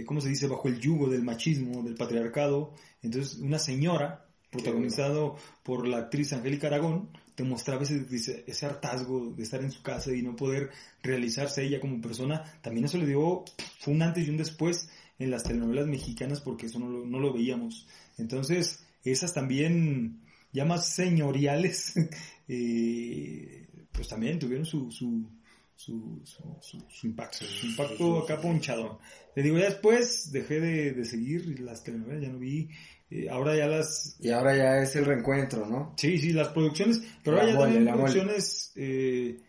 ¿cómo 0.07 0.21
se 0.21 0.29
dice?, 0.29 0.47
bajo 0.49 0.69
el 0.69 0.81
yugo 0.81 1.09
del 1.09 1.23
machismo, 1.23 1.83
del 1.83 1.95
patriarcado. 1.95 2.73
Entonces, 3.03 3.39
una 3.39 3.59
señora, 3.59 4.27
protagonizado 4.51 5.37
por 5.63 5.87
la 5.87 5.99
actriz 5.99 6.33
Angélica 6.33 6.69
Aragón, 6.69 7.11
te 7.35 7.45
mostraba 7.45 7.83
ese, 7.83 8.07
ese, 8.11 8.45
ese 8.47 8.67
hartazgo 8.67 9.31
de 9.31 9.43
estar 9.43 9.63
en 9.63 9.71
su 9.71 9.83
casa 9.83 10.13
y 10.13 10.23
no 10.23 10.35
poder 10.35 10.71
realizarse 11.03 11.65
ella 11.65 11.81
como 11.81 12.01
persona. 12.01 12.43
También 12.61 12.87
eso 12.87 12.99
le 12.99 13.07
dio, 13.07 13.45
fue 13.79 13.95
un 13.95 14.03
antes 14.03 14.27
y 14.27 14.31
un 14.31 14.37
después 14.37 14.89
en 15.19 15.31
las 15.31 15.43
telenovelas 15.43 15.87
mexicanas 15.87 16.41
porque 16.41 16.67
eso 16.67 16.79
no 16.79 16.89
lo, 16.89 17.05
no 17.05 17.19
lo 17.19 17.33
veíamos. 17.33 17.87
Entonces, 18.19 18.85
esas 19.05 19.35
también, 19.35 20.21
ya 20.53 20.65
más 20.65 20.89
señoriales, 20.89 21.95
eh, 22.49 23.67
pues 23.93 24.09
también 24.09 24.39
tuvieron 24.39 24.65
su, 24.65 24.91
su, 24.91 25.29
su, 25.75 26.21
su, 26.25 26.57
su, 26.61 26.85
su 26.89 27.07
impacto, 27.07 27.45
su 27.45 27.67
impacto 27.67 28.23
acá 28.23 28.41
ponchadón. 28.41 28.99
Le 29.35 29.43
digo, 29.43 29.59
ya 29.59 29.67
después 29.67 30.33
dejé 30.33 30.61
de, 30.61 30.93
de 30.93 31.05
seguir 31.05 31.61
las 31.61 31.83
telenovelas, 31.83 32.23
ya 32.23 32.29
no 32.29 32.39
vi, 32.39 32.69
eh, 33.11 33.29
ahora 33.31 33.57
ya 33.57 33.67
las... 33.67 34.17
Y 34.21 34.31
ahora 34.31 34.57
ya 34.57 34.83
es 34.83 34.95
el 34.97 35.05
reencuentro, 35.07 35.67
¿no? 35.67 35.95
Sí, 35.97 36.19
sí, 36.19 36.33
las 36.33 36.49
producciones, 36.49 37.01
pero 37.23 37.37
La 37.37 37.43
ahora 37.43 37.53
ya 37.53 37.59
mole, 37.59 37.73
también 37.73 37.95
producciones, 37.95 38.73
eh, 38.77 39.41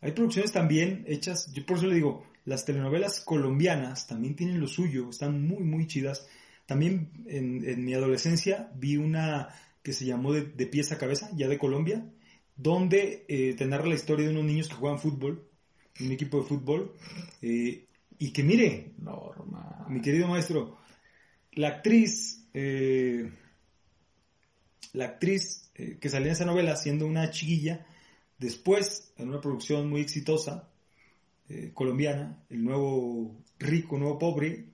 hay 0.00 0.12
producciones 0.12 0.52
también 0.52 1.04
hechas, 1.06 1.52
yo 1.52 1.64
por 1.66 1.76
eso 1.76 1.86
le 1.86 1.96
digo, 1.96 2.24
las 2.44 2.64
telenovelas 2.64 3.20
colombianas 3.20 4.06
también 4.06 4.34
tienen 4.36 4.60
lo 4.60 4.66
suyo, 4.66 5.10
están 5.10 5.46
muy, 5.46 5.62
muy 5.62 5.86
chidas. 5.86 6.26
También 6.66 7.10
en, 7.26 7.64
en 7.68 7.84
mi 7.84 7.94
adolescencia 7.94 8.70
vi 8.74 8.96
una 8.96 9.48
que 9.82 9.92
se 9.92 10.04
llamó 10.04 10.32
de, 10.32 10.42
de 10.42 10.66
pies 10.66 10.92
a 10.92 10.98
cabeza, 10.98 11.30
ya 11.34 11.48
de 11.48 11.58
Colombia, 11.58 12.06
donde 12.56 13.24
eh, 13.28 13.54
te 13.56 13.66
narra 13.66 13.86
la 13.86 13.94
historia 13.94 14.26
de 14.26 14.32
unos 14.32 14.44
niños 14.44 14.68
que 14.68 14.74
juegan 14.74 14.98
fútbol, 14.98 15.48
un 16.00 16.12
equipo 16.12 16.40
de 16.40 16.48
fútbol, 16.48 16.94
eh, 17.40 17.86
y 18.18 18.32
que 18.32 18.42
mire, 18.42 18.92
Norma. 18.98 19.86
mi 19.88 20.00
querido 20.00 20.28
maestro, 20.28 20.78
la 21.52 21.68
actriz, 21.68 22.46
eh, 22.54 23.30
la 24.92 25.06
actriz 25.06 25.70
que 25.74 26.08
salía 26.08 26.28
en 26.28 26.32
esa 26.32 26.44
novela 26.44 26.76
siendo 26.76 27.06
una 27.06 27.30
chiquilla, 27.30 27.86
después 28.38 29.12
en 29.16 29.28
una 29.30 29.40
producción 29.40 29.88
muy 29.88 30.02
exitosa 30.02 30.71
eh, 31.48 31.70
colombiana, 31.74 32.44
el 32.50 32.64
nuevo 32.64 33.42
rico, 33.58 33.98
nuevo 33.98 34.18
pobre, 34.18 34.66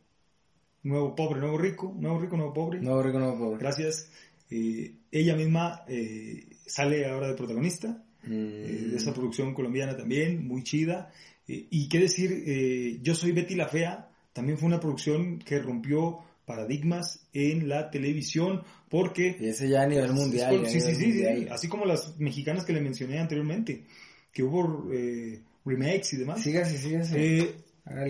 nuevo 0.83 1.15
pobre, 1.15 1.41
nuevo 1.41 1.59
rico, 1.59 1.95
nuevo 1.99 2.19
rico, 2.19 2.37
nuevo 2.37 2.53
pobre. 2.53 2.81
No, 2.81 3.03
rico, 3.03 3.19
no, 3.19 3.37
pobre. 3.37 3.59
Gracias. 3.59 4.11
Eh, 4.51 4.95
ella 5.11 5.37
misma 5.37 5.83
eh, 5.89 6.49
sale 6.67 7.07
ahora 7.07 7.29
de 7.29 7.35
protagonista 7.35 8.05
Mm. 8.25 8.33
eh, 8.33 8.87
de 8.91 8.97
esa 8.97 9.15
producción 9.15 9.55
colombiana 9.55 9.97
también, 9.97 10.47
muy 10.47 10.63
chida. 10.65 11.13
Y 11.47 11.89
qué 11.89 12.01
decir, 12.01 13.01
Yo 13.01 13.15
soy 13.15 13.33
Betty 13.33 13.55
la 13.55 13.69
Fea, 13.69 14.11
también 14.35 14.59
fue 14.59 14.67
una 14.67 14.81
producción 14.81 15.39
que 15.39 15.59
rompió 15.61 16.19
paradigmas 16.45 17.27
en 17.33 17.69
la 17.69 17.91
televisión 17.91 18.63
porque... 18.89 19.37
Y 19.41 19.49
ese 19.49 19.69
ya 19.69 19.83
a 19.83 19.87
nivel 19.87 20.13
mundial. 20.13 20.67
sí, 20.67 20.81
sí, 20.81 20.95
sí, 20.95 21.13
sí, 21.13 21.47
así 21.51 21.69
como 21.69 21.85
las 21.85 22.19
mexicanas 22.19 22.65
que 22.65 22.73
le 22.73 22.81
mencioné 22.81 23.19
anteriormente, 23.19 23.85
que 24.33 24.43
hubo 24.43 24.93
eh, 24.93 25.41
remakes 25.69 26.13
y 26.15 26.17
demás. 26.17 26.43
Sígase, 26.43 26.79
sígase. 26.79 27.41
Eh, 27.41 27.55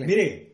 mire, 0.05 0.49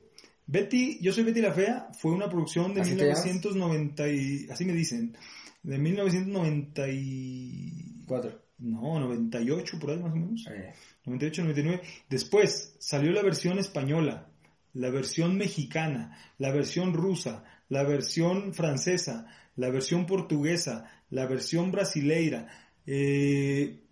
Betty, 0.48 1.00
Yo 1.02 1.12
soy 1.12 1.24
Betty 1.24 1.42
la 1.42 1.54
Fea 1.54 1.90
fue 1.98 2.12
una 2.12 2.30
producción 2.30 2.74
de 2.74 2.82
¿Así 2.82 2.96
te 2.96 3.06
llamas? 3.06 3.26
1990 3.26 4.08
y, 4.10 4.48
así 4.50 4.66
me 4.66 4.74
dicen, 4.74 5.16
de 5.64 5.78
1990 5.78 6.88
y... 6.90 8.04
Cuatro. 8.06 8.42
No, 8.58 9.00
98 9.00 9.80
por 9.80 9.92
ahí 9.92 9.98
más 9.98 10.14
o 10.14 10.16
menos. 10.16 10.46
Eh, 10.50 10.74
98, 11.06 11.44
99. 11.44 11.82
Después 12.10 12.76
salió 12.80 13.12
la 13.12 13.22
versión 13.22 13.60
española, 13.60 14.30
la 14.74 14.90
versión 14.90 15.38
mexicana, 15.38 16.18
la 16.38 16.52
versión 16.52 16.94
rusa, 16.94 17.44
la 17.70 17.84
versión 17.84 18.54
francesa, 18.54 19.28
la 19.56 19.70
versión 19.70 20.06
portuguesa, 20.06 20.90
la 21.10 21.26
versión 21.26 21.72
brasileira. 21.72 22.48
Eh, 22.86 23.85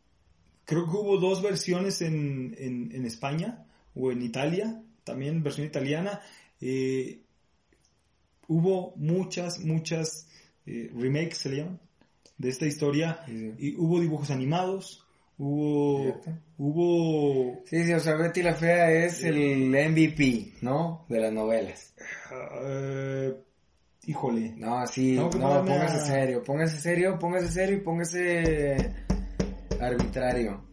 creo 0.73 0.85
que 0.91 0.97
hubo 0.97 1.17
dos 1.17 1.41
versiones 1.41 2.01
en, 2.01 2.55
en, 2.57 2.91
en 2.93 3.05
España 3.05 3.65
o 3.95 4.11
en 4.11 4.21
Italia, 4.21 4.81
también 5.03 5.43
versión 5.43 5.65
italiana. 5.67 6.21
Eh, 6.61 7.21
hubo 8.47 8.93
muchas, 8.97 9.59
muchas 9.59 10.27
eh, 10.65 10.89
remakes, 10.95 11.37
se 11.37 11.49
le 11.49 11.57
llaman, 11.57 11.79
de 12.37 12.49
esta 12.49 12.65
historia. 12.65 13.19
Sí, 13.25 13.37
sí. 13.37 13.53
Y 13.59 13.75
hubo 13.75 13.99
dibujos 13.99 14.31
animados, 14.31 15.05
hubo, 15.37 16.03
Fíjate. 16.05 16.35
hubo 16.57 17.61
Sí, 17.65 17.83
sí, 17.85 17.93
o 17.93 17.99
sea, 17.99 18.15
Betty 18.15 18.41
la 18.43 18.53
Fea 18.55 18.91
es 18.91 19.23
el 19.23 19.69
MVP, 19.69 20.53
¿no? 20.61 21.05
De 21.09 21.19
las 21.19 21.33
novelas. 21.33 21.93
eh, 22.65 23.33
híjole, 24.05 24.53
No, 24.57 24.85
sí, 24.87 25.13
no, 25.13 25.29
póngase 25.29 25.97
a- 25.97 26.05
serio, 26.05 26.43
póngase 26.43 26.79
serio, 26.79 27.17
póngase 27.19 27.47
serio 27.49 27.77
y 27.77 27.81
póngase 27.81 29.02
arbitrario. 29.83 30.63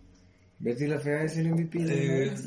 Betty 0.58 0.86
la 0.86 0.98
Fea 0.98 1.24
es 1.24 1.36
el 1.36 1.48
MVP 1.52 1.78
de 1.84 1.94
Eh, 1.94 2.08
novelas. 2.08 2.44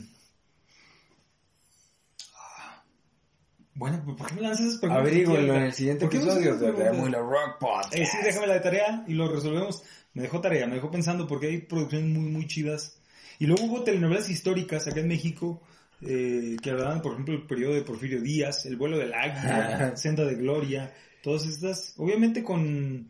bueno, 3.76 4.04
¿por 4.18 4.28
qué 4.28 4.36
me 4.36 4.42
lanzas 4.42 4.68
esas 4.68 4.80
preguntas? 4.80 5.02
Averígüelo 5.02 5.56
en 5.56 5.64
el 5.64 5.74
siguiente 5.74 6.06
¿Por 6.06 6.12
qué 6.12 6.18
me 6.20 6.32
episodio 6.32 6.58
de? 6.58 6.92
Muy 6.94 7.12
Rock 7.12 7.58
Podcast. 7.60 7.96
Eh, 7.96 8.06
sí, 8.06 8.18
déjame 8.24 8.48
la 8.48 8.62
tarea 8.62 9.04
y 9.08 9.14
lo 9.14 9.28
resolvemos. 9.28 9.84
Me 10.14 10.22
dejó 10.22 10.42
tarea, 10.42 10.68
me 10.68 10.76
dejó 10.76 10.92
pensando 10.92 11.26
porque 11.28 11.48
hay 11.48 11.58
producciones 11.62 12.08
muy, 12.10 12.30
muy 12.30 12.46
chidas. 12.48 13.00
Y 13.40 13.48
luego 13.48 13.64
hubo 13.66 13.84
telenovelas 13.84 14.30
históricas 14.30 14.88
acá 14.88 15.00
en 15.00 15.08
México 15.08 15.64
eh, 16.02 16.56
que 16.62 16.70
hablaban, 16.70 17.02
por 17.02 17.14
ejemplo, 17.14 17.34
el 17.34 17.48
periodo 17.48 17.74
de 17.74 17.82
Porfirio 17.82 18.22
Díaz, 18.22 18.68
El 18.68 18.76
vuelo 18.78 19.00
del 19.00 19.12
águila, 19.14 19.94
Senda 19.98 20.24
de 20.24 20.36
Gloria, 20.36 20.94
todas 21.24 21.46
estas, 21.48 21.96
obviamente 21.98 22.44
con... 22.44 23.10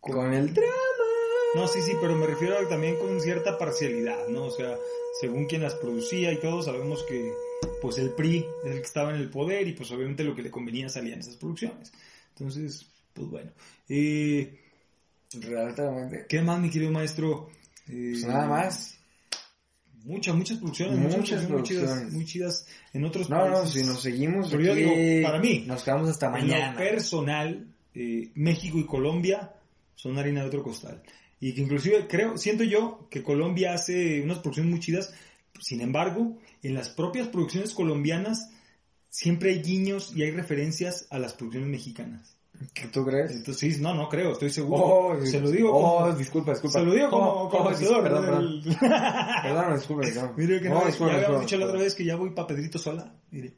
Con 0.00 0.32
el 0.32 0.54
drama. 0.54 0.70
No, 1.56 1.66
sí, 1.68 1.80
sí, 1.82 1.92
pero 2.00 2.14
me 2.14 2.26
refiero 2.26 2.58
a- 2.58 2.68
también 2.68 2.96
con 2.96 3.20
cierta 3.20 3.56
parcialidad, 3.58 4.28
¿no? 4.28 4.44
O 4.44 4.50
sea, 4.50 4.76
según 5.20 5.46
quien 5.46 5.62
las 5.62 5.74
producía 5.74 6.32
y 6.32 6.38
todo, 6.40 6.62
sabemos 6.62 7.02
que 7.08 7.32
pues 7.80 7.98
el 7.98 8.10
PRI 8.10 8.44
es 8.64 8.70
el 8.72 8.78
que 8.80 8.86
estaba 8.86 9.10
en 9.10 9.16
el 9.16 9.30
poder 9.30 9.66
y 9.66 9.72
pues 9.72 9.90
obviamente 9.90 10.22
lo 10.24 10.34
que 10.34 10.42
le 10.42 10.50
convenía 10.50 10.88
salía 10.88 11.14
en 11.14 11.20
esas 11.20 11.36
producciones. 11.36 11.90
Entonces, 12.30 12.86
pues 13.14 13.28
bueno. 13.28 13.50
Eh, 13.88 14.60
Realmente. 15.32 16.26
¿Qué 16.28 16.40
más, 16.40 16.60
mi 16.60 16.70
querido 16.70 16.92
maestro? 16.92 17.48
Eh, 17.88 18.10
Pues 18.12 18.24
nada 18.26 18.46
más. 18.46 18.98
Muchas, 20.04 20.36
muchas 20.36 20.58
producciones. 20.58 20.98
Muchas 20.98 21.14
producciones 21.14 21.48
muy 21.50 21.62
chidas, 21.64 21.82
producciones. 21.84 22.12
muy 22.14 22.24
chidas 22.24 22.66
en 22.92 23.04
otros 23.04 23.28
No, 23.28 23.48
no, 23.48 23.54
países. 23.62 23.72
si 23.82 23.82
nos 23.88 24.00
seguimos 24.02 24.50
Pero 24.50 24.62
yo 24.62 24.74
digo, 24.74 24.92
para 25.26 25.40
mí, 25.40 25.64
nos 25.66 25.82
quedamos 25.82 26.08
hasta 26.08 26.26
En 26.26 26.32
lo 26.32 26.38
mañana. 26.54 26.76
personal, 26.78 27.66
eh, 27.94 28.30
México 28.36 28.78
y 28.78 28.86
Colombia 28.86 29.52
son 29.96 30.16
harina 30.18 30.42
de 30.42 30.46
otro 30.48 30.62
costal. 30.62 31.02
Y 31.46 31.54
que 31.54 31.60
inclusive 31.60 32.08
creo, 32.08 32.36
siento 32.36 32.64
yo 32.64 33.06
que 33.08 33.22
Colombia 33.22 33.72
hace 33.72 34.20
unas 34.20 34.40
producciones 34.40 34.68
muy 34.68 34.80
chidas. 34.80 35.14
Sin 35.60 35.80
embargo, 35.80 36.36
en 36.64 36.74
las 36.74 36.88
propias 36.88 37.28
producciones 37.28 37.72
colombianas 37.72 38.50
siempre 39.10 39.50
hay 39.50 39.62
guiños 39.62 40.12
y 40.16 40.24
hay 40.24 40.32
referencias 40.32 41.06
a 41.08 41.20
las 41.20 41.34
producciones 41.34 41.68
mexicanas. 41.68 42.36
¿Qué 42.74 42.88
tú 42.88 43.04
crees? 43.04 43.30
Entonces, 43.30 43.76
sí, 43.76 43.80
no, 43.80 43.94
no 43.94 44.08
creo, 44.08 44.32
estoy 44.32 44.50
seguro. 44.50 44.82
Oh, 44.82 45.24
se 45.24 45.38
lo 45.38 45.52
digo 45.52 45.70
oh, 45.72 45.98
como, 46.00 46.16
disculpa, 46.16 46.50
disculpa. 46.50 46.80
se 46.80 46.84
lo 46.84 46.92
digo 46.92 47.10
como, 47.10 47.48
como 47.48 47.70
perdón, 47.70 48.02
perdón. 48.02 48.62
Perdón, 49.44 49.76
disculpa, 49.76 50.06
disculpa. 50.06 50.34
Mire 50.36 50.60
que 50.60 50.68
No, 50.68 50.80
no, 50.80 50.86
disculpa, 50.86 51.12
ya 51.12 51.18
habíamos 51.18 51.40
dicho 51.42 51.56
la 51.58 51.66
otra 51.66 51.78
vez 51.78 51.94
que 51.94 52.04
ya 52.04 52.16
voy 52.16 52.30
para 52.30 52.48
Pedrito 52.48 52.80
Sola. 52.80 53.14
Mire. 53.30 53.54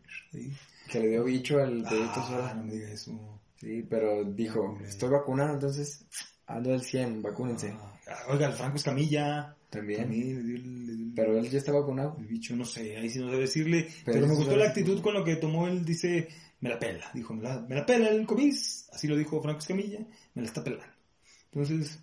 Que 0.91 1.01
le 1.01 1.09
dio 1.09 1.25
bicho 1.25 1.59
al 1.59 1.83
dedito 1.85 2.13
Ah, 2.17 2.27
sola. 2.29 2.55
no 2.55 2.65
me 2.65 2.73
diga 2.73 2.91
eso. 2.91 3.41
Sí, 3.57 3.83
pero 3.89 4.25
dijo, 4.25 4.79
estoy 4.85 5.09
vacunado, 5.09 5.55
entonces 5.55 6.05
ando 6.49 6.73
al 6.73 6.83
100, 6.83 7.23
vacúnense. 7.23 7.75
Ah, 8.09 8.25
oiga, 8.29 8.49
el 8.49 8.55
Franco 8.55 8.77
Escamilla. 8.77 9.55
También. 9.71 10.01
También 10.01 10.37
le 10.39 10.43
dio 10.45 10.57
el, 10.57 11.13
Pero 11.15 11.39
él 11.39 11.51
ya 11.51 11.59
está 11.59 11.73
vacunado. 11.73 12.17
el 12.19 12.27
bicho, 12.27 12.57
no 12.57 12.65
sé, 12.65 12.97
ahí 12.97 13.11
sí 13.11 13.19
no 13.19 13.31
sé 13.31 13.37
decirle. 13.37 13.89
Pero, 14.05 14.15
Pero 14.19 14.27
me 14.29 14.35
gustó 14.35 14.57
la 14.57 14.69
actitud 14.69 15.01
con 15.03 15.13
lo 15.15 15.23
que 15.25 15.37
tomó 15.37 15.69
él, 15.69 15.85
dice, 15.85 16.29
me 16.61 16.71
la 16.71 16.79
pela. 16.79 17.11
Dijo, 17.13 17.35
me 17.35 17.43
la, 17.43 17.61
me 17.61 17.75
la 17.75 17.85
pela 17.85 18.09
el 18.09 18.27
COVID. 18.27 18.55
Así 18.93 19.07
lo 19.07 19.17
dijo 19.17 19.43
Franco 19.43 19.59
Escamilla, 19.61 20.01
me 20.35 20.43
la 20.43 20.49
está 20.49 20.65
pelando. 20.65 20.87
Entonces, 21.53 22.01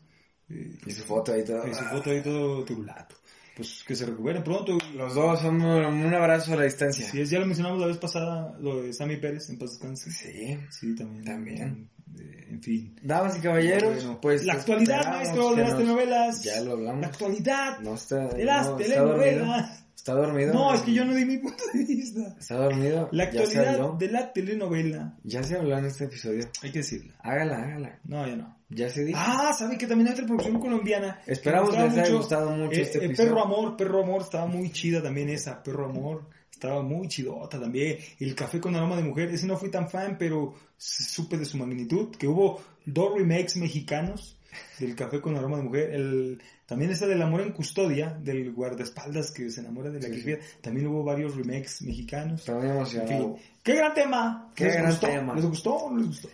eh, 0.50 0.78
Y 0.86 0.92
su 0.92 1.04
foto 1.04 1.34
ahí 1.34 1.44
todo. 1.44 1.68
y 1.68 1.74
su 1.74 1.84
foto 1.86 2.10
ahí 2.12 2.22
todo 2.22 2.64
turulato. 2.64 3.16
Pues 3.56 3.84
que 3.88 3.96
se 3.96 4.06
recupere 4.06 4.42
pronto. 4.42 4.78
Los 4.96 5.16
dos 5.16 5.44
un, 5.46 5.62
un 5.62 6.14
abrazo 6.14 6.54
a 6.54 6.58
la 6.58 6.66
distancia. 6.66 7.08
Es, 7.14 7.30
ya 7.30 7.40
lo 7.40 7.46
mencionamos 7.46 7.80
la 7.80 7.88
vez 7.88 7.98
pasada, 7.98 8.56
lo 8.60 8.82
de 8.84 8.92
Sammy 8.94 9.16
Pérez, 9.18 9.50
en 9.50 9.58
paz 9.58 9.72
descanse. 9.72 10.12
Sí. 10.12 10.58
Sí, 10.70 10.94
también. 10.96 11.24
También. 11.24 11.90
Eh, 12.20 12.48
en 12.52 12.62
fin. 12.62 12.96
Damas 13.02 13.38
y 13.38 13.42
caballeros, 13.42 13.96
Bueno, 13.96 14.20
pues. 14.22 14.46
la 14.46 14.54
actualidad, 14.54 15.06
maestro, 15.10 15.56
de 15.56 15.64
las 15.64 15.78
telenovelas. 15.78 16.44
Ya 16.44 16.62
lo 16.62 16.72
hablamos. 16.74 17.02
La 17.02 17.08
actualidad 17.08 17.80
No 17.80 17.96
está. 17.96 18.28
de 18.30 18.46
las 18.46 18.68
no, 18.68 18.80
está 18.80 19.02
dormido. 19.02 19.16
telenovelas. 19.18 19.82
Está 19.96 20.14
dormido. 20.14 20.54
No, 20.54 20.74
es 20.74 20.82
que 20.82 20.94
yo 20.94 21.04
no 21.04 21.16
di 21.16 21.26
mi 21.26 21.38
punto 21.38 21.64
de 21.74 21.80
vista. 21.84 22.36
Está 22.40 22.56
dormido. 22.58 23.10
La 23.12 23.24
actualidad 23.24 23.94
de 23.94 24.10
la 24.12 24.32
telenovela. 24.34 25.18
Ya 25.24 25.42
se 25.42 25.56
habló 25.56 25.78
en 25.80 25.86
este 25.86 26.04
episodio. 26.04 26.48
Hay 26.62 26.72
que 26.72 26.80
decirla. 26.80 27.16
Hágala, 27.24 27.58
hágala. 27.64 28.00
No, 28.04 28.28
ya 28.28 28.36
no. 28.36 28.56
Ya 28.70 28.90
se 28.90 29.04
dijo. 29.04 29.18
Ah, 29.20 29.52
¿sabe 29.58 29.78
que 29.80 29.88
también 29.88 30.08
hay 30.10 30.14
otra 30.14 30.26
producción 30.28 30.60
colombiana? 30.60 31.22
Esperamos 31.26 31.72
que 31.72 31.82
les 31.82 31.98
haya 31.98 32.14
gustado 32.16 32.52
mucho 32.52 32.78
Eh, 32.78 32.82
este 32.84 33.00
eh, 33.00 33.06
episodio. 33.06 33.30
Perro 33.32 33.44
Amor, 33.44 33.78
Perro 33.78 34.04
Amor, 34.04 34.22
estaba 34.22 34.46
muy 34.46 34.72
chida 34.72 35.02
también 35.02 35.30
esa, 35.30 35.64
Perro 35.64 35.86
Amor. 35.90 36.30
Estaba 36.56 36.82
muy 36.82 37.08
chidota 37.10 37.60
también. 37.60 37.98
El 38.18 38.34
Café 38.34 38.62
con 38.62 38.76
Aroma 38.76 38.96
de 38.96 39.04
Mujer, 39.04 39.30
ese 39.30 39.46
no 39.46 39.58
fui 39.58 39.70
tan 39.70 39.90
fan, 39.90 40.16
pero 40.18 40.54
supe 40.78 41.38
de 41.38 41.44
su 41.44 41.58
magnitud. 41.58 42.16
Que 42.16 42.28
hubo 42.28 42.62
dos 42.86 43.14
remakes 43.14 43.58
mexicanos 43.58 44.38
del 44.80 44.96
Café 44.96 45.20
con 45.20 45.36
Aroma 45.36 45.58
de 45.58 45.64
Mujer. 45.64 45.90
El, 45.94 46.42
también 46.66 46.92
esa 46.92 47.08
del 47.08 47.22
Amor 47.22 47.42
en 47.42 47.52
Custodia, 47.52 48.18
del 48.22 48.54
guardaespaldas 48.54 49.32
que 49.32 49.50
se 49.52 49.60
enamora 49.60 49.90
de 49.90 50.00
la 50.00 50.08
Sí, 50.08 50.24
que 50.24 50.38
sí. 50.38 50.48
También 50.62 50.88
hubo 50.88 51.04
varios 51.04 51.36
remakes 51.36 51.82
mexicanos. 51.82 52.48
En 52.48 52.64
emocionado. 52.66 53.36
fin, 53.36 53.44
qué 53.62 53.76
gran 53.76 53.94
tema. 53.94 54.52
Qué 54.56 54.64
¿Les 54.64 54.74
gran 54.76 54.90
gustó? 54.92 55.08
tema. 55.08 55.36
¿Les 55.36 55.46
gustó 55.46 55.74
o 55.76 55.92
no 55.92 55.98
les 55.98 56.08
gustó? 56.08 56.30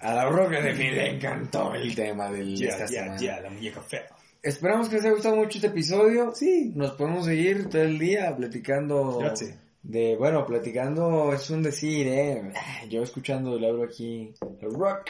A 0.00 0.12
la 0.12 0.28
roca 0.28 0.60
de 0.60 0.72
mí 0.74 0.90
le 0.90 1.14
encantó 1.14 1.72
el 1.74 1.94
tema 1.94 2.30
del 2.32 2.56
Ya, 2.56 2.68
esta 2.70 2.86
ya, 2.86 3.16
ya, 3.16 3.40
la 3.40 3.50
muñeca 3.50 3.80
fea. 3.80 4.06
Esperamos 4.42 4.88
que 4.88 4.96
les 4.96 5.04
haya 5.04 5.14
gustado 5.14 5.36
mucho 5.36 5.58
este 5.58 5.66
episodio. 5.68 6.32
Sí. 6.34 6.72
Nos 6.74 6.92
podemos 6.92 7.26
seguir 7.26 7.68
todo 7.68 7.82
el 7.82 7.98
día 7.98 8.34
platicando 8.34 9.18
Gracias. 9.18 9.58
de, 9.82 10.16
bueno, 10.16 10.46
platicando 10.46 11.32
es 11.32 11.50
un 11.50 11.62
decir, 11.62 12.06
eh. 12.08 12.52
Yo 12.88 13.02
escuchando 13.02 13.56
el 13.56 13.64
abro 13.64 13.84
aquí, 13.84 14.32
el 14.60 14.72
rock, 14.72 15.08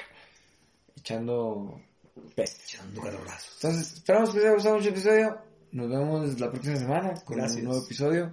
echando 0.96 1.80
peste. 2.34 2.62
Echando 2.64 3.00
calabrazos. 3.02 3.54
Entonces, 3.62 3.92
esperamos 3.94 4.30
que 4.30 4.36
les 4.36 4.44
haya 4.46 4.54
gustado 4.54 4.74
mucho 4.76 4.88
el 4.88 4.94
episodio. 4.94 5.38
Nos 5.72 5.88
vemos 5.88 6.40
la 6.40 6.50
próxima 6.50 6.76
semana 6.76 7.14
con 7.24 7.36
Gracias. 7.36 7.58
un 7.58 7.64
nuevo 7.68 7.84
episodio. 7.84 8.32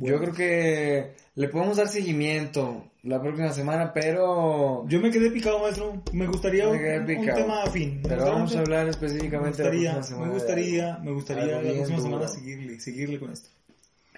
Bueno. 0.00 0.16
Yo 0.16 0.22
creo 0.22 0.34
que 0.34 1.12
le 1.34 1.48
podemos 1.48 1.76
dar 1.76 1.88
seguimiento 1.88 2.86
la 3.02 3.20
próxima 3.20 3.52
semana, 3.52 3.92
pero 3.92 4.86
Yo 4.88 4.98
me 4.98 5.10
quedé 5.10 5.30
picado, 5.30 5.58
maestro. 5.60 6.02
Me 6.12 6.26
gustaría 6.26 6.68
Me 6.70 7.16
un, 7.16 7.26
tema 7.26 7.62
afín. 7.64 8.00
Pero 8.02 8.24
vamos 8.24 8.56
a 8.56 8.60
hablar 8.60 8.84
Me 8.84 8.90
específicamente 8.90 9.62
la 9.62 9.70
próxima 9.70 10.02
semana. 10.02 10.26
me 10.26 10.32
gustaría, 10.32 10.98
me 10.98 11.12
gustaría 11.12 11.46
la 11.46 11.60
próxima 11.60 11.86
duro. 11.98 12.02
semana 12.02 12.28
seguirle, 12.28 12.80
seguirle 12.80 13.18
con 13.20 13.30
esto. 13.30 13.50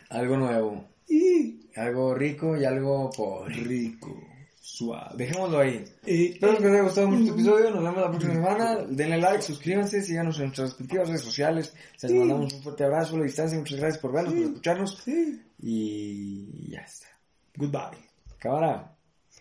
algo 0.09 0.37
nuevo, 0.37 0.85
Y 1.09 1.66
algo 1.76 2.14
rico 2.14 2.57
y 2.57 2.64
algo 2.64 3.11
pobre. 3.11 3.55
rico, 3.57 4.16
suave. 4.65 5.17
Dejémoslo 5.17 5.59
ahí. 5.59 5.85
Espero 6.07 6.57
que 6.57 6.63
les 6.63 6.73
haya 6.73 6.83
gustado 6.85 7.09
mucho 7.09 7.23
este 7.23 7.35
episodio. 7.35 7.71
Nos 7.73 7.83
vemos 7.83 8.01
la 8.01 8.09
próxima 8.11 8.33
semana. 8.35 8.77
Denle 8.89 9.19
like, 9.19 9.43
suscríbanse, 9.43 10.03
síganos 10.03 10.37
en 10.39 10.45
nuestras 10.45 10.71
respectivas 10.71 11.09
redes 11.09 11.23
sociales. 11.23 11.75
Les 12.01 12.11
Sí. 12.13 12.17
mandamos 12.19 12.53
un 12.55 12.63
fuerte 12.63 12.85
abrazo 12.85 13.17
a 13.17 13.19
la 13.19 13.25
distancia. 13.25 13.59
Muchas 13.59 13.79
gracias 13.81 14.01
por 14.01 14.13
vernos, 14.13 14.33
Sí. 14.33 14.39
por 14.41 14.49
escucharnos. 14.49 14.99
sí. 15.05 15.43
Y 15.61 16.71
ya 16.71 16.81
está. 16.81 17.09
Goodbye. 17.57 17.99
Cámara. 18.39 18.91